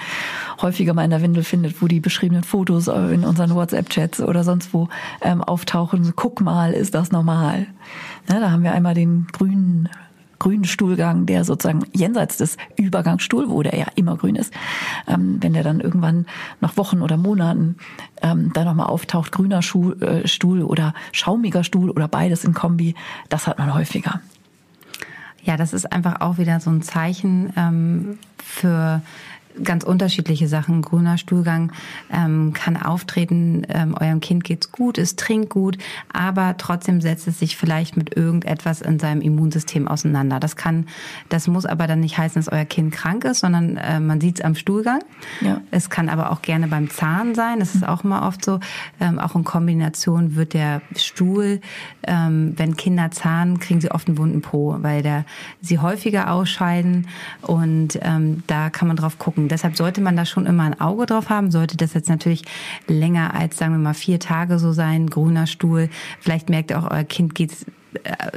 häufiger 0.60 0.94
mal 0.94 1.04
in 1.04 1.10
der 1.10 1.22
Windel 1.22 1.44
findet, 1.44 1.80
wo 1.80 1.86
die 1.86 2.00
beschriebenen 2.00 2.42
Fotos 2.42 2.88
in 2.88 3.24
unseren 3.24 3.54
WhatsApp-Chats 3.54 4.20
oder 4.20 4.44
sonst 4.44 4.74
wo 4.74 4.88
ähm, 5.22 5.42
auftauchen. 5.42 6.12
Guck 6.16 6.40
mal, 6.40 6.72
ist 6.72 6.94
das 6.94 7.10
normal? 7.10 7.66
Ne, 8.28 8.40
da 8.40 8.50
haben 8.50 8.62
wir 8.62 8.72
einmal 8.72 8.94
den 8.94 9.26
grünen 9.32 9.88
grünen 10.40 10.64
Stuhlgang, 10.64 11.26
der 11.26 11.44
sozusagen 11.44 11.84
jenseits 11.92 12.38
des 12.38 12.56
Übergangsstuhl, 12.76 13.48
wo 13.48 13.62
der 13.62 13.78
ja 13.78 13.86
immer 13.94 14.16
grün 14.16 14.34
ist, 14.34 14.52
ähm, 15.06 15.38
wenn 15.40 15.52
der 15.52 15.62
dann 15.62 15.78
irgendwann 15.78 16.26
nach 16.60 16.76
Wochen 16.76 17.02
oder 17.02 17.16
Monaten 17.16 17.76
ähm, 18.22 18.50
dann 18.52 18.64
nochmal 18.64 18.86
auftaucht, 18.86 19.30
grüner 19.30 19.62
Schuh, 19.62 19.92
äh, 19.92 20.26
Stuhl 20.26 20.62
oder 20.62 20.94
schaumiger 21.12 21.62
Stuhl 21.62 21.90
oder 21.90 22.08
beides 22.08 22.44
in 22.44 22.54
Kombi, 22.54 22.96
das 23.28 23.46
hat 23.46 23.58
man 23.58 23.72
häufiger. 23.72 24.20
Ja, 25.42 25.56
das 25.56 25.72
ist 25.72 25.90
einfach 25.92 26.20
auch 26.20 26.38
wieder 26.38 26.58
so 26.58 26.70
ein 26.70 26.82
Zeichen 26.82 27.52
ähm, 27.56 28.18
für 28.42 29.02
ganz 29.62 29.84
unterschiedliche 29.84 30.48
Sachen. 30.48 30.82
Grüner 30.82 31.18
Stuhlgang 31.18 31.72
ähm, 32.12 32.52
kann 32.52 32.76
auftreten, 32.76 33.66
ähm, 33.68 33.94
eurem 33.98 34.20
Kind 34.20 34.44
geht's 34.44 34.72
gut, 34.72 34.98
es 34.98 35.16
trinkt 35.16 35.50
gut, 35.50 35.78
aber 36.12 36.56
trotzdem 36.56 37.00
setzt 37.00 37.26
es 37.28 37.38
sich 37.38 37.56
vielleicht 37.56 37.96
mit 37.96 38.16
irgendetwas 38.16 38.80
in 38.80 38.98
seinem 38.98 39.20
Immunsystem 39.20 39.88
auseinander. 39.88 40.40
Das 40.40 40.56
kann, 40.56 40.86
das 41.28 41.48
muss 41.48 41.66
aber 41.66 41.86
dann 41.86 42.00
nicht 42.00 42.16
heißen, 42.16 42.40
dass 42.40 42.52
euer 42.52 42.64
Kind 42.64 42.92
krank 42.92 43.24
ist, 43.24 43.40
sondern 43.40 43.76
äh, 43.76 44.00
man 44.00 44.20
sieht's 44.20 44.40
am 44.40 44.54
Stuhlgang. 44.54 45.00
Ja. 45.40 45.60
Es 45.70 45.90
kann 45.90 46.08
aber 46.08 46.30
auch 46.30 46.42
gerne 46.42 46.68
beim 46.68 46.90
Zahn 46.90 47.34
sein. 47.34 47.60
Das 47.60 47.74
ist 47.74 47.86
auch 47.86 48.04
immer 48.04 48.22
oft 48.26 48.44
so. 48.44 48.60
Ähm, 49.00 49.18
auch 49.18 49.34
in 49.34 49.44
Kombination 49.44 50.36
wird 50.36 50.54
der 50.54 50.82
Stuhl, 50.96 51.60
ähm, 52.04 52.54
wenn 52.56 52.76
Kinder 52.76 53.10
zahnen, 53.10 53.58
kriegen 53.58 53.80
sie 53.80 53.90
oft 53.90 54.08
einen 54.08 54.18
wunden 54.18 54.42
Po, 54.42 54.76
weil 54.80 55.02
der 55.02 55.24
sie 55.60 55.78
häufiger 55.78 56.32
ausscheiden 56.32 57.08
und 57.42 57.98
ähm, 58.02 58.42
da 58.46 58.70
kann 58.70 58.88
man 58.88 58.96
drauf 58.96 59.18
gucken 59.18 59.39
Deshalb 59.48 59.76
sollte 59.76 60.00
man 60.00 60.16
da 60.16 60.24
schon 60.24 60.46
immer 60.46 60.64
ein 60.64 60.80
Auge 60.80 61.06
drauf 61.06 61.30
haben. 61.30 61.50
Sollte 61.50 61.76
das 61.76 61.94
jetzt 61.94 62.08
natürlich 62.08 62.42
länger 62.86 63.34
als, 63.34 63.58
sagen 63.58 63.72
wir 63.72 63.78
mal, 63.78 63.94
vier 63.94 64.18
Tage 64.20 64.58
so 64.58 64.72
sein, 64.72 65.08
grüner 65.08 65.46
Stuhl. 65.46 65.88
Vielleicht 66.20 66.48
merkt 66.48 66.70
ihr 66.70 66.78
auch, 66.78 66.90
euer 66.90 67.04
Kind 67.04 67.34
geht 67.34 67.52
äh, 67.52 67.79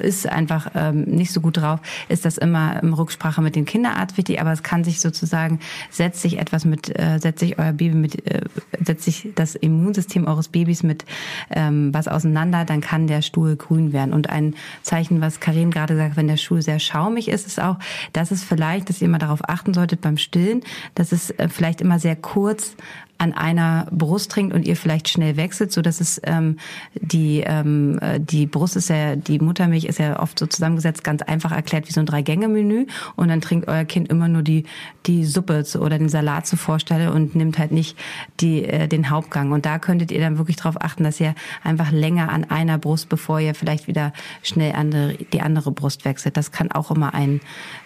ist 0.02 0.28
einfach 0.28 0.72
ähm, 0.76 1.04
nicht 1.04 1.32
so 1.32 1.42
gut 1.42 1.58
drauf, 1.58 1.80
ist 2.10 2.26
das 2.26 2.38
immer 2.38 2.82
im 2.82 2.94
Rücksprache 2.94 3.42
mit 3.42 3.56
dem 3.56 3.66
Kinderarzt 3.66 4.18
wichtig, 4.18 4.42
aber 4.42 4.52
es 4.52 4.64
kann 4.64 4.84
sich 4.84 5.00
sozusagen, 5.00 5.60
setzt 5.90 6.22
sich 6.22 6.40
etwas 6.40 6.66
mit, 6.66 6.98
äh, 6.98 7.20
setzt 7.20 7.40
sich 7.40 7.60
euer 7.60 7.74
Baby 7.74 7.96
mit, 7.96 8.26
äh, 8.28 8.42
setzt 8.84 9.04
sich 9.04 9.30
das 9.36 9.56
Immunsystem 9.56 10.28
eures 10.28 10.48
Babys 10.48 10.84
mit 10.84 11.06
ähm, 11.52 11.94
was 11.94 12.08
auseinander, 12.08 12.66
dann 12.66 12.82
kann 12.82 13.08
der 13.08 13.22
Stuhl 13.22 13.56
grün 13.56 13.94
werden. 13.94 14.14
Und 14.14 14.30
ein 14.30 14.56
Zeichen, 14.82 15.22
was 15.22 15.40
Karin 15.40 15.72
gerade 15.72 15.96
sagt, 15.96 16.18
wenn 16.18 16.28
der 16.28 16.38
Stuhl 16.38 16.62
sehr 16.62 16.80
schaumig 16.80 17.28
ist, 17.28 17.48
ist 17.48 17.62
auch, 17.62 17.78
dass 18.14 18.32
es 18.32 18.44
vielleicht, 18.44 18.90
dass 18.90 19.02
ihr 19.02 19.08
immer 19.08 19.20
darauf 19.20 19.48
achten 19.48 19.74
solltet 19.74 20.02
beim 20.02 20.18
Stillen, 20.18 20.62
dass 20.96 21.12
es 21.12 21.32
äh, 21.32 21.48
vielleicht 21.50 21.82
immer 21.82 22.00
sehr 22.00 22.16
kurz 22.16 22.76
an 23.24 23.34
einer 23.34 23.88
Brust 23.90 24.32
trinkt 24.32 24.54
und 24.54 24.68
ihr 24.68 24.76
vielleicht 24.76 25.08
schnell 25.08 25.38
wechselt, 25.38 25.72
so 25.72 25.82
dass 25.82 26.02
es 26.02 26.20
ähm, 26.26 26.58
die 26.94 27.40
ähm, 27.46 27.98
äh, 28.02 28.20
die 28.20 28.46
Brust 28.46 28.76
ist 28.76 28.90
ja 28.90 29.16
die 29.16 29.40
Muttermilch 29.40 29.86
ist 29.86 29.98
ja 29.98 30.20
oft 30.20 30.38
so 30.38 30.46
zusammengesetzt, 30.46 31.06
ganz 31.06 31.22
einfach 31.22 31.54
erklärt 31.54 31.88
wie 31.88 31.94
so 31.94 32.02
ein 32.02 32.06
Drei-Gänge-Menü 32.06 32.88
und 33.16 33.30
dann 33.30 33.40
trinkt 33.40 33.70
euer 33.70 33.86
Kind 33.86 34.10
immer 34.10 34.28
nur 34.28 34.42
die 34.42 34.66
die 35.06 35.24
Suppe 35.24 35.64
oder 35.80 35.98
den 35.98 36.10
Salat 36.10 36.46
zur 36.46 36.80
Stelle 36.80 37.14
und 37.14 37.36
nimmt 37.36 37.58
halt 37.60 37.72
nicht 37.72 37.98
die 38.42 38.66
äh, 38.66 38.90
den 38.90 39.10
Hauptgang 39.10 39.54
und 39.54 39.66
da 39.66 39.80
könntet 39.80 40.12
ihr 40.12 40.20
dann 40.20 40.38
wirklich 40.38 40.58
darauf 40.58 40.82
achten, 40.82 41.06
dass 41.06 41.20
ihr 41.22 41.34
einfach 41.64 41.92
länger 41.92 42.30
an 42.30 42.44
einer 42.44 42.78
Brust, 42.78 43.08
bevor 43.08 43.40
ihr 43.40 43.56
vielleicht 43.56 43.88
wieder 43.88 44.12
schnell 44.42 44.74
andere, 44.74 45.14
die 45.32 45.42
andere 45.42 45.72
Brust 45.72 46.04
wechselt. 46.04 46.36
Das 46.36 46.52
kann 46.52 46.72
auch 46.72 46.92
immer 46.92 47.14
ein 47.14 47.40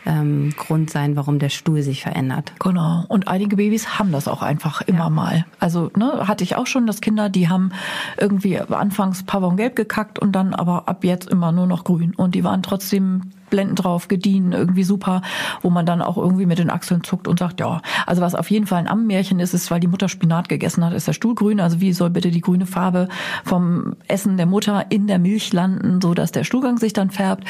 ähm, 0.08 0.54
Grund 0.58 0.90
sein, 0.90 1.16
warum 1.16 1.38
der 1.38 1.50
Stuhl 1.50 1.84
sich 1.84 2.02
verändert. 2.02 2.54
Genau. 2.60 3.06
Und 3.08 3.28
einige 3.28 3.58
Babys 3.58 4.00
haben 4.00 4.12
das 4.12 4.28
auch 4.28 4.42
einfach 4.42 4.82
immer 4.82 5.06
ja. 5.06 5.10
mal. 5.10 5.27
Also 5.60 5.92
ne, 5.96 6.28
hatte 6.28 6.44
ich 6.44 6.56
auch 6.56 6.68
schon, 6.68 6.88
dass 6.88 7.02
Kinder, 7.02 7.30
die 7.30 7.50
haben 7.50 7.72
irgendwie 8.18 8.60
anfangs 8.60 9.24
Pavon 9.24 9.58
gelb 9.58 9.76
gekackt 9.76 10.20
und 10.20 10.32
dann 10.34 10.54
aber 10.54 10.88
ab 10.88 11.04
jetzt 11.04 11.30
immer 11.30 11.52
nur 11.52 11.68
noch 11.68 11.84
grün. 11.84 12.14
Und 12.16 12.36
die 12.36 12.44
waren 12.44 12.64
trotzdem 12.64 13.22
blenden 13.50 13.76
drauf, 13.76 14.08
gediehen, 14.08 14.52
irgendwie 14.52 14.84
super, 14.84 15.22
wo 15.62 15.70
man 15.70 15.86
dann 15.86 16.02
auch 16.02 16.18
irgendwie 16.18 16.46
mit 16.46 16.60
den 16.60 16.70
Achseln 16.70 17.04
zuckt 17.04 17.28
und 17.28 17.40
sagt, 17.40 17.60
ja, 17.60 17.82
also 18.06 18.22
was 18.22 18.36
auf 18.36 18.50
jeden 18.52 18.68
Fall 18.68 18.80
ein 18.80 18.88
Ammenmärchen 18.88 19.40
ist, 19.40 19.54
ist, 19.54 19.72
weil 19.72 19.80
die 19.80 19.88
Mutter 19.88 20.10
Spinat 20.10 20.50
gegessen 20.50 20.84
hat, 20.84 20.94
ist 20.94 21.08
der 21.08 21.14
Stuhl 21.14 21.36
grün. 21.36 21.60
Also 21.60 21.82
wie 21.82 21.94
soll 21.94 22.10
bitte 22.10 22.32
die 22.32 22.42
grüne 22.42 22.66
Farbe 22.66 23.08
vom 23.44 23.96
Essen 24.08 24.38
der 24.38 24.46
Mutter 24.46 24.86
in 24.90 25.08
der 25.08 25.20
Milch 25.20 25.54
landen, 25.54 26.02
so 26.02 26.14
dass 26.14 26.32
der 26.32 26.44
Stuhlgang 26.44 26.78
sich 26.78 26.94
dann 26.94 27.12
färbt. 27.12 27.44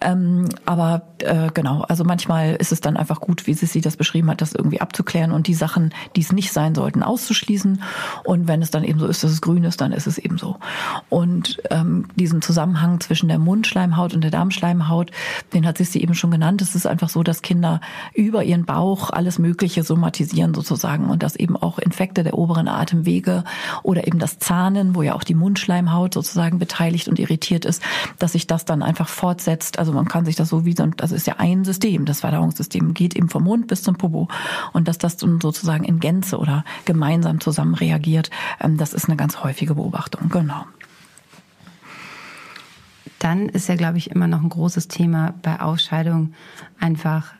Ähm, 0.00 0.48
aber 0.66 1.02
äh, 1.18 1.48
genau, 1.54 1.82
also 1.82 2.04
manchmal 2.04 2.56
ist 2.56 2.72
es 2.72 2.80
dann 2.80 2.96
einfach 2.96 3.20
gut, 3.20 3.46
wie 3.46 3.54
sie 3.54 3.80
das 3.80 3.96
beschrieben 3.96 4.30
hat, 4.30 4.40
das 4.40 4.52
irgendwie 4.52 4.80
abzuklären 4.80 5.32
und 5.32 5.46
die 5.46 5.54
Sachen, 5.54 5.92
die 6.16 6.20
es 6.20 6.32
nicht 6.32 6.52
sein 6.52 6.74
sollten, 6.74 7.02
auszuschließen. 7.02 7.82
Und 8.24 8.48
wenn 8.48 8.62
es 8.62 8.70
dann 8.70 8.84
eben 8.84 8.98
so 8.98 9.06
ist, 9.06 9.24
dass 9.24 9.30
es 9.30 9.40
grün 9.40 9.64
ist, 9.64 9.80
dann 9.80 9.92
ist 9.92 10.06
es 10.06 10.18
eben 10.18 10.38
so. 10.38 10.56
Und 11.08 11.62
ähm, 11.70 12.06
diesen 12.16 12.42
Zusammenhang 12.42 13.00
zwischen 13.00 13.28
der 13.28 13.38
Mundschleimhaut 13.38 14.14
und 14.14 14.22
der 14.22 14.30
Darmschleimhaut, 14.30 15.10
den 15.52 15.66
hat 15.66 15.78
sie 15.78 16.00
eben 16.00 16.14
schon 16.14 16.30
genannt. 16.30 16.62
Es 16.62 16.74
ist 16.74 16.86
einfach 16.86 17.08
so, 17.08 17.22
dass 17.22 17.42
Kinder 17.42 17.80
über 18.14 18.44
ihren 18.44 18.64
Bauch 18.64 19.10
alles 19.10 19.38
Mögliche 19.38 19.82
somatisieren 19.82 20.54
sozusagen 20.54 21.10
und 21.10 21.22
dass 21.22 21.36
eben 21.36 21.56
auch 21.56 21.78
Infekte 21.78 22.24
der 22.24 22.38
oberen 22.38 22.68
Atemwege 22.68 23.44
oder 23.82 24.06
eben 24.06 24.18
das 24.18 24.38
Zahnen, 24.38 24.94
wo 24.94 25.02
ja 25.02 25.14
auch 25.14 25.24
die 25.24 25.34
Mundschleimhaut 25.34 26.14
sozusagen 26.14 26.58
beteiligt 26.58 27.08
und 27.08 27.18
irritiert 27.18 27.64
ist, 27.64 27.82
dass 28.18 28.32
sich 28.32 28.46
das 28.46 28.64
dann 28.64 28.82
einfach 28.82 29.08
fortsetzt. 29.08 29.78
Also 29.78 29.92
man 29.92 30.06
kann 30.06 30.24
sich 30.24 30.36
das 30.36 30.48
so 30.48 30.64
wie 30.64 30.74
so, 30.74 30.86
das 30.86 31.12
ist 31.12 31.26
ja 31.26 31.34
ein 31.38 31.64
System, 31.64 32.04
das 32.04 32.20
Verdauungssystem 32.20 32.94
geht 32.94 33.14
eben 33.14 33.28
vom 33.28 33.44
Mund 33.44 33.68
bis 33.68 33.82
zum 33.82 33.96
Popo 33.96 34.28
und 34.72 34.88
dass 34.88 34.98
das 34.98 35.18
sozusagen 35.18 35.84
in 35.84 36.00
Gänze 36.00 36.38
oder 36.38 36.64
gemeinsam 36.84 37.40
zusammen 37.40 37.74
reagiert, 37.74 38.30
ähm, 38.60 38.76
das 38.76 38.92
ist 38.92 39.06
eine 39.06 39.16
ganz 39.16 39.42
häufige 39.42 39.74
Beobachtung. 39.74 40.28
Genau 40.28 40.64
dann 43.24 43.48
ist 43.48 43.70
ja, 43.70 43.74
glaube 43.74 43.96
ich, 43.96 44.10
immer 44.10 44.26
noch 44.26 44.42
ein 44.42 44.50
großes 44.50 44.86
Thema 44.86 45.32
bei 45.40 45.60
Ausscheidung 45.60 46.34
einfach, 46.78 47.32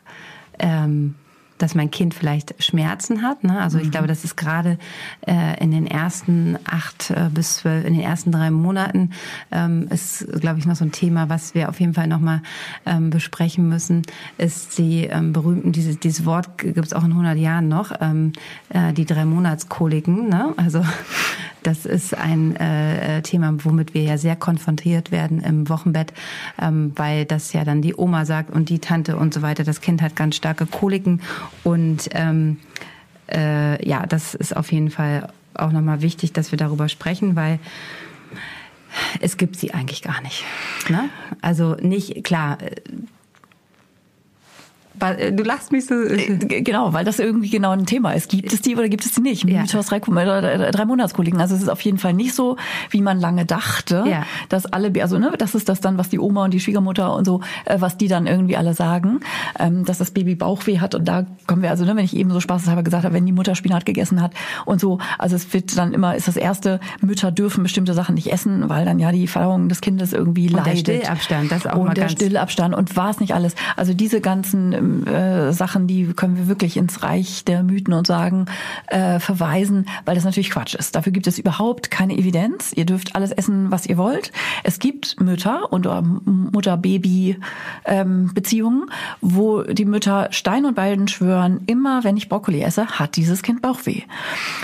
ähm, 0.57 1.13
dass 1.59 1.75
mein 1.75 1.91
Kind 1.91 2.15
vielleicht 2.15 2.61
Schmerzen 2.61 3.21
hat. 3.21 3.43
Ne? 3.43 3.61
Also 3.61 3.77
ich 3.77 3.85
mhm. 3.85 3.91
glaube, 3.91 4.07
das 4.07 4.25
ist 4.25 4.35
gerade 4.35 4.79
äh, 5.27 5.63
in 5.63 5.69
den 5.69 5.85
ersten 5.85 6.57
acht 6.65 7.11
äh, 7.11 7.29
bis 7.31 7.57
zwölf, 7.57 7.85
in 7.85 7.93
den 7.93 8.01
ersten 8.01 8.31
drei 8.31 8.49
Monaten 8.49 9.11
ähm, 9.51 9.87
ist, 9.89 10.25
glaube 10.41 10.57
ich, 10.57 10.65
noch 10.65 10.75
so 10.75 10.83
ein 10.83 10.91
Thema, 10.91 11.29
was 11.29 11.53
wir 11.53 11.69
auf 11.69 11.79
jeden 11.79 11.93
Fall 11.93 12.07
nochmal 12.07 12.41
ähm, 12.87 13.11
besprechen 13.11 13.69
müssen, 13.69 14.01
ist 14.39 14.79
die 14.79 15.05
ähm, 15.05 15.33
berühmten, 15.33 15.71
dieses, 15.71 15.99
dieses 15.99 16.25
Wort 16.25 16.57
gibt 16.57 16.87
es 16.87 16.93
auch 16.93 17.03
in 17.03 17.11
100 17.11 17.37
Jahren 17.37 17.67
noch, 17.67 17.93
ähm, 18.01 18.33
äh, 18.69 18.91
die 18.91 19.05
drei 19.05 19.23
Monatskoliken. 19.23 20.29
Ne? 20.29 20.51
Also 20.57 20.83
das 21.65 21.85
ist 21.85 22.15
ein 22.15 22.55
äh, 22.55 23.21
Thema, 23.23 23.53
womit 23.63 23.93
wir 23.93 24.03
ja 24.03 24.17
sehr 24.17 24.35
konfrontiert 24.35 25.11
werden 25.11 25.41
im 25.41 25.67
Wochenbett, 25.67 26.13
ähm, 26.61 26.91
weil 26.95 27.25
das 27.25 27.53
ja 27.53 27.63
dann 27.63 27.81
die 27.81 27.95
Oma 27.95 28.25
sagt 28.25 28.51
und 28.51 28.69
die 28.69 28.79
Tante 28.79 29.17
und 29.17 29.33
so 29.33 29.41
weiter. 29.41 29.63
Das 29.63 29.81
Kind 29.81 30.01
hat 30.01 30.15
ganz 30.15 30.35
starke 30.35 30.67
Koliken 30.67 31.21
und 31.63 32.09
ähm, 32.11 32.57
äh, 33.31 33.87
ja, 33.87 34.05
das 34.05 34.35
ist 34.35 34.55
auf 34.55 34.71
jeden 34.71 34.91
Fall 34.91 35.29
auch 35.55 35.71
nochmal 35.71 36.01
wichtig, 36.01 36.33
dass 36.33 36.51
wir 36.51 36.57
darüber 36.57 36.87
sprechen, 36.87 37.35
weil 37.35 37.59
es 39.19 39.37
gibt 39.37 39.55
sie 39.55 39.73
eigentlich 39.73 40.01
gar 40.01 40.21
nicht. 40.21 40.43
Ne? 40.89 41.09
Also 41.41 41.75
nicht, 41.81 42.23
klar, 42.23 42.61
äh, 42.61 42.75
du 44.99 45.43
lachst 45.43 45.71
mich 45.71 45.85
so. 45.85 45.95
Äh, 45.95 46.37
genau, 46.37 46.93
weil 46.93 47.05
das 47.05 47.19
irgendwie 47.19 47.49
genau 47.49 47.71
ein 47.71 47.85
Thema 47.85 48.13
ist. 48.13 48.29
Gibt 48.29 48.51
es 48.53 48.61
die 48.61 48.75
oder 48.75 48.89
gibt 48.89 49.05
es 49.05 49.11
die 49.13 49.21
nicht? 49.21 49.47
Ja. 49.47 49.61
Mythos 49.61 49.87
drei, 49.87 49.99
drei 49.99 50.85
Monatskollegen. 50.85 51.39
Also 51.39 51.55
es 51.55 51.61
ist 51.61 51.69
auf 51.69 51.81
jeden 51.81 51.97
Fall 51.97 52.13
nicht 52.13 52.33
so, 52.33 52.57
wie 52.89 53.01
man 53.01 53.19
lange 53.19 53.45
dachte, 53.45 54.03
ja. 54.07 54.23
dass 54.49 54.65
alle, 54.65 54.91
also 55.01 55.17
ne, 55.17 55.33
das 55.37 55.55
ist 55.55 55.69
das 55.69 55.81
dann, 55.81 55.97
was 55.97 56.09
die 56.09 56.19
Oma 56.19 56.45
und 56.45 56.53
die 56.53 56.59
Schwiegermutter 56.59 57.13
und 57.13 57.25
so, 57.25 57.41
äh, 57.65 57.79
was 57.79 57.97
die 57.97 58.07
dann 58.07 58.27
irgendwie 58.27 58.57
alle 58.57 58.73
sagen, 58.73 59.19
ähm, 59.59 59.85
dass 59.85 59.97
das 59.97 60.11
Baby 60.11 60.35
Bauchweh 60.35 60.79
hat. 60.79 60.95
Und 60.95 61.05
da 61.05 61.25
kommen 61.47 61.61
wir, 61.61 61.69
also 61.69 61.85
ne, 61.85 61.95
wenn 61.95 62.05
ich 62.05 62.15
eben 62.15 62.31
so 62.31 62.39
spaßeshalber 62.39 62.83
gesagt 62.83 63.05
habe, 63.05 63.13
wenn 63.13 63.25
die 63.25 63.31
Mutter 63.31 63.55
Spinat 63.55 63.85
gegessen 63.85 64.21
hat 64.21 64.33
und 64.65 64.79
so, 64.79 64.99
also 65.17 65.35
es 65.35 65.53
wird 65.53 65.77
dann 65.77 65.93
immer, 65.93 66.15
ist 66.15 66.27
das 66.27 66.37
erste, 66.37 66.79
Mütter 67.01 67.31
dürfen 67.31 67.63
bestimmte 67.63 67.93
Sachen 67.93 68.15
nicht 68.15 68.31
essen, 68.31 68.69
weil 68.69 68.85
dann 68.85 68.99
ja 68.99 69.11
die 69.11 69.27
Verdauung 69.27 69.69
des 69.69 69.81
Kindes 69.81 70.13
irgendwie 70.13 70.47
und 70.47 70.53
leidet. 70.53 70.77
Und 70.79 70.87
der 70.87 70.95
Stillabstand, 70.95 71.51
das 71.51 71.67
auch 71.67 71.75
und 71.77 71.87
mal 71.87 71.93
der 71.93 72.09
Stillabstand 72.09 72.75
und 72.75 72.95
war 72.95 73.09
es 73.09 73.19
nicht 73.19 73.33
alles. 73.33 73.55
Also 73.75 73.93
diese 73.93 74.21
ganzen 74.21 74.84
äh, 75.05 75.53
Sachen, 75.53 75.87
die 75.87 76.13
können 76.13 76.37
wir 76.37 76.47
wirklich 76.47 76.77
ins 76.77 77.03
Reich 77.03 77.43
der 77.45 77.63
Mythen 77.63 77.93
und 77.93 78.07
Sagen 78.07 78.45
äh, 78.87 79.19
verweisen, 79.19 79.87
weil 80.05 80.15
das 80.15 80.23
natürlich 80.23 80.51
Quatsch 80.51 80.75
ist. 80.75 80.95
Dafür 80.95 81.11
gibt 81.11 81.27
es 81.27 81.37
überhaupt 81.39 81.91
keine 81.91 82.17
Evidenz. 82.17 82.71
Ihr 82.73 82.85
dürft 82.85 83.15
alles 83.15 83.31
essen, 83.31 83.71
was 83.71 83.85
ihr 83.85 83.97
wollt. 83.97 84.31
Es 84.63 84.79
gibt 84.79 85.19
Mütter 85.21 85.71
und 85.71 85.87
Mutter-Baby-Beziehungen, 86.25 88.81
ähm, 88.81 88.89
wo 89.21 89.63
die 89.63 89.85
Mütter 89.85 90.27
Stein 90.31 90.65
und 90.65 90.75
Beiden 90.75 91.07
schwören, 91.07 91.61
immer 91.67 92.03
wenn 92.03 92.17
ich 92.17 92.29
Brokkoli 92.29 92.61
esse, 92.61 92.87
hat 92.87 93.15
dieses 93.15 93.41
Kind 93.41 93.61
Bauchweh. 93.61 94.01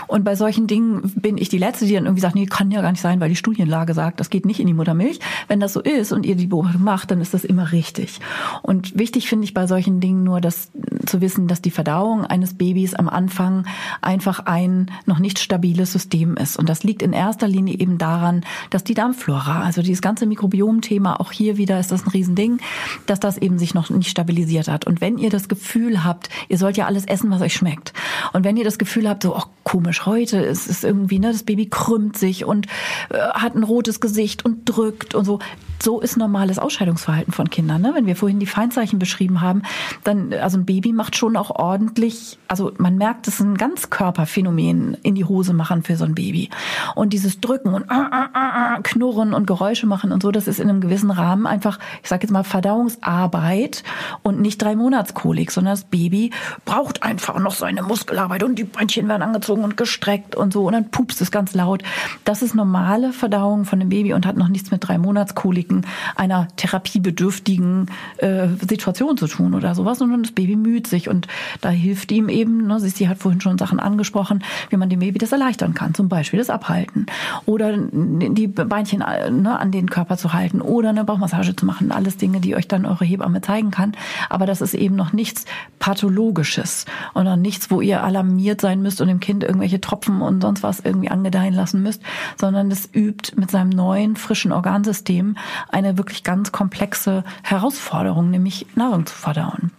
Und 0.07 0.23
bei 0.23 0.35
solchen 0.35 0.67
Dingen 0.67 1.11
bin 1.15 1.37
ich 1.37 1.49
die 1.49 1.57
Letzte, 1.57 1.85
die 1.85 1.93
dann 1.93 2.05
irgendwie 2.05 2.21
sagt, 2.21 2.35
nee, 2.35 2.45
kann 2.45 2.71
ja 2.71 2.81
gar 2.81 2.91
nicht 2.91 3.01
sein, 3.01 3.19
weil 3.19 3.29
die 3.29 3.35
Studienlage 3.35 3.93
sagt, 3.93 4.19
das 4.19 4.29
geht 4.29 4.45
nicht 4.45 4.59
in 4.59 4.67
die 4.67 4.73
Muttermilch. 4.73 5.19
Wenn 5.47 5.59
das 5.59 5.73
so 5.73 5.81
ist 5.81 6.11
und 6.11 6.25
ihr 6.25 6.35
die 6.35 6.47
Beobachtung 6.47 6.83
macht, 6.83 7.11
dann 7.11 7.21
ist 7.21 7.33
das 7.33 7.43
immer 7.43 7.71
richtig. 7.71 8.19
Und 8.61 8.97
wichtig 8.97 9.29
finde 9.29 9.45
ich 9.45 9.53
bei 9.53 9.67
solchen 9.67 9.99
Dingen 9.99 10.10
nur, 10.13 10.41
dass 10.41 10.71
zu 11.05 11.21
wissen, 11.21 11.47
dass 11.47 11.61
die 11.61 11.71
Verdauung 11.71 12.25
eines 12.25 12.53
Babys 12.53 12.93
am 12.93 13.09
Anfang 13.09 13.65
einfach 14.01 14.45
ein 14.45 14.91
noch 15.05 15.19
nicht 15.19 15.39
stabiles 15.39 15.91
System 15.91 16.37
ist. 16.37 16.57
Und 16.57 16.69
das 16.69 16.83
liegt 16.83 17.01
in 17.01 17.13
erster 17.13 17.47
Linie 17.47 17.77
eben 17.77 17.97
daran, 17.97 18.43
dass 18.69 18.83
die 18.83 18.93
Darmflora, 18.93 19.61
also 19.61 19.81
dieses 19.81 20.01
ganze 20.01 20.25
Mikrobiom-Thema, 20.25 21.19
auch 21.19 21.31
hier 21.31 21.57
wieder 21.57 21.79
ist 21.79 21.91
das 21.91 22.05
ein 22.05 22.09
Riesending, 22.09 22.59
dass 23.05 23.19
das 23.19 23.37
eben 23.37 23.59
sich 23.59 23.73
noch 23.73 23.89
nicht 23.89 24.09
stabilisiert 24.09 24.67
hat. 24.67 24.85
Und 24.85 25.01
wenn 25.01 25.17
ihr 25.17 25.29
das 25.29 25.47
Gefühl 25.47 26.03
habt, 26.03 26.29
ihr 26.49 26.57
sollt 26.57 26.77
ja 26.77 26.85
alles 26.85 27.05
essen, 27.05 27.31
was 27.31 27.41
euch 27.41 27.53
schmeckt. 27.53 27.93
Und 28.33 28.43
wenn 28.43 28.57
ihr 28.57 28.63
das 28.63 28.77
Gefühl 28.77 29.09
habt, 29.09 29.23
so, 29.23 29.35
oh, 29.35 29.43
komisch, 29.63 30.05
heute 30.05 30.37
ist 30.37 30.69
es 30.69 30.83
irgendwie, 30.83 31.19
ne, 31.19 31.31
das 31.31 31.43
Baby 31.43 31.67
krümmt 31.67 32.17
sich 32.17 32.45
und 32.45 32.67
äh, 33.09 33.17
hat 33.33 33.55
ein 33.55 33.63
rotes 33.63 33.99
Gesicht 33.99 34.45
und 34.45 34.65
drückt 34.65 35.15
und 35.15 35.25
so, 35.25 35.39
so 35.81 35.99
ist 35.99 36.17
normales 36.17 36.59
Ausscheidungsverhalten 36.59 37.33
von 37.33 37.49
Kindern. 37.49 37.81
Ne? 37.81 37.91
Wenn 37.95 38.05
wir 38.05 38.15
vorhin 38.15 38.39
die 38.39 38.45
Feinzeichen 38.45 38.99
beschrieben 38.99 39.41
haben, 39.41 39.63
dann, 40.03 40.33
also 40.33 40.57
ein 40.57 40.65
Baby 40.65 40.93
macht 40.93 41.15
schon 41.15 41.35
auch 41.35 41.49
ordentlich, 41.51 42.37
also 42.47 42.71
man 42.77 42.97
merkt, 42.97 43.27
es 43.27 43.35
ist 43.35 43.39
ein 43.41 43.57
Ganzkörperphänomen 43.57 44.97
in 45.01 45.15
die 45.15 45.25
Hose 45.25 45.53
machen 45.53 45.81
für 45.83 45.95
so 45.95 46.05
ein 46.05 46.13
Baby. 46.13 46.49
Und 46.95 47.13
dieses 47.13 47.41
Drücken 47.41 47.73
und 47.73 47.83
äh, 47.89 47.95
äh, 47.95 48.77
äh, 48.77 48.81
Knurren 48.83 49.33
und 49.33 49.47
Geräusche 49.47 49.87
machen 49.87 50.11
und 50.11 50.21
so, 50.21 50.31
das 50.31 50.47
ist 50.47 50.59
in 50.59 50.69
einem 50.69 50.81
gewissen 50.81 51.09
Rahmen 51.09 51.47
einfach, 51.47 51.79
ich 52.03 52.09
sage 52.09 52.23
jetzt 52.23 52.31
mal, 52.31 52.43
Verdauungsarbeit 52.43 53.83
und 54.21 54.39
nicht 54.39 54.61
drei 54.61 54.75
Monatskolik, 54.75 55.51
sondern 55.51 55.73
das 55.73 55.85
Baby 55.85 56.31
braucht 56.65 57.01
einfach 57.01 57.39
noch 57.39 57.53
seine 57.53 57.81
Muskelarbeit 57.81 58.43
und 58.43 58.59
die 58.59 58.65
Beinchen 58.65 59.07
werden 59.07 59.23
angezogen 59.23 59.63
und 59.63 59.77
gestreckt 59.77 60.35
und 60.35 60.53
so 60.53 60.65
und 60.65 60.73
dann 60.73 60.91
pupst 60.91 61.21
es 61.21 61.31
ganz 61.31 61.53
laut. 61.53 61.81
Das 62.25 62.41
ist 62.41 62.53
normale 62.53 63.13
Verdauung 63.13 63.65
von 63.65 63.79
dem 63.79 63.89
Baby 63.89 64.13
und 64.13 64.27
hat 64.27 64.37
noch 64.37 64.47
nichts 64.47 64.69
mit 64.69 64.87
drei 64.87 64.97
Monatskolik 64.97 65.71
Risiken 65.71 65.85
einer 66.15 66.47
therapiebedürftigen 66.55 67.89
äh, 68.17 68.47
Situation 68.67 69.17
zu 69.17 69.27
tun 69.27 69.53
oder 69.53 69.75
sowas, 69.75 69.90
sondern 69.99 70.23
das 70.23 70.31
Baby 70.31 70.55
müht 70.55 70.87
sich 70.87 71.09
und 71.09 71.27
da 71.61 71.69
hilft 71.69 72.11
ihm 72.11 72.29
eben, 72.29 72.67
ne, 72.67 72.79
sie 72.79 73.07
hat 73.07 73.17
vorhin 73.17 73.41
schon 73.41 73.57
Sachen 73.57 73.79
angesprochen, 73.79 74.43
wie 74.69 74.77
man 74.77 74.89
dem 74.89 74.99
Baby 74.99 75.19
das 75.19 75.31
erleichtern 75.31 75.73
kann, 75.73 75.93
zum 75.93 76.09
Beispiel 76.09 76.39
das 76.39 76.49
Abhalten 76.49 77.05
oder 77.45 77.77
die 77.77 78.47
Beinchen 78.47 79.01
äh, 79.01 79.29
ne, 79.29 79.59
an 79.59 79.71
den 79.71 79.89
Körper 79.89 80.17
zu 80.17 80.33
halten 80.33 80.61
oder 80.61 80.89
eine 80.89 81.03
Bauchmassage 81.03 81.55
zu 81.55 81.65
machen, 81.65 81.91
alles 81.91 82.17
Dinge, 82.17 82.39
die 82.39 82.55
euch 82.55 82.67
dann 82.67 82.85
eure 82.85 83.05
Hebamme 83.05 83.41
zeigen 83.41 83.71
kann, 83.71 83.93
aber 84.29 84.45
das 84.45 84.61
ist 84.61 84.73
eben 84.73 84.95
noch 84.95 85.13
nichts 85.13 85.45
Pathologisches 85.79 86.85
und 87.13 87.25
noch 87.25 87.35
nichts, 87.35 87.71
wo 87.71 87.81
ihr 87.81 88.03
alarmiert 88.03 88.61
sein 88.61 88.81
müsst 88.81 89.01
und 89.01 89.07
dem 89.07 89.19
Kind 89.19 89.43
irgendwelche 89.43 89.81
Tropfen 89.81 90.21
und 90.21 90.41
sonst 90.41 90.63
was 90.63 90.79
irgendwie 90.79 91.09
angedeihen 91.09 91.53
lassen 91.53 91.81
müsst, 91.81 92.01
sondern 92.37 92.69
das 92.69 92.89
übt 92.93 93.33
mit 93.35 93.51
seinem 93.51 93.69
neuen, 93.69 94.15
frischen 94.15 94.51
Organsystem 94.51 95.37
eine 95.69 95.97
wirklich 95.97 96.23
ganz 96.23 96.51
komplexe 96.51 97.23
Herausforderung, 97.43 98.29
nämlich 98.29 98.67
Nahrung 98.75 99.05
zu 99.05 99.15
verdauen. 99.15 99.71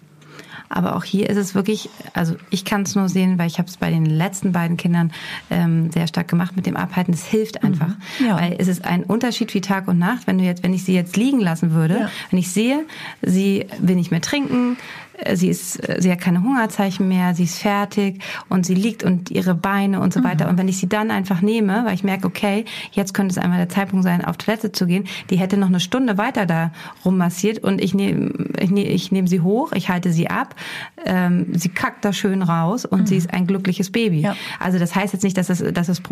Aber 0.72 0.96
auch 0.96 1.04
hier 1.04 1.28
ist 1.28 1.36
es 1.36 1.54
wirklich, 1.54 1.90
also 2.14 2.34
ich 2.50 2.64
kann 2.64 2.82
es 2.82 2.94
nur 2.94 3.08
sehen, 3.08 3.38
weil 3.38 3.46
ich 3.46 3.58
habe 3.58 3.68
es 3.68 3.76
bei 3.76 3.90
den 3.90 4.06
letzten 4.06 4.52
beiden 4.52 4.76
Kindern 4.76 5.12
ähm, 5.50 5.90
sehr 5.92 6.06
stark 6.06 6.28
gemacht 6.28 6.56
mit 6.56 6.66
dem 6.66 6.76
Abhalten. 6.76 7.12
Es 7.12 7.26
hilft 7.26 7.62
mhm. 7.62 7.68
einfach, 7.68 7.94
mhm, 8.18 8.26
ja. 8.26 8.40
weil 8.40 8.56
es 8.58 8.68
ist 8.68 8.84
ein 8.84 9.04
Unterschied 9.04 9.52
wie 9.54 9.60
Tag 9.60 9.86
und 9.86 9.98
Nacht. 9.98 10.26
Wenn 10.26 10.38
du 10.38 10.44
jetzt, 10.44 10.62
wenn 10.62 10.72
ich 10.72 10.84
sie 10.84 10.94
jetzt 10.94 11.16
liegen 11.16 11.40
lassen 11.40 11.72
würde, 11.72 12.00
ja. 12.00 12.10
wenn 12.30 12.38
ich 12.38 12.50
sehe, 12.50 12.84
sie 13.20 13.66
will 13.78 13.96
nicht 13.96 14.10
mehr 14.10 14.22
trinken, 14.22 14.78
sie 15.34 15.48
ist, 15.48 15.88
äh, 15.88 16.00
sie 16.00 16.10
hat 16.10 16.20
keine 16.20 16.42
Hungerzeichen 16.42 17.08
mehr, 17.08 17.34
sie 17.34 17.44
ist 17.44 17.58
fertig 17.58 18.22
und 18.48 18.66
sie 18.66 18.74
liegt 18.74 19.04
und 19.04 19.30
ihre 19.30 19.54
Beine 19.54 20.00
und 20.00 20.12
so 20.12 20.20
mhm. 20.20 20.24
weiter. 20.24 20.48
Und 20.48 20.58
wenn 20.58 20.68
ich 20.68 20.78
sie 20.78 20.88
dann 20.88 21.10
einfach 21.10 21.42
nehme, 21.42 21.84
weil 21.84 21.94
ich 21.94 22.04
merke, 22.04 22.26
okay, 22.26 22.64
jetzt 22.92 23.14
könnte 23.14 23.32
es 23.32 23.38
einmal 23.38 23.58
der 23.58 23.68
Zeitpunkt 23.68 24.04
sein, 24.04 24.24
auf 24.24 24.36
Toilette 24.36 24.72
zu 24.72 24.86
gehen, 24.86 25.04
die 25.30 25.36
hätte 25.36 25.56
noch 25.56 25.68
eine 25.68 25.80
Stunde 25.80 26.18
weiter 26.18 26.46
da 26.46 26.72
rummassiert 27.04 27.58
und 27.58 27.80
ich 27.80 27.94
nehme 27.94 28.32
ich 28.58 28.70
nehme 28.70 28.88
ich 28.88 29.12
nehm 29.12 29.26
sie 29.26 29.40
hoch, 29.40 29.72
ich 29.72 29.88
halte 29.88 30.12
sie 30.12 30.28
ab, 30.28 30.54
ähm, 31.04 31.46
sie 31.52 31.68
kackt 31.68 32.04
da 32.04 32.12
schön 32.12 32.42
raus 32.42 32.84
und 32.84 33.02
mhm. 33.02 33.06
sie 33.06 33.16
ist 33.16 33.32
ein 33.32 33.46
glückliches 33.46 33.90
Baby. 33.90 34.20
Ja. 34.20 34.36
Also 34.58 34.78
das 34.78 34.94
heißt 34.94 35.12
jetzt 35.12 35.22
nicht, 35.22 35.36
dass 35.36 35.50
es, 35.50 35.62
dass 35.72 35.88
es 35.88 36.02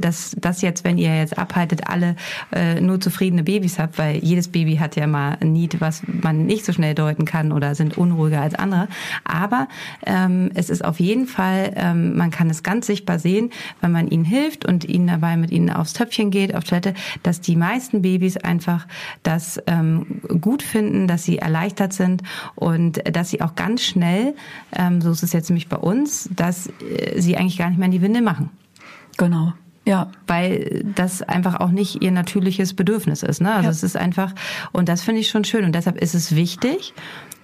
dass 0.00 0.36
das 0.38 0.62
jetzt, 0.62 0.84
wenn 0.84 0.98
ihr 0.98 1.16
jetzt 1.16 1.38
abhaltet, 1.38 1.88
alle 1.88 2.16
äh, 2.52 2.80
nur 2.80 3.00
zufriedene 3.00 3.42
Babys 3.42 3.78
habt, 3.78 3.98
weil 3.98 4.16
jedes 4.18 4.48
Baby 4.48 4.76
hat 4.76 4.96
ja 4.96 5.06
mal 5.06 5.36
ein 5.40 5.52
Need, 5.52 5.80
was 5.80 6.02
man 6.06 6.46
nicht 6.46 6.64
so 6.64 6.72
schnell 6.72 6.94
deuten 6.94 7.24
kann 7.24 7.52
oder 7.52 7.74
sind 7.74 7.96
unruhiger 7.98 8.40
als 8.40 8.51
andere. 8.54 8.88
Aber 9.24 9.68
ähm, 10.06 10.50
es 10.54 10.70
ist 10.70 10.84
auf 10.84 11.00
jeden 11.00 11.26
Fall, 11.26 11.72
ähm, 11.76 12.16
man 12.16 12.30
kann 12.30 12.50
es 12.50 12.62
ganz 12.62 12.86
sichtbar 12.86 13.18
sehen, 13.18 13.50
wenn 13.80 13.92
man 13.92 14.08
ihnen 14.08 14.24
hilft 14.24 14.64
und 14.64 14.84
ihnen 14.84 15.06
dabei 15.06 15.36
mit 15.36 15.50
ihnen 15.50 15.70
aufs 15.70 15.92
Töpfchen 15.92 16.30
geht, 16.30 16.54
auf 16.54 16.64
Toilette, 16.64 16.94
dass 17.22 17.40
die 17.40 17.56
meisten 17.56 18.02
Babys 18.02 18.36
einfach 18.36 18.86
das 19.22 19.60
ähm, 19.66 20.20
gut 20.40 20.62
finden, 20.62 21.06
dass 21.06 21.24
sie 21.24 21.38
erleichtert 21.38 21.92
sind 21.92 22.22
und 22.54 23.02
dass 23.14 23.30
sie 23.30 23.40
auch 23.40 23.54
ganz 23.54 23.82
schnell, 23.82 24.34
ähm, 24.76 25.00
so 25.00 25.10
ist 25.10 25.22
es 25.22 25.32
jetzt 25.32 25.50
nämlich 25.50 25.68
bei 25.68 25.76
uns, 25.76 26.28
dass 26.34 26.66
äh, 26.66 27.20
sie 27.20 27.36
eigentlich 27.36 27.58
gar 27.58 27.68
nicht 27.68 27.78
mehr 27.78 27.86
in 27.86 27.92
die 27.92 28.02
Windel 28.02 28.22
machen. 28.22 28.50
Genau. 29.16 29.52
Ja, 29.84 30.12
weil 30.28 30.84
das 30.94 31.22
einfach 31.22 31.58
auch 31.58 31.70
nicht 31.70 32.02
ihr 32.02 32.12
natürliches 32.12 32.74
Bedürfnis 32.74 33.24
ist. 33.24 33.40
Ne? 33.40 33.52
Also 33.52 33.64
ja. 33.64 33.70
es 33.70 33.82
ist 33.82 33.96
einfach, 33.96 34.32
und 34.70 34.88
das 34.88 35.02
finde 35.02 35.20
ich 35.20 35.28
schon 35.28 35.44
schön. 35.44 35.64
Und 35.64 35.74
deshalb 35.74 36.00
ist 36.00 36.14
es 36.14 36.36
wichtig, 36.36 36.94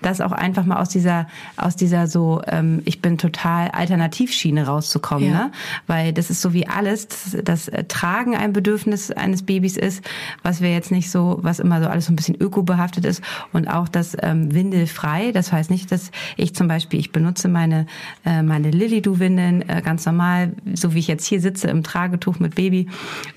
das 0.02 0.20
auch 0.20 0.32
einfach 0.32 0.64
mal 0.64 0.76
aus 0.76 0.88
dieser, 0.88 1.26
aus 1.56 1.76
dieser 1.76 2.06
so, 2.06 2.42
ähm, 2.46 2.82
ich 2.84 3.02
bin 3.02 3.18
total 3.18 3.68
Alternativschiene 3.70 4.66
rauszukommen, 4.66 5.30
ja. 5.30 5.32
ne? 5.32 5.52
Weil 5.86 6.12
das 6.12 6.30
ist 6.30 6.40
so 6.40 6.52
wie 6.52 6.66
alles, 6.66 7.08
das, 7.08 7.38
das 7.42 7.70
Tragen 7.88 8.36
ein 8.36 8.52
Bedürfnis 8.52 9.10
eines 9.10 9.42
Babys 9.42 9.76
ist, 9.76 10.04
was 10.42 10.60
wir 10.60 10.72
jetzt 10.72 10.90
nicht 10.90 11.10
so, 11.10 11.38
was 11.42 11.58
immer 11.58 11.82
so 11.82 11.88
alles 11.88 12.06
so 12.06 12.12
ein 12.12 12.16
bisschen 12.16 12.40
ökobehaftet 12.40 13.04
ist 13.04 13.22
und 13.52 13.68
auch 13.68 13.88
das 13.88 14.16
ähm, 14.20 14.54
windelfrei. 14.54 15.32
Das 15.32 15.52
heißt 15.52 15.70
nicht, 15.70 15.90
dass 15.92 16.10
ich 16.36 16.54
zum 16.54 16.68
Beispiel, 16.68 17.00
ich 17.00 17.12
benutze 17.12 17.48
meine, 17.48 17.86
äh, 18.24 18.42
meine 18.42 18.70
Lilly-Du-Windeln 18.70 19.68
äh, 19.68 19.82
ganz 19.84 20.06
normal, 20.06 20.52
so 20.74 20.94
wie 20.94 20.98
ich 21.00 21.08
jetzt 21.08 21.26
hier 21.26 21.40
sitze 21.40 21.68
im 21.68 21.82
Tragetuch 21.82 22.38
mit 22.38 22.54
Baby. 22.54 22.88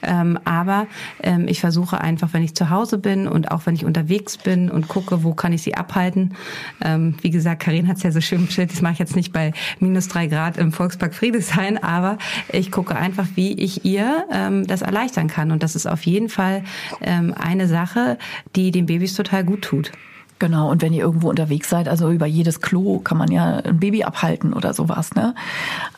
Ähm, 0.02 0.40
aber 0.46 0.88
ähm, 1.24 1.48
ich 1.48 1.60
versuche 1.60 2.02
einfach, 2.02 2.34
wenn 2.34 2.44
ich 2.44 2.56
zu 2.56 2.70
Hause 2.70 2.98
bin 2.98 3.28
und 3.28 3.52
auch 3.52 3.66
wenn 3.66 3.76
ich 3.76 3.86
unterwegs 3.86 4.38
bin 4.38 4.70
und 4.70 4.88
gucke, 4.88 5.24
wo 5.24 5.34
kann 5.34 5.54
ich 5.54 5.62
sie 5.62 5.76
abhalten, 5.76 6.36
ähm, 6.84 7.16
wie 7.22 7.30
gesagt, 7.30 7.62
Karin 7.62 7.88
hat 7.88 7.98
es 7.98 8.04
ja 8.04 8.12
so 8.12 8.22
schön 8.22 8.46
bestellt, 8.46 8.72
das 8.72 8.82
mache 8.82 8.94
ich 8.94 9.00
jetzt 9.00 9.16
nicht 9.16 9.34
bei 9.34 9.54
minus 9.80 10.08
drei 10.08 10.28
Grad 10.28 10.58
im 10.58 10.72
Volkspark 10.72 11.14
Friedrichshain, 11.14 11.82
aber 11.82 12.18
ich 12.52 12.72
gucke 12.72 12.96
einfach, 12.96 13.28
wie 13.36 13.54
ich 13.54 13.86
ihr 13.86 14.26
ähm, 14.32 14.68
das 14.68 14.82
erleichtern 14.82 15.28
kann. 15.28 15.52
Und 15.52 15.64
das 15.64 15.76
ist 15.76 15.88
auf 15.88 16.04
jeden 16.04 16.30
Fall 16.30 16.64
ähm, 17.02 17.34
eine 17.38 17.68
Sache, 17.68 18.18
die 18.56 18.72
den 18.72 18.86
Babys 18.86 19.14
total 19.14 19.44
gut 19.44 19.62
tut. 19.62 19.92
Genau, 20.42 20.72
und 20.72 20.82
wenn 20.82 20.92
ihr 20.92 21.04
irgendwo 21.04 21.30
unterwegs 21.30 21.70
seid, 21.70 21.88
also 21.88 22.10
über 22.10 22.26
jedes 22.26 22.62
Klo 22.62 22.98
kann 22.98 23.20
man 23.20 23.32
ja 23.32 23.58
ein 23.58 23.80
Baby 23.80 24.04
abhalten 24.04 24.54
oder 24.54 24.74
sowas. 24.74 25.14
Ne? 25.14 25.36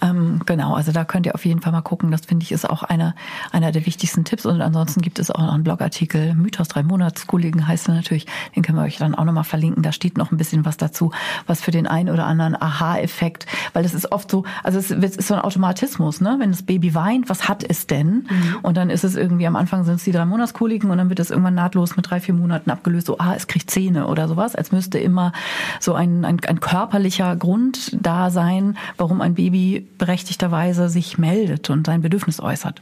Ähm, 0.01 0.41
genau, 0.45 0.73
also 0.73 0.91
da 0.91 1.05
könnt 1.05 1.25
ihr 1.25 1.33
auf 1.33 1.45
jeden 1.45 1.61
Fall 1.61 1.71
mal 1.71 1.79
gucken. 1.79 2.11
Das 2.11 2.25
finde 2.25 2.43
ich 2.43 2.51
ist 2.51 2.69
auch 2.69 2.83
einer 2.83 3.15
einer 3.53 3.71
der 3.71 3.85
wichtigsten 3.85 4.25
Tipps. 4.25 4.45
Und 4.45 4.59
ansonsten 4.61 4.99
gibt 4.99 5.17
es 5.17 5.31
auch 5.31 5.39
noch 5.39 5.53
einen 5.53 5.63
Blogartikel, 5.63 6.35
Mythos 6.35 6.67
drei 6.67 6.83
Monatskollegen 6.83 7.69
heißt 7.69 7.87
er 7.87 7.93
natürlich. 7.93 8.25
Den 8.53 8.63
können 8.63 8.77
wir 8.77 8.83
euch 8.83 8.97
dann 8.97 9.15
auch 9.15 9.23
nochmal 9.23 9.45
verlinken. 9.45 9.81
Da 9.81 9.93
steht 9.93 10.17
noch 10.17 10.33
ein 10.33 10.37
bisschen 10.37 10.65
was 10.65 10.75
dazu, 10.75 11.13
was 11.47 11.61
für 11.61 11.71
den 11.71 11.87
einen 11.87 12.09
oder 12.09 12.25
anderen 12.25 12.61
Aha-Effekt, 12.61 13.45
weil 13.71 13.83
das 13.83 13.93
ist 13.93 14.11
oft 14.11 14.29
so, 14.29 14.43
also 14.61 14.77
es 14.77 14.91
ist 14.91 15.25
so 15.25 15.35
ein 15.35 15.39
Automatismus, 15.39 16.19
ne? 16.19 16.35
Wenn 16.39 16.51
das 16.51 16.63
Baby 16.63 16.93
weint, 16.93 17.29
was 17.29 17.47
hat 17.47 17.63
es 17.63 17.87
denn? 17.87 18.27
Mhm. 18.29 18.57
Und 18.61 18.75
dann 18.75 18.89
ist 18.89 19.05
es 19.05 19.15
irgendwie 19.15 19.47
am 19.47 19.55
Anfang 19.55 19.85
sind 19.85 19.95
es 19.95 20.03
die 20.03 20.11
drei 20.11 20.25
Monatskollegen 20.25 20.91
und 20.91 20.97
dann 20.97 21.07
wird 21.07 21.21
es 21.21 21.31
irgendwann 21.31 21.55
nahtlos 21.55 21.95
mit 21.95 22.09
drei, 22.09 22.19
vier 22.19 22.33
Monaten 22.33 22.71
abgelöst, 22.71 23.07
so, 23.07 23.19
ah, 23.19 23.35
es 23.37 23.47
kriegt 23.47 23.71
Zähne 23.71 24.07
oder 24.07 24.27
so 24.27 24.32
sowas, 24.33 24.55
als 24.55 24.71
müsste 24.71 24.99
immer 24.99 25.31
so 25.79 25.93
ein, 25.93 26.25
ein, 26.25 26.39
ein 26.47 26.59
körperlicher 26.59 27.35
Grund 27.35 27.95
da 27.99 28.29
sein, 28.29 28.77
warum 28.97 29.21
ein 29.21 29.35
Baby 29.35 29.87
berechtigterweise 29.97 30.89
sich 30.89 31.17
meldet 31.17 31.69
und 31.69 31.85
sein 31.85 32.01
Bedürfnis 32.01 32.39
äußert. 32.39 32.81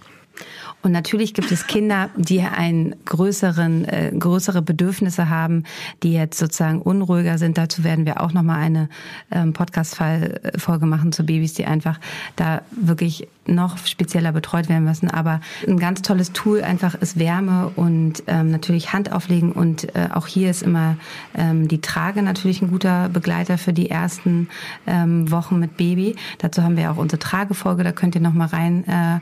Und 0.83 0.91
natürlich 0.91 1.33
gibt 1.33 1.51
es 1.51 1.67
Kinder, 1.67 2.09
die 2.15 2.41
einen 2.41 2.95
größeren, 3.05 3.85
äh, 3.85 4.11
größere 4.17 4.61
Bedürfnisse 4.61 5.29
haben, 5.29 5.63
die 6.01 6.13
jetzt 6.13 6.39
sozusagen 6.39 6.81
unruhiger 6.81 7.37
sind. 7.37 7.57
Dazu 7.57 7.83
werden 7.83 8.05
wir 8.05 8.21
auch 8.21 8.33
nochmal 8.33 8.59
eine 8.61 8.89
ähm, 9.29 9.53
Podcast-Folge 9.53 10.85
machen 10.87 11.11
zu 11.11 11.23
Babys, 11.23 11.53
die 11.53 11.65
einfach 11.65 11.99
da 12.35 12.61
wirklich 12.71 13.27
noch 13.47 13.77
spezieller 13.87 14.31
betreut 14.31 14.69
werden 14.69 14.83
müssen. 14.83 15.09
Aber 15.09 15.41
ein 15.67 15.79
ganz 15.79 16.01
tolles 16.01 16.31
Tool 16.31 16.61
einfach 16.61 16.95
ist 16.95 17.17
Wärme 17.17 17.71
und 17.75 18.23
ähm, 18.27 18.51
natürlich 18.51 18.93
Hand 18.93 19.11
auflegen. 19.11 19.51
Und 19.51 19.95
äh, 19.95 20.09
auch 20.13 20.27
hier 20.27 20.49
ist 20.49 20.61
immer 20.61 20.97
ähm, 21.35 21.67
die 21.67 21.81
Trage 21.81 22.21
natürlich 22.21 22.61
ein 22.61 22.69
guter 22.69 23.09
Begleiter 23.09 23.57
für 23.57 23.73
die 23.73 23.89
ersten 23.89 24.47
ähm, 24.85 25.31
Wochen 25.31 25.59
mit 25.59 25.77
Baby. 25.77 26.15
Dazu 26.37 26.61
haben 26.61 26.77
wir 26.77 26.91
auch 26.91 26.97
unsere 26.97 27.19
Tragefolge, 27.19 27.83
da 27.83 27.91
könnt 27.91 28.15
ihr 28.15 28.21
noch 28.21 28.33
mal 28.33 28.47
rein 28.47 28.85
äh, 28.87 29.15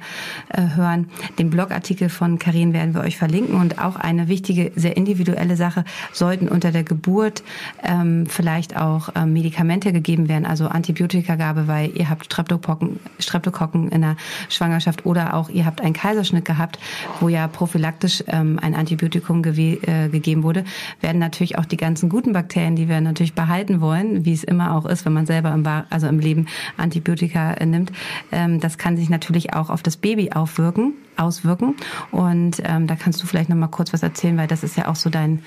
äh, 0.49 0.75
hören. 0.75 1.09
Den 1.37 1.49
Blogartikel 1.49 2.09
von 2.09 2.39
Karin 2.39 2.73
werden 2.73 2.93
wir 2.93 3.01
euch 3.01 3.17
verlinken. 3.17 3.55
Und 3.55 3.79
auch 3.79 3.95
eine 3.95 4.27
wichtige, 4.27 4.71
sehr 4.75 4.97
individuelle 4.97 5.55
Sache, 5.55 5.85
sollten 6.11 6.49
unter 6.49 6.71
der 6.71 6.83
Geburt 6.83 7.43
ähm, 7.83 8.25
vielleicht 8.27 8.75
auch 8.75 9.09
ähm, 9.15 9.33
Medikamente 9.33 9.93
gegeben 9.93 10.27
werden, 10.27 10.45
also 10.45 10.67
Antibiotikagabe, 10.67 11.67
weil 11.67 11.91
ihr 11.95 12.09
habt 12.09 12.25
Streptokokken, 12.25 12.99
Streptokokken 13.19 13.89
in 13.89 14.01
der 14.01 14.09
Schwangerschaft 14.49 15.05
oder 15.05 15.33
auch 15.33 15.49
ihr 15.49 15.65
habt 15.65 15.81
einen 15.81 15.93
Kaiserschnitt 15.93 16.45
gehabt, 16.45 16.79
wo 17.19 17.29
ja 17.29 17.47
prophylaktisch 17.47 18.23
ähm, 18.27 18.59
ein 18.61 18.75
Antibiotikum 18.75 19.43
äh, 19.43 20.09
gegeben 20.09 20.43
wurde, 20.43 20.63
werden 21.01 21.19
natürlich 21.19 21.57
auch 21.57 21.65
die 21.65 21.77
ganzen 21.77 22.09
guten 22.09 22.33
Bakterien, 22.33 22.75
die 22.75 22.89
wir 22.89 23.01
natürlich 23.01 23.33
behalten 23.33 23.81
wollen, 23.81 24.25
wie 24.25 24.33
es 24.33 24.43
immer 24.43 24.75
auch 24.75 24.85
ist, 24.85 25.05
wenn 25.05 25.13
man 25.13 25.25
selber 25.25 25.53
im, 25.53 25.65
also 25.89 26.07
im 26.07 26.19
Leben 26.19 26.47
Antibiotika 26.77 27.53
äh, 27.53 27.65
nimmt, 27.65 27.91
ähm, 28.31 28.59
das 28.59 28.77
kann 28.77 28.97
sich 28.97 29.09
natürlich 29.09 29.53
auch 29.53 29.69
auf 29.69 29.83
das 29.83 29.97
Baby 29.97 30.31
aufwirken 30.31 30.93
auswirken. 31.19 31.75
Und 32.11 32.61
ähm, 32.63 32.87
da 32.87 32.95
kannst 32.95 33.21
du 33.21 33.27
vielleicht 33.27 33.49
noch 33.49 33.57
mal 33.57 33.67
kurz 33.67 33.93
was 33.93 34.01
erzählen, 34.01 34.37
weil 34.37 34.47
das 34.47 34.63
ist 34.63 34.77
ja 34.77 34.87
auch 34.87 34.95
so 34.95 35.09
dein 35.09 35.43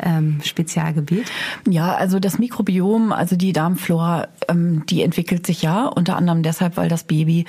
ähm, 0.00 0.40
Spezialgebiet. 0.42 1.30
Ja, 1.68 1.94
also 1.94 2.18
das 2.18 2.38
Mikrobiom, 2.38 3.12
also 3.12 3.36
die 3.36 3.52
Darmflora, 3.52 4.28
ähm, 4.48 4.84
die 4.86 5.02
entwickelt 5.02 5.46
sich 5.46 5.62
ja 5.62 5.86
unter 5.86 6.16
anderem 6.16 6.42
deshalb, 6.42 6.76
weil 6.76 6.88
das 6.88 7.04
Baby 7.04 7.46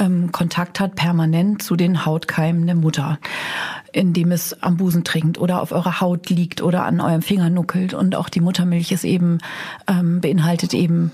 ähm, 0.00 0.32
Kontakt 0.32 0.80
hat 0.80 0.96
permanent 0.96 1.62
zu 1.62 1.76
den 1.76 2.04
Hautkeimen 2.04 2.66
der 2.66 2.74
Mutter 2.74 3.18
indem 3.92 4.32
es 4.32 4.62
am 4.62 4.76
Busen 4.76 5.04
trinkt 5.04 5.38
oder 5.38 5.60
auf 5.60 5.72
eurer 5.72 6.00
Haut 6.00 6.30
liegt 6.30 6.62
oder 6.62 6.84
an 6.84 7.00
eurem 7.00 7.22
Finger 7.22 7.50
nuckelt. 7.50 7.94
Und 7.94 8.14
auch 8.14 8.28
die 8.28 8.40
Muttermilch 8.40 8.92
ist 8.92 9.04
eben, 9.04 9.38
ähm, 9.88 10.20
beinhaltet 10.20 10.74
eben 10.74 11.12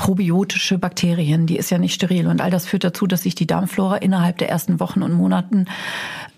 probiotische 0.00 0.78
Bakterien, 0.78 1.44
die 1.44 1.58
ist 1.58 1.68
ja 1.68 1.76
nicht 1.76 1.92
steril. 1.92 2.26
Und 2.26 2.40
all 2.40 2.50
das 2.50 2.64
führt 2.64 2.84
dazu, 2.84 3.06
dass 3.06 3.24
sich 3.24 3.34
die 3.34 3.46
Darmflora 3.46 3.96
innerhalb 3.96 4.38
der 4.38 4.48
ersten 4.48 4.80
Wochen 4.80 5.02
und 5.02 5.12
Monaten 5.12 5.66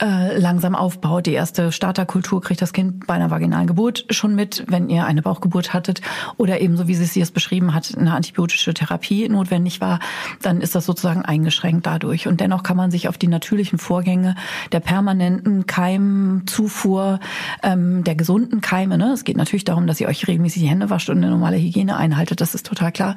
äh, 0.00 0.36
langsam 0.36 0.74
aufbaut. 0.74 1.26
Die 1.26 1.32
erste 1.32 1.70
Starterkultur 1.70 2.42
kriegt 2.42 2.60
das 2.60 2.72
Kind 2.72 3.06
bei 3.06 3.14
einer 3.14 3.30
vaginalen 3.30 3.68
Geburt 3.68 4.04
schon 4.10 4.34
mit, 4.34 4.64
wenn 4.66 4.88
ihr 4.88 5.06
eine 5.06 5.22
Bauchgeburt 5.22 5.72
hattet 5.72 6.00
oder 6.38 6.60
eben 6.60 6.76
so 6.76 6.88
wie 6.88 6.96
sie 6.96 7.20
es 7.20 7.30
beschrieben 7.30 7.72
hat, 7.72 7.96
eine 7.96 8.12
antibiotische 8.14 8.74
Therapie 8.74 9.28
notwendig 9.28 9.80
war, 9.80 10.00
dann 10.42 10.60
ist 10.60 10.74
das 10.74 10.84
sozusagen 10.84 11.22
eingeschränkt 11.22 11.86
dadurch. 11.86 12.26
Und 12.26 12.40
dennoch 12.40 12.64
kann 12.64 12.76
man 12.76 12.90
sich 12.90 13.08
auf 13.08 13.16
die 13.16 13.28
natürlichen 13.28 13.78
Vorgänge 13.78 14.34
der 14.72 14.80
permanenten 14.80 15.66
Keimzufuhr, 15.66 17.20
ähm, 17.62 18.02
der 18.02 18.16
gesunden 18.16 18.60
Keime, 18.60 18.98
ne? 18.98 19.12
es 19.12 19.22
geht 19.22 19.36
natürlich 19.36 19.62
darum, 19.62 19.86
dass 19.86 20.00
ihr 20.00 20.08
euch 20.08 20.26
regelmäßig 20.26 20.62
die 20.62 20.68
Hände 20.68 20.90
wascht 20.90 21.10
und 21.10 21.18
eine 21.18 21.30
normale 21.30 21.58
Hygiene 21.58 21.96
einhaltet, 21.96 22.40
das 22.40 22.56
ist 22.56 22.66
total 22.66 22.90
klar. 22.90 23.14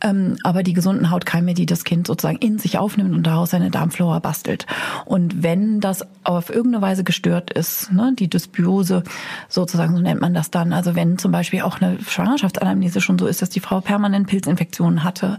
Ähm, 0.00 0.36
aber 0.42 0.62
die 0.62 0.72
gesunden 0.72 1.10
Hautkeime, 1.10 1.54
die 1.54 1.66
das 1.66 1.84
Kind 1.84 2.06
sozusagen 2.06 2.38
in 2.38 2.58
sich 2.58 2.78
aufnimmt 2.78 3.14
und 3.14 3.22
daraus 3.26 3.50
seine 3.50 3.70
Darmflora 3.70 4.18
bastelt. 4.18 4.66
Und 5.04 5.42
wenn 5.42 5.80
das 5.80 6.04
auf 6.24 6.50
irgendeine 6.50 6.82
Weise 6.82 7.04
gestört 7.04 7.50
ist, 7.50 7.92
ne, 7.92 8.12
die 8.18 8.28
Dysbiose 8.28 9.04
sozusagen, 9.48 9.94
so 9.94 10.02
nennt 10.02 10.20
man 10.20 10.34
das 10.34 10.50
dann. 10.50 10.72
Also 10.72 10.94
wenn 10.94 11.18
zum 11.18 11.32
Beispiel 11.32 11.62
auch 11.62 11.80
eine 11.80 11.98
Schwangerschaftsanamnese 12.00 13.00
schon 13.00 13.18
so 13.18 13.26
ist, 13.26 13.42
dass 13.42 13.50
die 13.50 13.60
Frau 13.60 13.80
permanent 13.80 14.26
Pilzinfektionen 14.26 15.04
hatte 15.04 15.38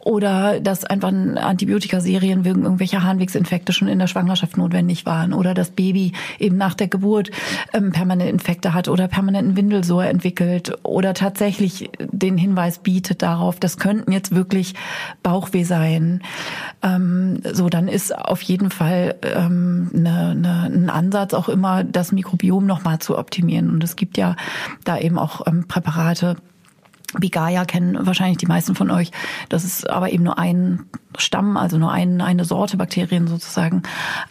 oder 0.00 0.60
dass 0.60 0.84
einfach 0.84 1.12
Antibiotikaserien 1.12 2.44
wegen 2.44 2.62
irgendwelcher 2.62 3.02
Harnwegsinfekte 3.02 3.72
schon 3.72 3.88
in 3.88 3.98
der 3.98 4.06
Schwangerschaft 4.06 4.56
notwendig 4.56 5.06
waren 5.06 5.32
oder 5.32 5.54
das 5.54 5.70
Baby 5.70 6.12
eben 6.38 6.56
nach 6.56 6.74
der 6.74 6.88
Geburt 6.88 7.30
ähm, 7.72 7.92
permanent 7.92 8.30
Infekte 8.30 8.74
hat 8.74 8.88
oder 8.88 9.08
permanenten 9.08 9.56
Windelsor 9.56 10.04
entwickelt 10.04 10.72
oder 10.82 11.14
tatsächlich 11.14 11.90
den 12.00 12.38
Hinweis 12.38 12.78
bietet 12.78 13.22
darauf, 13.22 13.60
das 13.72 13.78
könnten 13.78 14.12
jetzt 14.12 14.34
wirklich 14.34 14.74
Bauchweh 15.22 15.64
sein. 15.64 16.22
Ähm, 16.82 17.40
so, 17.52 17.70
dann 17.70 17.88
ist 17.88 18.14
auf 18.14 18.42
jeden 18.42 18.70
Fall 18.70 19.14
ähm, 19.22 19.90
eine 19.94 20.30
eine, 20.30 20.62
ein 20.64 20.90
Ansatz 20.90 21.32
auch 21.32 21.48
immer, 21.48 21.84
das 21.84 22.12
Mikrobiom 22.12 22.66
nochmal 22.66 22.98
zu 22.98 23.16
optimieren. 23.16 23.70
Und 23.70 23.82
es 23.82 23.96
gibt 23.96 24.18
ja 24.18 24.36
da 24.84 24.98
eben 24.98 25.18
auch 25.18 25.46
ähm, 25.46 25.66
Präparate, 25.68 26.36
Bigaya 27.18 27.64
kennen 27.64 28.06
wahrscheinlich 28.06 28.38
die 28.38 28.46
meisten 28.46 28.74
von 28.74 28.90
euch. 28.90 29.10
Das 29.48 29.64
ist 29.64 29.88
aber 29.88 30.12
eben 30.12 30.24
nur 30.24 30.38
ein 30.38 30.84
Stamm, 31.18 31.56
also 31.56 31.78
nur 31.78 31.92
ein, 31.92 32.20
eine 32.20 32.44
Sorte 32.44 32.76
Bakterien 32.76 33.26
sozusagen. 33.26 33.82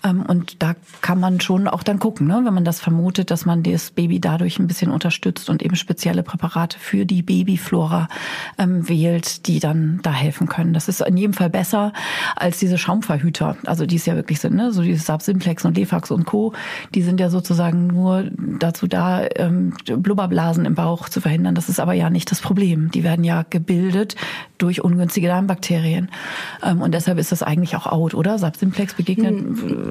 Ähm, 0.03 0.23
und 0.27 0.61
da 0.61 0.75
kann 1.01 1.19
man 1.19 1.39
schon 1.39 1.67
auch 1.67 1.83
dann 1.83 1.99
gucken, 1.99 2.27
ne, 2.27 2.41
wenn 2.43 2.53
man 2.53 2.65
das 2.65 2.79
vermutet, 2.79 3.31
dass 3.31 3.45
man 3.45 3.63
das 3.63 3.91
Baby 3.91 4.19
dadurch 4.19 4.59
ein 4.59 4.67
bisschen 4.67 4.91
unterstützt 4.91 5.49
und 5.49 5.61
eben 5.61 5.75
spezielle 5.75 6.23
Präparate 6.23 6.77
für 6.79 7.05
die 7.05 7.21
Babyflora 7.21 8.07
ähm, 8.57 8.87
wählt, 8.87 9.47
die 9.47 9.59
dann 9.59 9.99
da 10.03 10.11
helfen 10.11 10.47
können. 10.47 10.73
Das 10.73 10.87
ist 10.87 11.01
in 11.01 11.17
jedem 11.17 11.33
Fall 11.33 11.49
besser 11.49 11.93
als 12.35 12.59
diese 12.59 12.77
Schaumverhüter, 12.77 13.57
also 13.65 13.85
die 13.85 13.95
es 13.95 14.05
ja 14.05 14.15
wirklich 14.15 14.39
sind, 14.39 14.55
ne? 14.55 14.71
so 14.71 14.81
dieses 14.81 15.05
Subsimplex 15.05 15.65
und 15.65 15.77
Lefax 15.77 16.11
und 16.11 16.25
Co. 16.25 16.53
Die 16.93 17.01
sind 17.01 17.19
ja 17.19 17.29
sozusagen 17.29 17.87
nur 17.87 18.25
dazu 18.59 18.87
da, 18.87 19.25
ähm, 19.35 19.73
Blubberblasen 19.85 20.65
im 20.65 20.75
Bauch 20.75 21.09
zu 21.09 21.21
verhindern. 21.21 21.55
Das 21.55 21.69
ist 21.69 21.79
aber 21.79 21.93
ja 21.93 22.09
nicht 22.09 22.31
das 22.31 22.41
Problem. 22.41 22.91
Die 22.91 23.03
werden 23.03 23.23
ja 23.23 23.43
gebildet 23.49 24.15
durch 24.57 24.81
ungünstige 24.83 25.27
Darmbakterien. 25.27 26.09
Und 26.79 26.93
deshalb 26.93 27.17
ist 27.17 27.31
das 27.31 27.43
eigentlich 27.43 27.75
auch 27.75 27.87
out, 27.87 28.13
oder? 28.13 28.37
Subsimplex 28.37 28.93
begegnet 28.93 29.43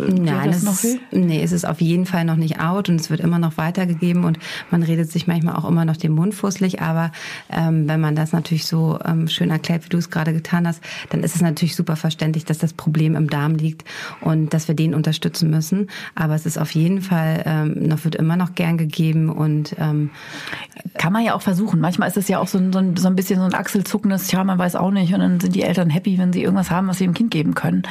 Nein, 0.09 0.51
das 0.51 0.63
noch 0.63 0.75
viel? 0.75 1.01
Nee, 1.11 1.43
es 1.43 1.53
ist 1.53 1.67
auf 1.67 1.81
jeden 1.81 2.07
Fall 2.07 2.25
noch 2.25 2.37
nicht 2.37 2.61
out 2.61 2.89
und 2.89 3.01
es 3.01 3.11
wird 3.11 3.21
immer 3.21 3.39
noch 3.39 3.57
weitergegeben 3.57 4.25
und 4.25 4.39
man 4.71 4.83
redet 4.83 5.11
sich 5.11 5.27
manchmal 5.27 5.57
auch 5.57 5.69
immer 5.69 5.85
noch 5.85 5.97
den 5.97 6.13
Mund 6.13 6.35
fusselig. 6.35 6.81
Aber 6.81 7.13
ähm, 7.51 7.89
wenn 7.89 8.01
man 8.01 8.15
das 8.15 8.33
natürlich 8.33 8.67
so 8.67 8.99
ähm, 9.05 9.29
schön 9.29 9.51
erklärt, 9.51 9.85
wie 9.85 9.89
du 9.89 9.99
es 9.99 10.11
gerade 10.11 10.33
getan 10.33 10.67
hast, 10.67 10.83
dann 11.11 11.23
ist 11.23 11.35
es 11.35 11.43
natürlich 11.43 11.77
super 11.77 11.97
verständlich, 11.97 12.45
dass 12.45 12.59
das 12.59 12.73
Problem 12.73 13.17
im 13.17 13.29
Darm 13.29 13.55
liegt 13.55 13.85
und 14.21 14.55
dass 14.55 14.69
wir 14.69 14.75
den 14.75 14.95
unterstützen 14.95 15.51
müssen. 15.51 15.89
Aber 16.15 16.35
es 16.35 16.47
ist 16.47 16.59
auf 16.59 16.71
jeden 16.73 17.03
Fall 17.03 17.43
ähm, 17.47 17.89
noch 17.89 18.05
wird 18.05 18.15
immer 18.15 18.37
noch 18.37 18.55
gern 18.55 18.79
gegeben 18.79 19.29
und 19.29 19.75
ähm, 19.79 20.11
kann 20.99 21.13
man 21.13 21.25
ja 21.25 21.35
auch 21.35 21.43
versuchen. 21.43 21.81
Manchmal 21.81 22.09
ist 22.09 22.17
es 22.17 22.29
ja 22.29 22.39
auch 22.39 22.49
so 22.49 22.59
ein, 22.59 22.73
so 22.73 22.79
ein, 22.79 22.97
so 22.97 23.09
ein 23.09 23.17
bisschen 23.17 23.39
so 23.39 23.45
ein 23.45 23.55
achselzuckendes, 23.55 24.31
ja, 24.33 24.45
man 24.45 24.59
weiß 24.59 24.77
auch 24.77 24.91
nicht. 24.91 25.13
Und 25.13 25.21
dann 25.21 25.41
sind 25.41 25.55
die 25.55 25.63
Eltern 25.63 25.91
happy, 25.91 26.19
wenn 26.19 26.33
sie 26.33 26.43
irgendwas 26.43 26.70
haben, 26.71 26.89
was 26.89 26.99
sie 26.99 27.05
dem 27.05 27.15
Kind 27.15 27.31
geben 27.31 27.55
können. 27.55 27.83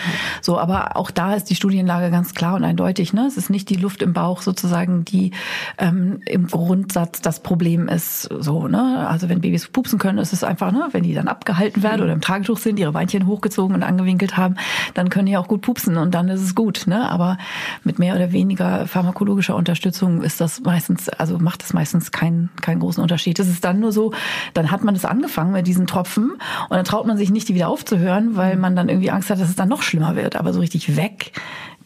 So, 0.41 0.57
aber 0.59 0.95
auch 0.95 1.11
da 1.11 1.33
ist 1.33 1.49
die 1.49 1.55
Studienlage 1.55 2.11
ganz 2.11 2.33
klar 2.33 2.55
und 2.55 2.63
eindeutig. 2.63 3.13
Ne? 3.13 3.25
Es 3.27 3.37
ist 3.37 3.49
nicht 3.49 3.69
die 3.69 3.75
Luft 3.75 4.01
im 4.01 4.13
Bauch 4.13 4.41
sozusagen, 4.41 5.05
die 5.05 5.31
ähm, 5.77 6.21
im 6.25 6.47
Grundsatz 6.47 7.21
das 7.21 7.41
Problem 7.41 7.87
ist. 7.87 8.23
So, 8.23 8.67
ne? 8.67 9.07
Also 9.07 9.29
wenn 9.29 9.41
Babys 9.41 9.67
pupsen 9.67 9.99
können, 9.99 10.17
ist 10.17 10.33
es 10.33 10.43
einfach, 10.43 10.71
ne, 10.71 10.87
wenn 10.91 11.03
die 11.03 11.13
dann 11.13 11.27
abgehalten 11.27 11.83
werden 11.83 12.01
oder 12.01 12.13
im 12.13 12.21
Tragetuch 12.21 12.57
sind, 12.57 12.79
ihre 12.79 12.91
Beinchen 12.91 13.27
hochgezogen 13.27 13.75
und 13.75 13.83
angewinkelt 13.83 14.37
haben, 14.37 14.55
dann 14.93 15.09
können 15.09 15.25
die 15.25 15.37
auch 15.37 15.47
gut 15.47 15.61
pupsen 15.61 15.97
und 15.97 16.13
dann 16.13 16.29
ist 16.29 16.41
es 16.41 16.55
gut. 16.55 16.83
Ne? 16.87 17.09
Aber 17.09 17.37
mit 17.83 17.99
mehr 17.99 18.15
oder 18.15 18.31
weniger 18.31 18.87
pharmakologischer 18.87 19.55
Unterstützung 19.55 20.21
ist 20.21 20.41
das 20.41 20.61
meistens, 20.61 21.09
also 21.09 21.39
macht 21.39 21.63
es 21.63 21.73
meistens 21.73 22.11
keinen 22.11 22.49
keinen 22.61 22.79
großen 22.79 23.01
Unterschied. 23.01 23.39
Es 23.39 23.47
ist 23.47 23.63
dann 23.63 23.79
nur 23.79 23.91
so, 23.91 24.13
dann 24.53 24.71
hat 24.71 24.83
man 24.83 24.93
das 24.93 25.05
angefangen 25.05 25.51
mit 25.51 25.67
diesen 25.67 25.87
Tropfen 25.87 26.31
und 26.31 26.71
dann 26.71 26.85
traut 26.85 27.07
man 27.07 27.17
sich 27.17 27.31
nicht, 27.31 27.49
die 27.49 27.55
wieder 27.55 27.69
aufzuhören, 27.69 28.35
weil 28.35 28.55
man 28.57 28.68
dann 28.75 28.89
irgendwie 28.89 29.11
Angst 29.11 29.29
hat, 29.29 29.39
dass 29.39 29.49
es 29.49 29.55
dann 29.55 29.69
noch 29.69 29.81
schlimmer 29.81 30.15
wird. 30.15 30.35
Aber 30.35 30.53
so 30.53 30.59
richtig 30.59 30.95
weg 30.95 31.31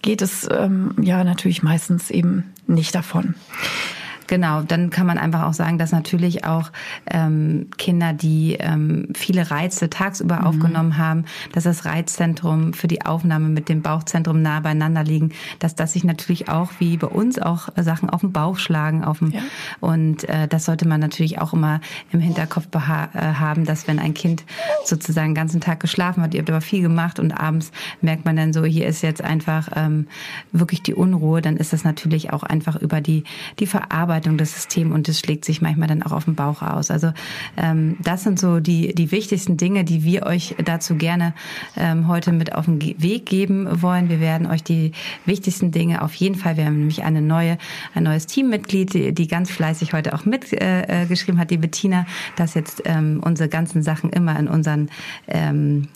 geht 0.02 0.22
es 0.22 0.48
ähm, 0.52 0.96
ja 1.02 1.24
natürlich 1.24 1.64
meistens 1.64 2.12
eben 2.12 2.54
nicht 2.68 2.94
davon. 2.94 3.36
Genau, 4.28 4.62
dann 4.62 4.90
kann 4.90 5.08
man 5.08 5.18
einfach 5.18 5.44
auch 5.44 5.54
sagen, 5.54 5.78
dass 5.78 5.92
natürlich 5.92 6.46
auch 6.46 6.72
ähm, 7.10 7.68
Kinder, 7.78 8.14
die 8.14 8.56
ähm, 8.60 9.08
viele 9.14 9.52
Reize 9.52 9.90
tagsüber 9.90 10.40
mhm. 10.40 10.44
aufgenommen 10.46 10.98
haben, 10.98 11.26
dass 11.52 11.66
das 11.66 11.86
Reizzentrum 11.86 12.74
für 12.74 12.88
die 12.88 13.06
Aufnahme 13.06 13.50
mit 13.50 13.70
dem 13.70 13.82
Bauchzentrum 13.82 14.42
nah 14.42 14.60
beieinander 14.60 15.04
liegen, 15.04 15.32
dass 15.60 15.76
das 15.76 15.94
sich 15.94 16.04
natürlich 16.04 16.50
auch 16.50 16.72
wie 16.80 16.98
bei 16.98 17.08
uns 17.08 17.40
auch 17.40 17.70
Sachen 17.76 18.10
auf 18.10 18.22
den 18.22 18.32
Bauch 18.32 18.58
schlagen. 18.58 19.04
Auf 19.04 19.20
dem, 19.20 19.32
ja. 19.32 19.42
Und 19.80 20.28
äh, 20.30 20.48
das 20.48 20.66
sollte 20.66 20.88
man 20.88 21.00
natürlich 21.00 21.40
auch 21.40 21.54
immer 21.54 21.82
im 22.12 22.20
Hinterkopf 22.20 22.68
äh, 22.74 22.80
haben, 22.80 23.66
dass 23.66 23.88
wenn 23.88 24.00
ein 24.00 24.14
Kind 24.14 24.44
sozusagen 24.86 25.30
den 25.30 25.36
ganzen 25.36 25.62
Tag 25.62 25.80
geschlafen 25.80 26.24
hat, 26.24 26.34
ihr 26.34 26.40
habt 26.40 26.50
aber 26.50 26.62
viel 26.62 26.82
gemacht 26.82 27.20
und 27.20 27.32
abends 27.32 27.72
merkt 28.02 28.26
man 28.26 28.36
dann 28.36 28.54
so, 28.54 28.64
hier 28.64 28.88
ist 28.88 29.02
jetzt 29.02 29.24
einfach 29.24 29.70
ähm, 29.76 30.08
wirklich 30.52 30.82
die 30.82 30.94
Unruhe, 30.94 31.42
dann 31.42 31.58
ist 31.58 31.74
das 31.74 31.84
natürlich 31.84 32.32
auch 32.32 32.44
einfach 32.44 32.76
über 32.76 33.02
die, 33.02 33.24
die 33.60 33.68
Verarbeitung 33.68 34.13
Verarbeitung 34.14 34.38
des 34.38 34.54
Systems 34.54 34.94
und 34.94 35.08
das 35.08 35.20
schlägt 35.20 35.44
sich 35.44 35.62
manchmal 35.62 35.88
dann 35.88 36.04
auch 36.04 36.12
auf 36.12 36.26
den 36.26 36.36
Bauch 36.36 36.62
aus. 36.62 36.92
Also 36.92 37.14
ähm, 37.58 37.98
das 38.04 38.24
sind 38.24 38.40
so 38.40 38.60
die, 38.60 38.94
die 38.94 39.12
wichtigsten 39.12 39.58
Dinge, 39.58 39.84
die 39.84 40.04
wir 40.04 40.26
euch 40.26 40.56
dazu 40.64 40.96
gerne 40.96 41.34
ähm, 41.76 42.08
heute 42.08 42.32
mit 42.32 42.54
auf 42.54 42.66
den 42.66 42.80
Weg 42.80 43.26
geben 43.26 43.82
wollen. 43.82 44.10
Wir 44.10 44.20
werden 44.20 44.46
euch 44.48 44.64
die 44.64 44.92
wichtigsten 45.26 45.72
Dinge 45.72 46.04
auf 46.04 46.14
jeden 46.14 46.36
Fall, 46.36 46.58
wir 46.58 46.66
haben 46.66 46.78
nämlich 46.78 47.04
eine 47.04 47.22
neue, 47.22 47.58
ein 47.96 48.04
neues 48.04 48.28
Teammitglied, 48.28 48.94
die, 48.94 49.14
die 49.14 49.28
ganz 49.28 49.50
fleißig 49.50 49.94
heute 49.94 50.14
auch 50.14 50.26
mitgeschrieben 50.26 51.38
äh, 51.38 51.42
hat, 51.42 51.50
die 51.50 51.58
Bettina, 51.58 52.06
dass 52.36 52.54
jetzt 52.54 52.84
ähm, 52.86 53.20
unsere 53.24 53.50
ganzen 53.50 53.82
Sachen 53.82 54.12
immer 54.12 54.38
in 54.38 54.48
unseren 54.48 54.90
ähm, 55.28 55.88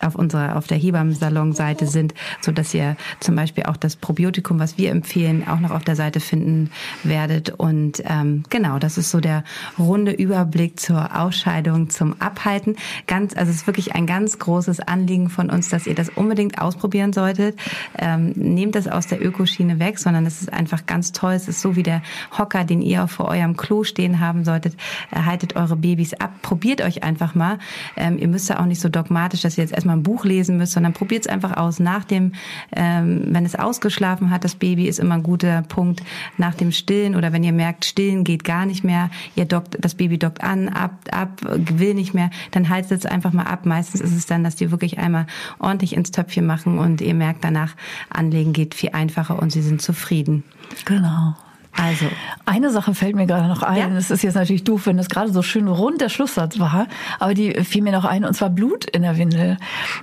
auf 0.00 0.14
unserer 0.14 0.56
auf 0.56 0.66
der 0.66 0.78
Hebammen-Salon-Seite 0.78 1.86
sind, 1.86 2.14
so 2.40 2.52
dass 2.52 2.74
ihr 2.74 2.96
zum 3.20 3.36
Beispiel 3.36 3.64
auch 3.64 3.76
das 3.76 3.96
Probiotikum, 3.96 4.58
was 4.58 4.78
wir 4.78 4.90
empfehlen, 4.90 5.46
auch 5.46 5.60
noch 5.60 5.70
auf 5.70 5.84
der 5.84 5.96
Seite 5.96 6.20
finden 6.20 6.70
werdet. 7.02 7.50
Und 7.50 8.02
ähm, 8.04 8.44
genau, 8.50 8.78
das 8.78 8.98
ist 8.98 9.10
so 9.10 9.20
der 9.20 9.44
runde 9.78 10.12
Überblick 10.12 10.80
zur 10.80 11.20
Ausscheidung, 11.20 11.90
zum 11.90 12.20
Abhalten. 12.20 12.76
Ganz, 13.06 13.36
also 13.36 13.50
es 13.50 13.58
ist 13.58 13.66
wirklich 13.66 13.94
ein 13.94 14.06
ganz 14.06 14.38
großes 14.38 14.80
Anliegen 14.80 15.28
von 15.28 15.50
uns, 15.50 15.68
dass 15.68 15.86
ihr 15.86 15.94
das 15.94 16.08
unbedingt 16.10 16.60
ausprobieren 16.60 17.12
solltet. 17.12 17.58
Ähm, 17.98 18.32
nehmt 18.36 18.74
das 18.74 18.88
aus 18.88 19.06
der 19.06 19.24
Ökoschiene 19.24 19.78
weg, 19.78 19.98
sondern 19.98 20.26
es 20.26 20.42
ist 20.42 20.52
einfach 20.52 20.86
ganz 20.86 21.12
toll. 21.12 21.32
Es 21.34 21.48
ist 21.48 21.60
so 21.60 21.76
wie 21.76 21.82
der 21.82 22.02
Hocker, 22.36 22.64
den 22.64 22.82
ihr 22.82 23.06
vor 23.08 23.28
eurem 23.28 23.56
Klo 23.56 23.84
stehen 23.84 24.20
haben 24.20 24.44
solltet. 24.44 24.76
Erhaltet 25.10 25.56
eure 25.56 25.76
Babys 25.76 26.14
ab. 26.14 26.32
Probiert 26.42 26.82
euch 26.82 27.02
einfach 27.02 27.34
mal. 27.34 27.58
Ähm, 27.96 28.18
ihr 28.18 28.28
müsst 28.28 28.48
ja 28.48 28.60
auch 28.60 28.66
nicht 28.66 28.80
so 28.80 28.88
dogmatisch, 28.88 29.42
dass 29.42 29.56
ihr 29.56 29.64
jetzt 29.64 29.72
erstmal 29.72 29.85
ein 29.92 30.02
Buch 30.02 30.24
lesen 30.24 30.56
müsst, 30.56 30.72
sondern 30.72 30.92
probiert 30.92 31.26
es 31.26 31.32
einfach 31.32 31.56
aus. 31.56 31.78
Nach 31.78 32.04
dem, 32.04 32.32
ähm, 32.74 33.26
wenn 33.28 33.44
es 33.44 33.54
ausgeschlafen 33.54 34.30
hat, 34.30 34.44
das 34.44 34.54
Baby 34.54 34.88
ist 34.88 34.98
immer 34.98 35.14
ein 35.14 35.22
guter 35.22 35.62
Punkt 35.62 36.02
nach 36.38 36.54
dem 36.54 36.72
Stillen 36.72 37.14
oder 37.14 37.32
wenn 37.32 37.44
ihr 37.44 37.52
merkt, 37.52 37.84
Stillen 37.84 38.24
geht 38.24 38.44
gar 38.44 38.66
nicht 38.66 38.84
mehr, 38.84 39.10
ihr 39.34 39.44
dockt, 39.44 39.76
das 39.80 39.94
Baby 39.94 40.18
dockt 40.18 40.42
an, 40.42 40.68
ab, 40.68 40.92
ab, 41.10 41.40
will 41.42 41.94
nicht 41.94 42.14
mehr, 42.14 42.30
dann 42.50 42.68
haltet 42.68 42.92
es 42.92 43.06
einfach 43.06 43.32
mal 43.32 43.44
ab. 43.44 43.66
Meistens 43.66 44.00
ist 44.00 44.14
es 44.14 44.26
dann, 44.26 44.44
dass 44.44 44.56
die 44.56 44.70
wirklich 44.70 44.98
einmal 44.98 45.26
ordentlich 45.58 45.94
ins 45.94 46.10
Töpfchen 46.10 46.46
machen 46.46 46.78
und 46.78 47.00
ihr 47.00 47.14
merkt 47.14 47.44
danach, 47.44 47.74
anlegen 48.10 48.52
geht 48.52 48.74
viel 48.74 48.90
einfacher 48.90 49.40
und 49.40 49.50
sie 49.50 49.62
sind 49.62 49.82
zufrieden. 49.82 50.44
Genau. 50.84 51.34
Also, 51.76 52.06
eine 52.46 52.70
Sache 52.70 52.94
fällt 52.94 53.16
mir 53.16 53.26
gerade 53.26 53.48
noch 53.48 53.62
ein. 53.62 53.76
Ja? 53.76 53.88
Das 53.88 54.10
ist 54.10 54.22
jetzt 54.22 54.34
natürlich 54.34 54.64
doof, 54.64 54.86
wenn 54.86 54.96
das 54.96 55.08
gerade 55.08 55.30
so 55.32 55.42
schön 55.42 55.68
rund 55.68 56.00
der 56.00 56.08
Schlusssatz 56.08 56.58
war, 56.58 56.86
aber 57.18 57.34
die 57.34 57.52
fiel 57.64 57.82
mir 57.82 57.92
noch 57.92 58.04
ein, 58.04 58.24
und 58.24 58.34
zwar 58.34 58.50
Blut 58.50 58.84
in 58.86 59.02
der 59.02 59.18
Windel. 59.18 59.58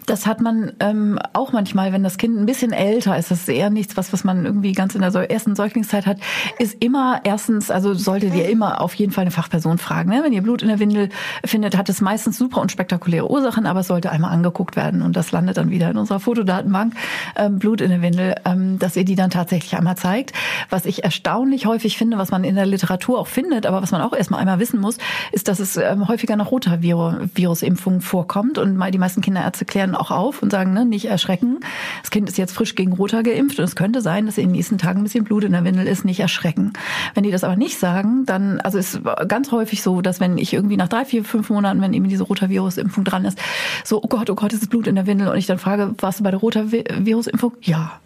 Das 0.05 0.27
hat 0.27 0.41
man 0.41 0.73
ähm, 0.79 1.19
auch 1.33 1.51
manchmal, 1.51 1.93
wenn 1.93 2.03
das 2.03 2.17
Kind 2.17 2.37
ein 2.37 2.45
bisschen 2.45 2.71
älter 2.71 3.17
ist, 3.17 3.31
das 3.31 3.41
ist 3.41 3.49
eher 3.49 3.69
nichts, 3.69 3.97
was, 3.97 4.13
was 4.13 4.23
man 4.23 4.45
irgendwie 4.45 4.73
ganz 4.73 4.93
in 4.95 5.01
der 5.01 5.13
ersten 5.31 5.55
Säuglingszeit 5.55 6.05
hat, 6.05 6.17
ist 6.59 6.83
immer 6.83 7.21
erstens, 7.23 7.71
also 7.71 7.93
solltet 7.93 8.35
ihr 8.35 8.49
immer 8.49 8.81
auf 8.81 8.93
jeden 8.95 9.11
Fall 9.11 9.23
eine 9.23 9.31
Fachperson 9.31 9.77
fragen. 9.77 10.09
Ne? 10.09 10.21
Wenn 10.23 10.33
ihr 10.33 10.43
Blut 10.43 10.61
in 10.61 10.67
der 10.67 10.79
Windel 10.79 11.09
findet, 11.43 11.77
hat 11.77 11.89
es 11.89 12.01
meistens 12.01 12.37
super 12.37 12.61
unspektakuläre 12.61 13.29
Ursachen, 13.29 13.65
aber 13.65 13.81
es 13.81 13.87
sollte 13.87 14.11
einmal 14.11 14.31
angeguckt 14.31 14.75
werden 14.75 15.01
und 15.01 15.15
das 15.15 15.31
landet 15.31 15.57
dann 15.57 15.69
wieder 15.69 15.89
in 15.89 15.97
unserer 15.97 16.19
Fotodatenbank, 16.19 16.93
ähm, 17.35 17.59
Blut 17.59 17.81
in 17.81 17.89
der 17.89 18.01
Windel, 18.01 18.35
ähm, 18.45 18.79
dass 18.79 18.95
ihr 18.95 19.05
die 19.05 19.15
dann 19.15 19.29
tatsächlich 19.29 19.75
einmal 19.75 19.97
zeigt. 19.97 20.33
Was 20.69 20.85
ich 20.85 21.03
erstaunlich 21.03 21.62
ich 21.63 21.67
häufig 21.67 21.97
finde, 21.97 22.17
was 22.17 22.29
man 22.29 22.43
in 22.43 22.55
der 22.55 22.65
Literatur 22.65 23.17
auch 23.17 23.27
findet, 23.27 23.65
aber 23.65 23.81
was 23.81 23.91
man 23.91 24.01
auch 24.01 24.11
erstmal 24.11 24.41
einmal 24.41 24.59
wissen 24.59 24.81
muss, 24.81 24.97
ist, 25.31 25.47
dass 25.47 25.61
es 25.61 25.77
ähm, 25.77 26.09
häufiger 26.09 26.35
nach 26.35 26.51
Rotavirusimpfungen 26.51 28.01
vorkommt. 28.01 28.57
Und 28.57 28.75
mal 28.75 28.91
die 28.91 28.97
meisten 28.97 29.21
Kinderärzte 29.21 29.63
klären 29.63 29.95
auch 29.95 30.11
auf 30.11 30.41
und 30.41 30.51
sagen, 30.51 30.73
ne, 30.73 30.83
nicht 30.83 31.05
erschrecken. 31.05 31.61
Das 32.01 32.11
Kind 32.11 32.27
ist 32.27 32.37
jetzt 32.37 32.53
frisch 32.53 32.75
gegen 32.75 32.91
Rota 32.91 33.21
geimpft 33.21 33.59
und 33.59 33.65
es 33.65 33.77
könnte 33.77 34.01
sein, 34.01 34.25
dass 34.25 34.37
in 34.37 34.47
den 34.47 34.51
nächsten 34.51 34.77
Tagen 34.77 34.99
ein 34.99 35.03
bisschen 35.03 35.23
Blut 35.23 35.45
in 35.45 35.53
der 35.53 35.63
Windel 35.63 35.87
ist, 35.87 36.03
nicht 36.03 36.19
erschrecken. 36.19 36.73
Wenn 37.13 37.23
die 37.23 37.31
das 37.31 37.45
aber 37.45 37.55
nicht 37.55 37.79
sagen, 37.79 38.25
dann, 38.25 38.59
also 38.59 38.77
ist 38.77 38.99
ganz 39.29 39.53
häufig 39.53 39.81
so, 39.81 40.01
dass 40.01 40.19
wenn 40.19 40.37
ich 40.37 40.51
irgendwie 40.53 40.75
nach 40.75 40.89
drei, 40.89 41.05
vier, 41.05 41.23
fünf 41.23 41.49
Monaten, 41.49 41.79
wenn 41.79 41.93
eben 41.93 42.09
diese 42.09 42.23
Rotavirusimpfung 42.23 43.05
dran 43.05 43.23
ist, 43.23 43.39
so, 43.85 44.03
oh 44.03 44.07
Gott, 44.07 44.29
oh 44.29 44.35
Gott, 44.35 44.51
ist 44.51 44.69
Blut 44.69 44.87
in 44.87 44.95
der 44.95 45.07
Windel 45.07 45.29
und 45.29 45.37
ich 45.37 45.45
dann 45.45 45.59
frage, 45.59 45.95
warst 45.99 46.19
du 46.19 46.23
bei 46.25 46.31
der 46.31 46.41
Rotavirusimpfung? 46.41 47.53
Ja. 47.61 47.99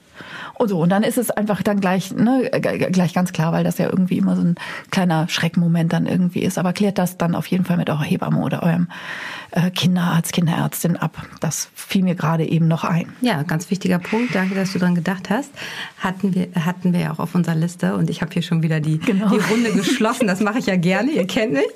Und 0.57 0.69
so, 0.69 0.79
und 0.79 0.89
dann 0.89 1.03
ist 1.03 1.17
es 1.17 1.29
einfach 1.29 1.61
dann 1.61 1.79
gleich, 1.79 2.11
ne, 2.13 2.49
gleich 2.51 3.13
ganz 3.13 3.31
klar, 3.31 3.51
weil 3.51 3.63
das 3.63 3.77
ja 3.77 3.85
irgendwie 3.85 4.17
immer 4.17 4.35
so 4.35 4.41
ein 4.41 4.55
kleiner 4.89 5.29
Schreckmoment 5.29 5.93
dann 5.93 6.07
irgendwie 6.07 6.41
ist. 6.41 6.57
Aber 6.57 6.73
klärt 6.73 6.97
das 6.97 7.17
dann 7.17 7.35
auf 7.35 7.45
jeden 7.47 7.63
Fall 7.63 7.77
mit 7.77 7.89
eurer 7.89 8.03
Hebamme 8.03 8.39
oder 8.41 8.63
eurem 8.63 8.87
äh, 9.51 9.69
Kinderarzt, 9.69 10.33
Kinderärztin 10.33 10.97
ab. 10.97 11.17
Das 11.41 11.69
fiel 11.75 12.03
mir 12.03 12.15
gerade 12.15 12.47
eben 12.47 12.67
noch 12.67 12.83
ein. 12.83 13.07
Ja, 13.21 13.43
ganz 13.43 13.69
wichtiger 13.69 13.99
Punkt. 13.99 14.33
Danke, 14.33 14.55
dass 14.55 14.73
du 14.73 14.79
dran 14.79 14.95
gedacht 14.95 15.29
hast. 15.29 15.51
Hatten 15.99 16.33
wir, 16.33 16.47
hatten 16.65 16.91
wir 16.91 17.01
ja 17.01 17.11
auch 17.11 17.19
auf 17.19 17.35
unserer 17.35 17.55
Liste 17.55 17.95
und 17.95 18.09
ich 18.09 18.21
habe 18.21 18.33
hier 18.33 18.41
schon 18.41 18.63
wieder 18.63 18.79
die, 18.79 18.97
genau. 18.97 19.29
die 19.29 19.37
Runde 19.37 19.71
geschlossen. 19.73 20.25
Das 20.25 20.39
mache 20.39 20.57
ich 20.57 20.65
ja 20.65 20.75
gerne, 20.75 21.11
ihr 21.11 21.27
kennt 21.27 21.53
mich. 21.53 21.67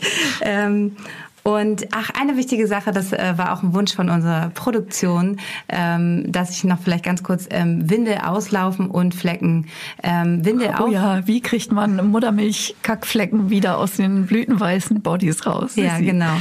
Ähm, 0.42 0.98
Und 1.44 1.88
ach, 1.92 2.12
eine 2.20 2.38
wichtige 2.38 2.68
Sache, 2.68 2.92
das 2.92 3.14
äh, 3.14 3.34
war 3.36 3.54
auch 3.54 3.64
ein 3.64 3.74
Wunsch 3.74 3.96
von 3.96 4.10
unserer 4.10 4.50
Produktion, 4.50 5.38
ähm, 5.70 6.32
dass 6.32 6.52
ich 6.52 6.64
noch 6.64 6.80
vielleicht 6.80 7.04
ganz 7.04 7.24
kurz 7.24 7.48
ähm, 7.50 7.90
Windel 7.90 8.20
auslaufen 8.24 8.90
und 8.90 9.16
Flecken. 9.16 9.68
Ähm, 10.04 10.46
Windel 10.46 10.70
oh, 10.80 10.84
auf. 10.84 10.92
ja, 10.92 11.28
wie 11.28 11.42
kriegt 11.42 11.72
man 11.72 12.12
Muttermilch-Kackflecken 12.12 13.50
wieder 13.50 13.78
aus 13.78 13.94
den 13.94 14.28
blütenweißen 14.28 15.02
Bodies 15.02 15.46
raus? 15.46 15.76
Ja, 15.76 15.98
genau. 15.98 16.34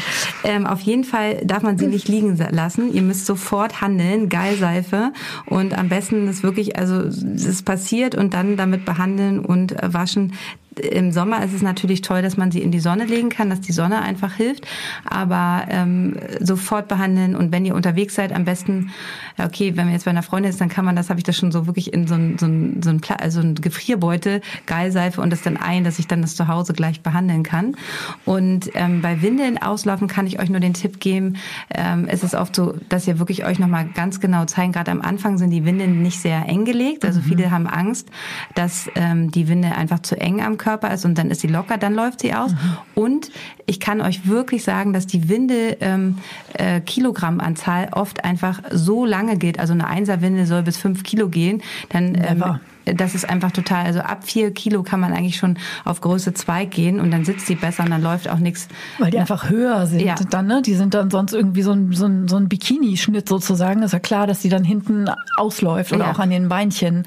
Ähm, 0.44 0.66
auf 0.66 0.80
jeden 0.80 1.04
Fall 1.04 1.36
darf 1.44 1.62
man 1.62 1.78
sie 1.78 1.86
nicht 1.86 2.08
liegen 2.08 2.36
lassen. 2.50 2.92
Ihr 2.92 3.02
müsst 3.02 3.24
sofort 3.24 3.80
handeln, 3.80 4.28
Geilseife 4.28 5.12
und 5.46 5.76
am 5.76 5.88
besten 5.88 6.26
das 6.26 6.42
wirklich, 6.42 6.76
also 6.76 7.00
es 7.00 7.62
passiert 7.62 8.14
und 8.14 8.34
dann 8.34 8.56
damit 8.56 8.84
behandeln 8.84 9.40
und 9.40 9.72
äh, 9.72 9.94
waschen 9.94 10.34
im 10.78 11.12
Sommer 11.12 11.44
ist 11.44 11.52
es 11.52 11.62
natürlich 11.62 12.02
toll, 12.02 12.22
dass 12.22 12.36
man 12.36 12.50
sie 12.50 12.62
in 12.62 12.70
die 12.70 12.80
Sonne 12.80 13.04
legen 13.04 13.28
kann, 13.28 13.50
dass 13.50 13.60
die 13.60 13.72
Sonne 13.72 14.02
einfach 14.02 14.34
hilft. 14.34 14.66
Aber 15.04 15.66
ähm, 15.68 16.16
sofort 16.40 16.88
behandeln 16.88 17.34
und 17.34 17.52
wenn 17.52 17.64
ihr 17.64 17.74
unterwegs 17.74 18.14
seid, 18.14 18.32
am 18.32 18.44
besten, 18.44 18.90
okay, 19.38 19.76
wenn 19.76 19.86
man 19.86 19.92
jetzt 19.92 20.04
bei 20.04 20.10
einer 20.10 20.22
Freundin 20.22 20.50
ist, 20.50 20.60
dann 20.60 20.68
kann 20.68 20.84
man 20.84 20.96
das, 20.96 21.10
habe 21.10 21.18
ich 21.18 21.24
das 21.24 21.36
schon 21.36 21.50
so 21.52 21.66
wirklich 21.66 21.92
in 21.92 22.06
so 22.06 22.14
ein, 22.14 22.38
so 22.38 22.46
ein, 22.46 22.82
so 22.82 22.90
ein, 22.90 23.00
also 23.18 23.40
ein 23.40 23.54
Gefrierbeutel, 23.56 24.40
Geilseife 24.66 25.20
und 25.20 25.30
das 25.30 25.42
dann 25.42 25.56
ein, 25.56 25.84
dass 25.84 25.98
ich 25.98 26.06
dann 26.06 26.22
das 26.22 26.36
zu 26.36 26.48
Hause 26.48 26.72
gleich 26.72 27.00
behandeln 27.00 27.42
kann. 27.42 27.76
Und 28.24 28.70
ähm, 28.74 29.02
bei 29.02 29.22
Windeln 29.22 29.58
auslaufen 29.58 30.08
kann 30.08 30.26
ich 30.26 30.38
euch 30.40 30.50
nur 30.50 30.60
den 30.60 30.74
Tipp 30.74 31.00
geben, 31.00 31.36
ähm, 31.74 32.06
es 32.08 32.22
ist 32.22 32.34
oft 32.34 32.54
so, 32.54 32.74
dass 32.88 33.06
ihr 33.06 33.18
wirklich 33.18 33.44
euch 33.44 33.58
nochmal 33.58 33.88
ganz 33.94 34.20
genau 34.20 34.44
zeigen, 34.44 34.72
gerade 34.72 34.90
am 34.90 35.00
Anfang 35.00 35.38
sind 35.38 35.50
die 35.50 35.64
Windeln 35.64 36.02
nicht 36.02 36.20
sehr 36.20 36.46
eng 36.48 36.64
gelegt. 36.64 37.04
Also 37.04 37.20
mhm. 37.20 37.24
viele 37.24 37.50
haben 37.50 37.66
Angst, 37.66 38.08
dass 38.54 38.88
ähm, 38.94 39.30
die 39.30 39.48
Winde 39.48 39.72
einfach 39.72 40.00
zu 40.00 40.20
eng 40.20 40.40
am 40.40 40.58
Körper 40.60 40.92
ist 40.94 41.04
und 41.04 41.18
dann 41.18 41.30
ist 41.30 41.40
sie 41.40 41.48
locker, 41.48 41.78
dann 41.78 41.94
läuft 41.94 42.20
sie 42.20 42.32
aus. 42.34 42.52
Mhm. 42.52 42.58
Und 42.94 43.30
ich 43.66 43.80
kann 43.80 44.00
euch 44.00 44.28
wirklich 44.28 44.62
sagen, 44.62 44.92
dass 44.92 45.06
die 45.06 45.28
Winde 45.28 45.78
ähm, 45.80 46.18
äh, 46.54 46.80
Kilogrammanzahl 46.80 47.88
oft 47.92 48.24
einfach 48.24 48.62
so 48.70 49.04
lange 49.04 49.36
geht. 49.36 49.58
Also 49.58 49.72
eine 49.72 49.88
Einserwinde 49.88 50.46
soll 50.46 50.62
bis 50.62 50.76
fünf 50.76 51.02
Kilo 51.02 51.28
gehen. 51.28 51.62
Dann 51.88 52.14
ähm, 52.14 52.44
das 52.84 53.14
ist 53.14 53.28
einfach 53.28 53.50
total, 53.50 53.84
also 53.84 54.00
ab 54.00 54.24
vier 54.24 54.52
Kilo 54.52 54.82
kann 54.82 55.00
man 55.00 55.12
eigentlich 55.12 55.36
schon 55.36 55.58
auf 55.84 56.00
Größe 56.00 56.34
zwei 56.34 56.64
gehen 56.64 57.00
und 57.00 57.10
dann 57.10 57.24
sitzt 57.24 57.48
die 57.48 57.54
besser 57.54 57.84
und 57.84 57.90
dann 57.90 58.02
läuft 58.02 58.28
auch 58.28 58.38
nichts. 58.38 58.68
Weil 58.98 59.10
die 59.10 59.16
ja. 59.16 59.22
einfach 59.22 59.50
höher 59.50 59.86
sind 59.86 60.00
ja. 60.00 60.14
dann, 60.30 60.46
ne? 60.46 60.62
Die 60.62 60.74
sind 60.74 60.94
dann 60.94 61.10
sonst 61.10 61.32
irgendwie 61.32 61.62
so 61.62 61.72
ein, 61.72 61.92
so 61.92 62.06
ein, 62.06 62.28
so 62.28 62.36
ein 62.36 62.48
Bikini-Schnitt 62.48 63.28
sozusagen. 63.28 63.80
Das 63.80 63.88
ist 63.88 63.92
ja 63.92 63.98
klar, 63.98 64.26
dass 64.26 64.40
die 64.40 64.48
dann 64.48 64.64
hinten 64.64 65.10
ausläuft 65.36 65.92
oder 65.92 66.06
ja. 66.06 66.12
auch 66.12 66.18
an 66.18 66.30
den 66.30 66.48
Beinchen 66.48 67.04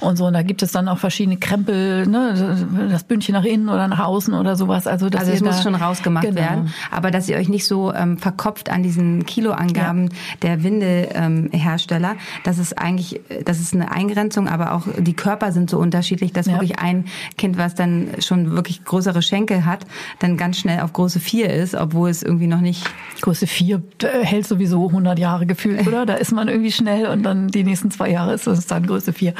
und 0.00 0.16
so. 0.16 0.26
Und 0.26 0.32
da 0.32 0.42
gibt 0.42 0.62
es 0.62 0.72
dann 0.72 0.88
auch 0.88 0.98
verschiedene 0.98 1.36
Krempel, 1.36 2.06
ne? 2.06 2.66
Das 2.90 3.04
Bündchen 3.04 3.34
nach 3.34 3.44
innen 3.44 3.68
oder 3.68 3.88
nach 3.88 4.00
außen 4.00 4.34
oder 4.34 4.56
sowas. 4.56 4.86
Also, 4.86 5.08
dass 5.08 5.22
also 5.22 5.32
es 5.32 5.40
muss 5.42 5.62
schon 5.62 5.74
rausgemacht 5.74 6.26
genau. 6.26 6.40
werden. 6.40 6.72
Aber 6.90 7.10
dass 7.10 7.28
ihr 7.28 7.36
euch 7.36 7.48
nicht 7.48 7.66
so 7.66 7.92
ähm, 7.92 8.18
verkopft 8.18 8.70
an 8.70 8.82
diesen 8.82 9.26
Kiloangaben 9.26 10.10
der 10.42 10.62
Windelhersteller, 10.62 12.12
ähm, 12.12 12.18
das 12.44 12.58
ist 12.58 12.78
eigentlich, 12.78 13.20
das 13.44 13.60
ist 13.60 13.74
eine 13.74 13.90
Eingrenzung, 13.90 14.48
aber 14.48 14.72
auch 14.72 14.82
die 14.98 15.15
Körper 15.16 15.52
sind 15.52 15.70
so 15.70 15.78
unterschiedlich, 15.78 16.32
dass 16.32 16.46
ja. 16.46 16.54
wirklich 16.54 16.78
ein 16.78 17.06
Kind, 17.36 17.58
was 17.58 17.74
dann 17.74 18.08
schon 18.20 18.52
wirklich 18.52 18.84
größere 18.84 19.22
Schenkel 19.22 19.64
hat, 19.64 19.86
dann 20.18 20.36
ganz 20.36 20.58
schnell 20.58 20.80
auf 20.80 20.92
Größe 20.92 21.20
4 21.20 21.50
ist, 21.50 21.74
obwohl 21.74 22.10
es 22.10 22.22
irgendwie 22.22 22.46
noch 22.46 22.60
nicht... 22.60 22.84
Größe 23.20 23.46
4 23.46 23.82
hält 24.22 24.46
sowieso 24.46 24.88
100 24.88 25.18
Jahre 25.18 25.46
gefühlt, 25.46 25.86
oder? 25.86 26.06
Da 26.06 26.14
ist 26.14 26.32
man 26.32 26.48
irgendwie 26.48 26.72
schnell 26.72 27.06
und 27.06 27.22
dann 27.22 27.48
die 27.48 27.64
nächsten 27.64 27.90
zwei 27.90 28.10
Jahre 28.10 28.34
ist 28.34 28.46
es 28.46 28.66
dann 28.66 28.86
Größe 28.86 29.12
4. 29.12 29.34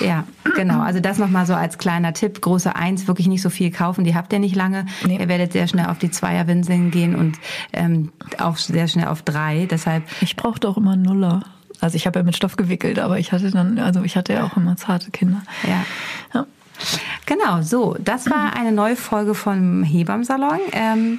Ja, 0.00 0.24
genau. 0.56 0.80
Also 0.80 1.00
das 1.00 1.18
nochmal 1.18 1.46
so 1.46 1.54
als 1.54 1.78
kleiner 1.78 2.12
Tipp. 2.12 2.40
Größe 2.40 2.76
1 2.76 3.08
wirklich 3.08 3.28
nicht 3.28 3.42
so 3.42 3.50
viel 3.50 3.70
kaufen, 3.70 4.04
die 4.04 4.14
habt 4.14 4.32
ihr 4.32 4.38
nicht 4.38 4.54
lange. 4.54 4.86
Nee. 5.06 5.18
Ihr 5.18 5.28
werdet 5.28 5.52
sehr 5.52 5.66
schnell 5.66 5.86
auf 5.86 5.98
die 5.98 6.10
Zweierwinseln 6.10 6.90
gehen 6.90 7.14
und 7.16 7.38
ähm, 7.72 8.12
auch 8.38 8.56
sehr 8.56 8.88
schnell 8.88 9.06
auf 9.06 9.22
drei. 9.22 9.66
Deshalb... 9.70 10.04
Ich 10.20 10.36
brauche 10.36 10.60
doch 10.60 10.76
immer 10.76 10.96
Nuller. 10.96 11.42
Also 11.82 11.96
ich 11.96 12.06
habe 12.06 12.20
ja 12.20 12.22
mit 12.22 12.36
Stoff 12.36 12.56
gewickelt, 12.56 12.98
aber 12.98 13.18
ich 13.18 13.32
hatte 13.32 13.50
dann, 13.50 13.78
also 13.78 14.02
ich 14.02 14.16
hatte 14.16 14.32
ja 14.32 14.44
auch 14.44 14.56
immer 14.56 14.76
zarte 14.76 15.10
Kinder. 15.10 15.42
Ja. 15.64 15.84
ja. 16.32 16.46
Genau, 17.26 17.62
so, 17.62 17.96
das 17.98 18.30
war 18.30 18.56
eine 18.56 18.72
neue 18.72 18.96
Folge 18.96 19.34
vom 19.34 19.82
Hebammsalon. 19.82 20.58
Ähm, 20.72 21.18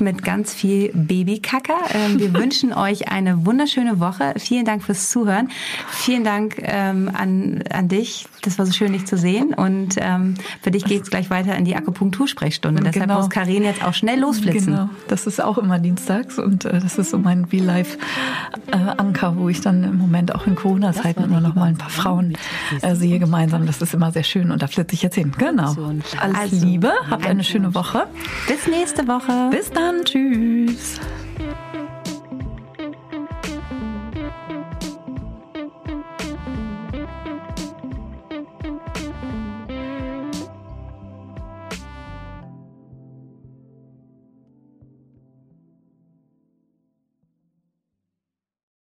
mit 0.00 0.22
ganz 0.22 0.54
viel 0.54 0.90
Babykacker. 0.92 1.78
Ähm, 1.94 2.18
wir 2.18 2.32
wünschen 2.40 2.72
euch 2.72 3.08
eine 3.08 3.46
wunderschöne 3.46 4.00
Woche. 4.00 4.34
Vielen 4.38 4.64
Dank 4.64 4.82
fürs 4.82 5.10
Zuhören. 5.10 5.50
Vielen 5.90 6.24
Dank 6.24 6.56
ähm, 6.62 7.10
an, 7.12 7.62
an 7.70 7.88
dich. 7.88 8.26
Das 8.42 8.58
war 8.58 8.66
so 8.66 8.72
schön, 8.72 8.92
dich 8.92 9.06
zu 9.06 9.16
sehen. 9.16 9.54
Und 9.54 9.96
ähm, 9.98 10.34
für 10.62 10.70
dich 10.70 10.84
geht 10.84 11.02
es 11.02 11.10
gleich 11.10 11.30
weiter 11.30 11.56
in 11.56 11.64
die 11.64 11.74
Akupunktursprechstunde. 11.74 12.82
Genau. 12.82 12.92
Deshalb 12.92 13.20
muss 13.20 13.30
Karin 13.30 13.64
jetzt 13.64 13.84
auch 13.84 13.94
schnell 13.94 14.20
losflitzen. 14.20 14.72
Genau. 14.72 14.90
Das 15.08 15.26
ist 15.26 15.42
auch 15.42 15.58
immer 15.58 15.78
dienstags 15.78 16.38
und 16.38 16.64
äh, 16.64 16.80
das 16.80 16.98
ist 16.98 17.10
so 17.10 17.18
mein 17.18 17.44
Real-Life-Anker, 17.44 19.28
äh, 19.28 19.36
wo 19.36 19.48
ich 19.48 19.60
dann 19.60 19.84
im 19.84 19.98
Moment 19.98 20.34
auch 20.34 20.46
in 20.46 20.54
Corona-Zeiten 20.54 21.24
immer 21.24 21.40
noch 21.40 21.54
mal 21.54 21.66
ein 21.66 21.78
paar 21.78 21.90
Frauen 21.90 22.36
äh, 22.82 22.94
sehe 22.94 23.18
gemeinsam. 23.18 23.66
Das 23.66 23.82
ist 23.82 23.94
immer 23.94 24.12
sehr 24.12 24.24
schön 24.24 24.50
und 24.50 24.62
da 24.62 24.66
flitze 24.66 24.94
ich 24.94 25.02
jetzt 25.02 25.14
hin. 25.14 25.32
Genau. 25.36 25.74
Alles 26.20 26.36
also, 26.38 26.64
Liebe. 26.64 26.92
Habt 27.10 27.26
eine 27.26 27.44
schöne 27.44 27.74
Woche. 27.74 28.06
Bis 28.46 28.66
nächste 28.66 29.06
Woche. 29.08 29.50
Bis 29.50 29.70
dann. 29.86 30.04
Tschüss. 30.04 30.98